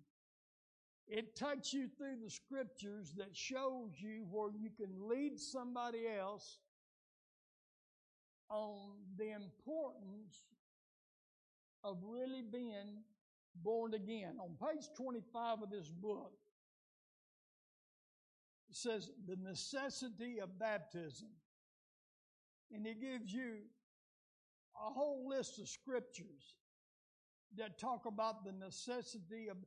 It 1.07 1.35
takes 1.35 1.73
you 1.73 1.87
through 1.97 2.17
the 2.23 2.29
scriptures 2.29 3.13
that 3.17 3.35
shows 3.35 3.93
you 3.97 4.27
where 4.29 4.51
you 4.51 4.69
can 4.69 5.09
lead 5.09 5.39
somebody 5.39 6.03
else 6.07 6.59
on 8.49 8.91
the 9.17 9.31
importance 9.31 10.45
of 11.83 11.97
really 12.03 12.43
being 12.43 13.03
born 13.55 13.93
again. 13.93 14.37
On 14.39 14.55
page 14.59 14.85
25 14.95 15.63
of 15.63 15.69
this 15.69 15.89
book, 15.89 16.31
it 18.69 18.75
says 18.75 19.09
the 19.27 19.35
necessity 19.37 20.39
of 20.39 20.59
baptism. 20.59 21.29
And 22.71 22.85
it 22.85 23.01
gives 23.01 23.33
you 23.33 23.57
a 24.75 24.91
whole 24.91 25.27
list 25.27 25.59
of 25.59 25.67
scriptures 25.67 26.55
that 27.57 27.79
talk 27.79 28.05
about 28.05 28.45
the 28.45 28.51
necessity 28.51 29.47
of 29.49 29.57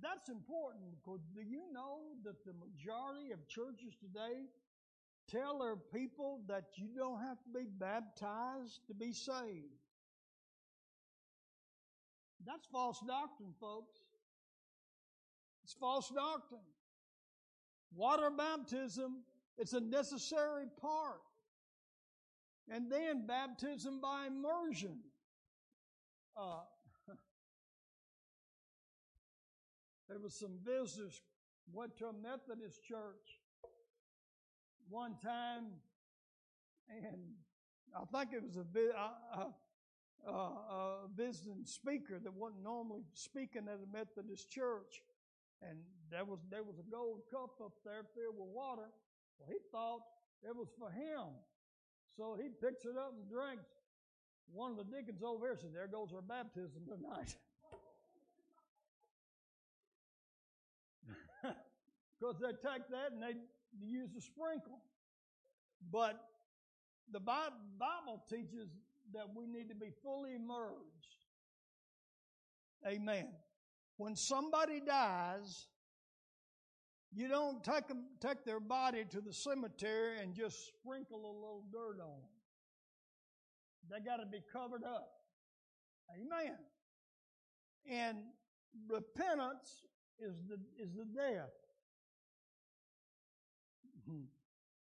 that's 0.00 0.28
important 0.28 0.84
because 1.02 1.20
do 1.34 1.40
you 1.40 1.62
know 1.72 1.98
that 2.24 2.44
the 2.44 2.52
majority 2.52 3.32
of 3.32 3.48
churches 3.48 3.96
today 3.98 4.46
tell 5.28 5.58
their 5.58 5.76
people 5.76 6.42
that 6.46 6.66
you 6.76 6.88
don't 6.96 7.20
have 7.20 7.42
to 7.42 7.50
be 7.52 7.66
baptized 7.78 8.86
to 8.86 8.94
be 8.94 9.12
saved? 9.12 9.79
That's 12.46 12.66
false 12.72 13.00
doctrine, 13.06 13.54
folks. 13.60 14.00
It's 15.64 15.74
false 15.74 16.08
doctrine. 16.08 16.60
Water 17.94 18.30
baptism 18.30 19.24
it's 19.60 19.74
a 19.74 19.80
necessary 19.80 20.64
part. 20.80 21.20
And 22.72 22.90
then 22.90 23.26
baptism 23.26 24.00
by 24.00 24.26
immersion. 24.26 25.00
Uh, 26.34 26.60
there 30.08 30.18
was 30.18 30.34
some 30.34 30.58
visitors 30.64 31.20
went 31.72 31.94
to 31.98 32.06
a 32.06 32.12
Methodist 32.12 32.82
church 32.84 33.38
one 34.88 35.16
time, 35.22 35.66
and 36.88 37.20
I 37.94 38.04
think 38.16 38.32
it 38.32 38.42
was 38.42 38.56
a, 38.56 38.64
a, 40.26 40.30
a 40.30 41.08
visiting 41.16 41.64
speaker 41.64 42.18
that 42.22 42.32
wasn't 42.32 42.62
normally 42.62 43.02
speaking 43.14 43.68
at 43.68 43.80
a 43.80 43.88
Methodist 43.92 44.50
church, 44.50 45.02
and 45.62 45.78
there 46.10 46.24
was 46.24 46.40
there 46.50 46.62
was 46.62 46.78
a 46.78 46.90
gold 46.90 47.22
cup 47.30 47.60
up 47.62 47.72
there 47.84 48.04
filled 48.14 48.36
with 48.38 48.48
water. 48.48 48.88
Well, 49.38 49.48
he 49.48 49.58
thought 49.72 50.00
it 50.42 50.54
was 50.54 50.68
for 50.78 50.90
him, 50.90 51.34
so 52.16 52.36
he 52.40 52.48
picks 52.48 52.84
it 52.84 52.96
up 52.96 53.14
and 53.16 53.28
drinks. 53.30 53.70
One 54.52 54.72
of 54.72 54.76
the 54.76 54.84
deacons 54.84 55.22
over 55.22 55.46
here 55.46 55.56
said, 55.60 55.72
"There 55.74 55.86
goes 55.86 56.12
our 56.14 56.22
baptism 56.22 56.86
tonight." 56.86 57.36
because 62.20 62.36
they 62.40 62.52
take 62.52 62.88
that 62.90 63.12
and 63.12 63.22
they 63.22 63.34
use 63.80 64.10
a 64.16 64.20
sprinkle. 64.20 64.80
But 65.90 66.20
the 67.10 67.20
Bible 67.20 68.22
teaches 68.28 68.68
that 69.14 69.26
we 69.34 69.46
need 69.46 69.68
to 69.68 69.74
be 69.74 69.90
fully 70.02 70.34
immersed. 70.34 71.26
Amen. 72.86 73.28
When 73.96 74.16
somebody 74.16 74.80
dies, 74.80 75.66
you 77.12 77.28
don't 77.28 77.62
take 77.62 77.88
them, 77.88 78.04
take 78.20 78.44
their 78.44 78.60
body 78.60 79.04
to 79.10 79.20
the 79.20 79.32
cemetery 79.32 80.20
and 80.20 80.34
just 80.34 80.56
sprinkle 80.68 81.18
a 81.18 81.34
little 81.34 81.64
dirt 81.72 82.00
on 82.00 82.20
them. 82.20 82.30
They 83.90 84.00
got 84.00 84.18
to 84.18 84.26
be 84.26 84.40
covered 84.52 84.84
up. 84.84 85.08
Amen. 86.14 86.56
And 87.90 88.18
repentance 88.88 89.84
is 90.18 90.42
the 90.48 90.56
is 90.78 90.94
the 90.94 91.04
death. 91.04 91.50
Mhm. 94.08 94.26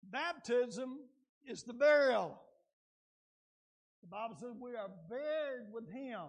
Baptism 0.03 1.09
is 1.45 1.63
the 1.63 1.73
burial. 1.73 2.46
The 4.01 4.07
Bible 4.07 4.35
says 4.39 4.53
we 4.59 4.75
are 4.75 4.89
buried 5.09 5.67
with 5.71 5.89
Him 5.91 6.27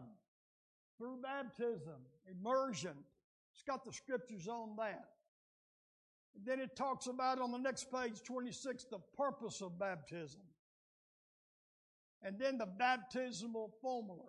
through 0.96 1.18
baptism, 1.22 2.00
immersion. 2.28 2.94
It's 3.52 3.62
got 3.62 3.84
the 3.84 3.92
scriptures 3.92 4.48
on 4.48 4.76
that. 4.78 5.04
And 6.34 6.44
then 6.44 6.60
it 6.60 6.76
talks 6.76 7.06
about 7.06 7.40
on 7.40 7.50
the 7.52 7.58
next 7.58 7.90
page, 7.92 8.22
26, 8.22 8.86
the 8.90 8.98
purpose 9.16 9.60
of 9.60 9.78
baptism. 9.78 10.40
And 12.22 12.38
then 12.38 12.58
the 12.58 12.66
baptismal 12.66 13.72
formula. 13.80 14.26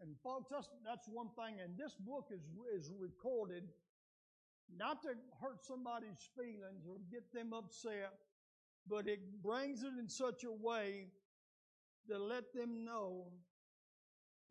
And 0.00 0.16
folks, 0.22 0.50
that's, 0.50 0.68
that's 0.84 1.08
one 1.08 1.28
thing. 1.36 1.60
And 1.62 1.76
this 1.76 1.94
book 1.94 2.30
is, 2.32 2.42
is 2.76 2.92
recorded 2.98 3.64
not 4.76 5.02
to 5.02 5.10
hurt 5.40 5.64
somebody's 5.64 6.28
feelings 6.36 6.86
or 6.88 6.96
get 7.10 7.32
them 7.32 7.52
upset, 7.52 8.12
but 8.88 9.06
it 9.06 9.20
brings 9.42 9.82
it 9.82 9.92
in 9.98 10.08
such 10.08 10.44
a 10.44 10.52
way 10.52 11.06
to 12.08 12.18
let 12.18 12.52
them 12.54 12.84
know 12.84 13.26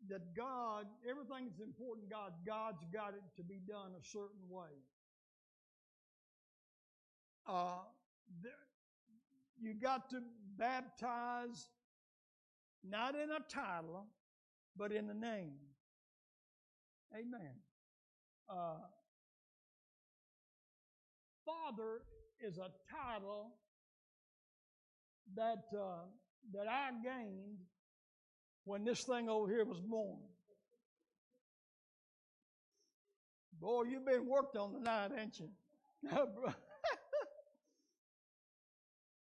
that 0.08 0.34
God, 0.34 0.86
everything 1.08 1.46
that's 1.48 1.60
important, 1.60 2.10
God, 2.10 2.32
God's 2.46 2.84
got 2.92 3.14
it 3.14 3.22
to 3.36 3.44
be 3.44 3.60
done 3.66 3.92
a 3.98 4.04
certain 4.04 4.48
way. 4.48 4.70
Uh, 7.46 7.82
there, 8.42 8.52
you 9.60 9.74
got 9.74 10.10
to 10.10 10.20
baptize 10.58 11.68
not 12.88 13.14
in 13.14 13.30
a 13.30 13.40
title, 13.48 14.06
but 14.76 14.92
in 14.92 15.06
the 15.06 15.14
name. 15.14 15.54
Amen. 17.14 17.52
Uh, 18.48 18.78
Father 21.44 22.02
is 22.40 22.58
a 22.58 22.70
title 22.90 23.52
that 25.36 25.64
uh, 25.76 26.06
that 26.52 26.68
I 26.68 26.90
gained 27.02 27.58
when 28.64 28.84
this 28.84 29.04
thing 29.04 29.28
over 29.28 29.48
here 29.48 29.64
was 29.64 29.80
born. 29.80 30.18
Boy, 33.60 33.84
you've 33.84 34.04
been 34.04 34.26
worked 34.26 34.56
on 34.56 34.72
tonight, 34.72 35.12
ain't 35.18 35.38
you? 35.38 35.48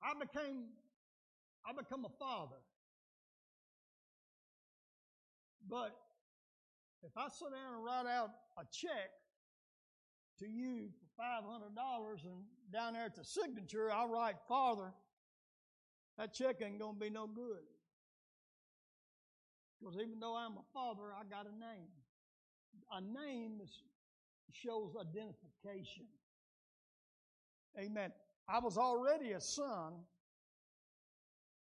I 0.02 0.14
became 0.20 0.64
I 1.66 1.72
become 1.72 2.04
a 2.04 2.10
father. 2.18 2.56
But 5.68 5.96
if 7.02 7.12
I 7.16 7.28
sit 7.28 7.50
down 7.50 7.74
and 7.74 7.84
write 7.84 8.06
out 8.06 8.30
a 8.58 8.64
check 8.72 9.10
to 10.40 10.46
you 10.48 10.88
for 10.98 11.22
five 11.22 11.44
hundred 11.44 11.74
dollars 11.74 12.20
and 12.24 12.42
down 12.72 12.94
there 12.94 13.06
at 13.06 13.14
the 13.14 13.24
signature 13.24 13.90
I 13.92 14.04
write 14.06 14.36
father, 14.48 14.92
that 16.22 16.32
check 16.32 16.62
ain't 16.62 16.78
gonna 16.78 16.98
be 16.98 17.10
no 17.10 17.26
good. 17.26 17.66
Because 19.80 19.96
even 19.96 20.20
though 20.20 20.36
I'm 20.36 20.52
a 20.52 20.62
father, 20.72 21.10
I 21.12 21.24
got 21.28 21.46
a 21.46 21.58
name. 21.58 21.90
A 22.92 23.00
name 23.00 23.60
shows 24.52 24.94
identification. 24.94 26.06
Amen. 27.76 28.12
I 28.48 28.60
was 28.60 28.78
already 28.78 29.32
a 29.32 29.40
son. 29.40 29.94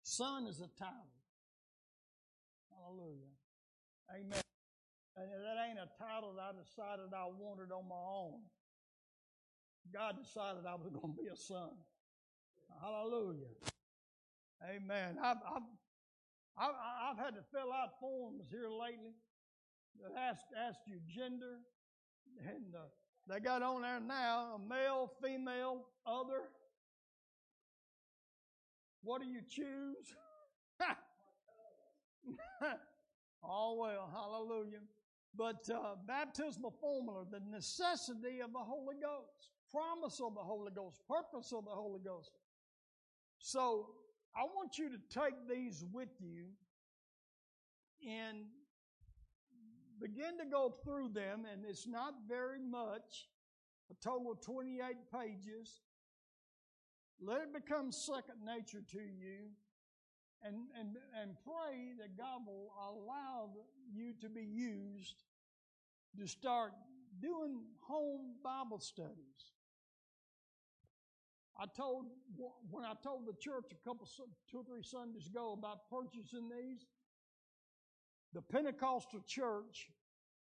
Son 0.03 0.49
is 0.49 0.59
a 0.59 0.69
title. 0.77 1.07
Hallelujah. 2.73 3.31
Amen. 4.13 4.43
And 5.17 5.31
that 5.31 5.69
ain't 5.69 5.79
a 5.79 6.03
title 6.03 6.35
that 6.35 6.43
I 6.43 6.53
decided 6.61 7.15
I 7.15 7.27
wanted 7.27 7.71
on 7.71 7.89
my 7.89 7.95
own. 7.95 8.41
God 9.93 10.17
decided 10.21 10.67
I 10.67 10.75
was 10.75 10.91
going 10.91 11.15
to 11.15 11.23
be 11.23 11.29
a 11.29 11.37
son. 11.37 11.71
Hallelujah. 12.83 13.47
Amen. 14.63 15.19
I've, 15.23 15.37
I've, 15.37 15.63
I've, 16.59 16.75
I've 17.11 17.19
had 17.19 17.35
to 17.35 17.43
fill 17.53 17.73
out 17.73 18.01
forms 18.01 18.45
here 18.51 18.69
lately 18.69 19.15
that 20.03 20.19
ask, 20.19 20.43
ask 20.57 20.79
you 20.87 20.99
gender, 21.07 21.59
and 22.41 22.75
uh, 22.75 22.89
they 23.29 23.41
got 23.41 23.63
on 23.63 23.83
there 23.83 24.01
now 24.01 24.61
male, 24.69 25.13
female, 25.23 25.87
other. 26.07 26.51
What 29.03 29.23
do 29.23 29.29
you 29.29 29.41
choose? 29.49 30.15
oh, 33.45 33.77
well, 33.79 34.11
hallelujah. 34.13 34.81
But 35.37 35.69
uh, 35.73 35.95
baptismal 36.07 36.75
formula, 36.81 37.25
the 37.31 37.41
necessity 37.51 38.41
of 38.43 38.53
the 38.53 38.59
Holy 38.59 38.97
Ghost, 39.01 39.53
promise 39.71 40.21
of 40.21 40.35
the 40.35 40.41
Holy 40.41 40.73
Ghost, 40.75 41.01
purpose 41.09 41.53
of 41.53 41.65
the 41.65 41.71
Holy 41.71 42.01
Ghost. 42.05 42.33
So 43.39 43.87
I 44.39 44.45
want 44.45 44.79
you 44.79 44.89
to 44.91 44.99
take 45.11 45.49
these 45.49 45.85
with 45.93 46.11
you 46.21 46.45
and 48.09 48.45
begin 50.01 50.39
to 50.39 50.45
go 50.49 50.73
through 50.85 51.09
them, 51.09 51.45
and 51.51 51.65
it's 51.69 51.89
not 51.89 52.15
very 52.29 52.61
much, 52.61 53.29
a 53.91 53.95
total 53.95 54.31
of 54.31 54.41
28 54.41 54.81
pages. 55.13 55.81
Let 57.21 57.41
it 57.41 57.53
become 57.53 57.91
second 57.91 58.37
nature 58.47 58.83
to 58.93 59.01
you, 59.01 59.51
and, 60.45 60.55
and, 60.79 60.97
and 61.21 61.33
pray 61.45 61.95
that 61.99 62.17
God 62.17 62.43
will 62.47 62.71
allow 62.79 63.51
you 63.93 64.13
to 64.21 64.29
be 64.29 64.45
used 64.45 65.25
to 66.17 66.29
start 66.29 66.75
doing 67.21 67.63
home 67.81 68.35
Bible 68.45 68.79
studies. 68.79 69.58
I 71.59 71.67
told 71.77 72.07
when 72.71 72.85
I 72.85 72.95
told 73.03 73.27
the 73.27 73.35
church 73.35 73.73
a 73.73 73.89
couple 73.89 74.07
two 74.51 74.59
or 74.59 74.65
three 74.65 74.83
Sundays 74.83 75.27
ago 75.27 75.53
about 75.59 75.91
purchasing 75.91 76.49
these, 76.49 76.87
the 78.33 78.43
Pentecostal 78.43 79.21
church 79.27 79.91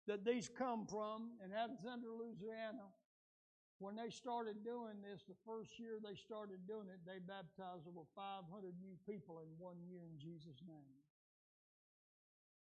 that 0.06 0.24
these 0.24 0.50
come 0.50 0.86
from 0.86 1.32
in 1.44 1.52
Alexandria, 1.52 2.14
Louisiana, 2.14 2.94
when 3.80 3.96
they 3.96 4.12
started 4.12 4.62
doing 4.64 5.00
this, 5.02 5.24
the 5.24 5.40
first 5.48 5.80
year 5.80 5.98
they 6.04 6.14
started 6.14 6.68
doing 6.68 6.92
it, 6.92 7.00
they 7.08 7.18
baptized 7.24 7.88
over 7.88 8.04
500 8.14 8.76
new 8.84 8.94
people 9.08 9.40
in 9.40 9.48
one 9.58 9.80
year 9.88 10.04
in 10.04 10.20
Jesus' 10.20 10.62
name. 10.68 11.00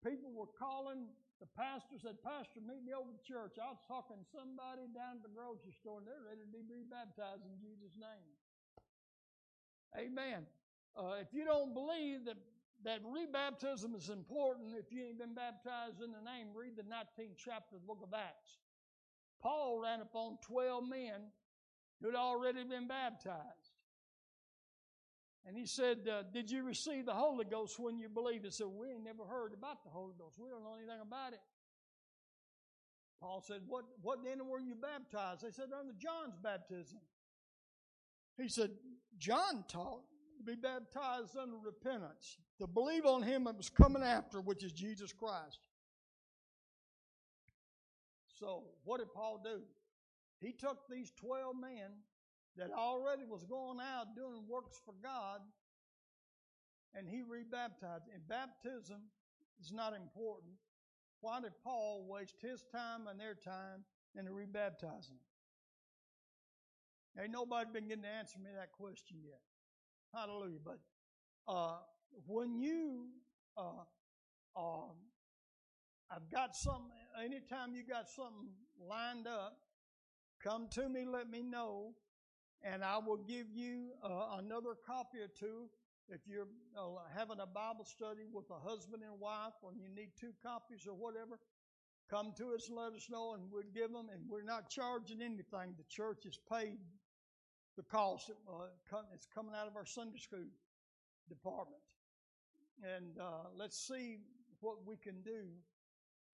People 0.01 0.31
were 0.33 0.49
calling 0.57 1.11
the 1.41 1.49
pastor 1.57 1.97
said, 1.97 2.21
Pastor, 2.21 2.61
meet 2.61 2.85
me 2.85 2.93
over 2.93 3.09
the 3.09 3.25
church. 3.25 3.57
I 3.57 3.73
was 3.73 3.81
talking 3.89 4.21
to 4.21 4.27
somebody 4.29 4.85
down 4.93 5.17
at 5.17 5.25
the 5.25 5.33
grocery 5.33 5.73
store, 5.73 5.97
and 5.97 6.05
they're 6.05 6.21
ready 6.21 6.45
to 6.45 6.51
be 6.53 6.61
rebaptized 6.61 7.41
in 7.49 7.57
Jesus' 7.57 7.97
name. 7.97 8.31
Amen. 9.97 10.45
Uh, 10.93 11.17
if 11.17 11.33
you 11.33 11.43
don't 11.43 11.73
believe 11.73 12.29
that, 12.29 12.37
that 12.85 13.01
rebaptism 13.01 13.97
is 13.97 14.13
important, 14.13 14.77
if 14.77 14.93
you 14.93 15.01
ain't 15.01 15.17
been 15.17 15.33
baptized 15.33 15.97
in 16.01 16.13
the 16.13 16.21
name, 16.21 16.53
read 16.53 16.77
the 16.77 16.85
19th 16.85 17.35
chapter 17.37 17.75
of 17.75 17.81
the 17.81 17.87
book 17.89 18.05
of 18.05 18.13
Acts. 18.13 18.61
Paul 19.41 19.81
ran 19.81 20.01
upon 20.01 20.37
12 20.45 20.87
men 20.87 21.33
who 22.01 22.07
had 22.07 22.15
already 22.15 22.63
been 22.63 22.87
baptized. 22.87 23.60
And 25.45 25.57
he 25.57 25.65
said, 25.65 26.07
uh, 26.07 26.23
Did 26.33 26.51
you 26.51 26.63
receive 26.63 27.05
the 27.05 27.13
Holy 27.13 27.45
Ghost 27.45 27.79
when 27.79 27.97
you 27.97 28.09
believed? 28.09 28.45
He 28.45 28.51
said, 28.51 28.67
We 28.67 28.89
ain't 28.89 29.03
never 29.03 29.25
heard 29.25 29.53
about 29.53 29.83
the 29.83 29.89
Holy 29.89 30.13
Ghost. 30.17 30.37
We 30.39 30.49
don't 30.49 30.63
know 30.63 30.75
anything 30.77 31.01
about 31.01 31.33
it. 31.33 31.41
Paul 33.19 33.43
said, 33.45 33.61
What, 33.67 33.85
what 34.01 34.23
then 34.23 34.47
were 34.47 34.59
you 34.59 34.75
baptized? 34.75 35.43
They 35.43 35.51
said, 35.51 35.69
Under 35.77 35.93
John's 35.93 36.35
baptism. 36.41 36.99
He 38.37 38.49
said, 38.49 38.71
John 39.17 39.65
taught 39.67 40.01
to 40.37 40.43
be 40.43 40.55
baptized 40.55 41.37
under 41.37 41.57
repentance, 41.57 42.37
to 42.59 42.67
believe 42.67 43.05
on 43.05 43.21
him 43.21 43.43
that 43.43 43.57
was 43.57 43.69
coming 43.69 44.03
after, 44.03 44.41
which 44.41 44.63
is 44.63 44.71
Jesus 44.71 45.13
Christ. 45.13 45.59
So, 48.39 48.63
what 48.83 48.99
did 48.99 49.13
Paul 49.13 49.41
do? 49.43 49.61
He 50.39 50.53
took 50.53 50.79
these 50.89 51.11
12 51.11 51.55
men 51.55 51.91
that 52.57 52.71
already 52.71 53.23
was 53.23 53.43
going 53.43 53.79
out 53.79 54.15
doing 54.15 54.43
works 54.47 54.79
for 54.83 54.93
God, 55.01 55.41
and 56.93 57.07
he 57.07 57.21
rebaptized. 57.21 58.05
And 58.13 58.27
baptism 58.27 59.01
is 59.59 59.71
not 59.71 59.93
important. 59.93 60.53
Why 61.21 61.39
did 61.39 61.53
Paul 61.63 62.05
waste 62.09 62.35
his 62.41 62.63
time 62.71 63.07
and 63.07 63.19
their 63.19 63.35
time 63.35 63.85
in 64.15 64.25
rebaptizing? 64.25 65.19
Ain't 67.19 67.31
nobody 67.31 67.69
been 67.71 67.87
getting 67.87 68.03
to 68.03 68.09
answer 68.09 68.39
me 68.39 68.49
that 68.55 68.71
question 68.71 69.17
yet. 69.23 69.41
Hallelujah. 70.13 70.59
But 70.63 70.79
uh, 71.47 71.77
when 72.25 72.59
you, 72.59 73.07
uh, 73.57 73.83
uh, 74.55 74.91
I've 76.09 76.29
got 76.31 76.55
something, 76.55 76.91
anytime 77.23 77.75
you 77.75 77.83
got 77.83 78.09
something 78.09 78.49
lined 78.79 79.27
up, 79.27 79.57
come 80.43 80.67
to 80.71 80.89
me, 80.89 81.05
let 81.05 81.29
me 81.29 81.41
know, 81.41 81.93
and 82.63 82.83
I 82.83 82.97
will 82.97 83.17
give 83.17 83.47
you 83.53 83.89
uh, 84.03 84.37
another 84.37 84.75
copy 84.85 85.19
or 85.19 85.27
two. 85.27 85.69
If 86.09 86.21
you're 86.27 86.47
uh, 86.77 87.01
having 87.15 87.39
a 87.39 87.45
Bible 87.45 87.85
study 87.85 88.27
with 88.31 88.45
a 88.51 88.59
husband 88.59 89.03
and 89.03 89.19
wife, 89.19 89.53
or 89.61 89.71
you 89.73 89.87
need 89.95 90.09
two 90.19 90.33
copies 90.43 90.85
or 90.85 90.93
whatever, 90.93 91.39
come 92.09 92.33
to 92.37 92.53
us 92.53 92.67
and 92.67 92.77
let 92.77 92.93
us 92.93 93.07
know, 93.09 93.33
and 93.33 93.43
we'll 93.51 93.63
give 93.73 93.91
them. 93.91 94.09
And 94.13 94.21
we're 94.29 94.43
not 94.43 94.69
charging 94.69 95.21
anything. 95.21 95.73
The 95.77 95.87
church 95.89 96.25
is 96.25 96.37
paid 96.51 96.77
the 97.77 97.83
cost. 97.83 98.29
Uh, 98.47 98.97
it's 99.13 99.27
coming 99.33 99.53
out 99.55 99.67
of 99.67 99.75
our 99.75 99.85
Sunday 99.85 100.19
school 100.19 100.45
department. 101.29 101.81
And 102.83 103.17
uh, 103.19 103.49
let's 103.55 103.87
see 103.87 104.17
what 104.59 104.85
we 104.85 104.97
can 104.97 105.21
do, 105.21 105.45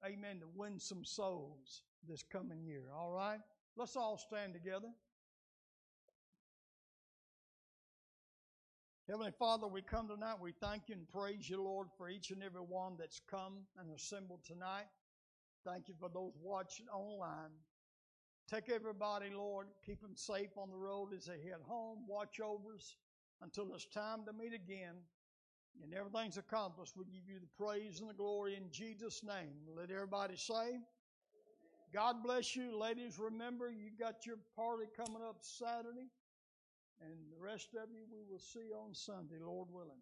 amen, 0.05 0.39
to 0.39 0.47
win 0.55 0.79
some 0.79 1.05
souls 1.05 1.83
this 2.07 2.23
coming 2.23 2.65
year. 2.65 2.85
All 2.97 3.11
right? 3.11 3.39
Let's 3.75 3.95
all 3.95 4.17
stand 4.17 4.53
together. 4.53 4.89
Heavenly 9.09 9.31
Father, 9.39 9.67
we 9.67 9.81
come 9.81 10.09
tonight. 10.09 10.35
We 10.41 10.51
thank 10.51 10.89
you 10.89 10.95
and 10.95 11.07
praise 11.07 11.49
you, 11.49 11.63
Lord, 11.63 11.87
for 11.97 12.09
each 12.09 12.31
and 12.31 12.43
every 12.43 12.59
one 12.59 12.95
that's 12.99 13.21
come 13.31 13.59
and 13.79 13.87
assembled 13.95 14.41
tonight. 14.45 14.87
Thank 15.65 15.87
you 15.87 15.93
for 15.97 16.09
those 16.09 16.33
watching 16.43 16.87
online. 16.89 17.51
Take 18.49 18.69
everybody, 18.69 19.29
Lord, 19.33 19.67
keep 19.85 20.01
them 20.01 20.17
safe 20.17 20.49
on 20.57 20.69
the 20.69 20.75
road 20.75 21.13
as 21.15 21.25
they 21.25 21.39
head 21.39 21.61
home. 21.65 21.99
Watch 22.05 22.41
over 22.41 22.75
us 22.75 22.97
until 23.41 23.73
it's 23.73 23.85
time 23.85 24.25
to 24.25 24.33
meet 24.33 24.53
again. 24.53 24.95
And 25.81 25.93
everything's 25.93 26.37
accomplished. 26.37 26.97
We 26.97 27.05
give 27.05 27.29
you 27.29 27.39
the 27.39 27.63
praise 27.63 28.01
and 28.01 28.09
the 28.09 28.13
glory 28.13 28.57
in 28.57 28.69
Jesus' 28.71 29.23
name. 29.23 29.55
Let 29.73 29.89
everybody 29.89 30.35
say, 30.35 30.79
God 31.93 32.23
bless 32.23 32.57
you. 32.57 32.77
Ladies, 32.77 33.17
remember 33.17 33.71
you 33.71 33.89
got 33.97 34.25
your 34.25 34.39
party 34.53 34.87
coming 34.97 35.21
up 35.25 35.37
Saturday. 35.39 36.09
And 37.01 37.31
the 37.31 37.39
rest 37.39 37.75
of 37.75 37.89
you 37.91 38.05
we 38.11 38.23
will 38.29 38.39
see 38.39 38.71
on 38.73 38.93
Sunday, 38.93 39.37
Lord 39.39 39.69
willing. 39.71 40.01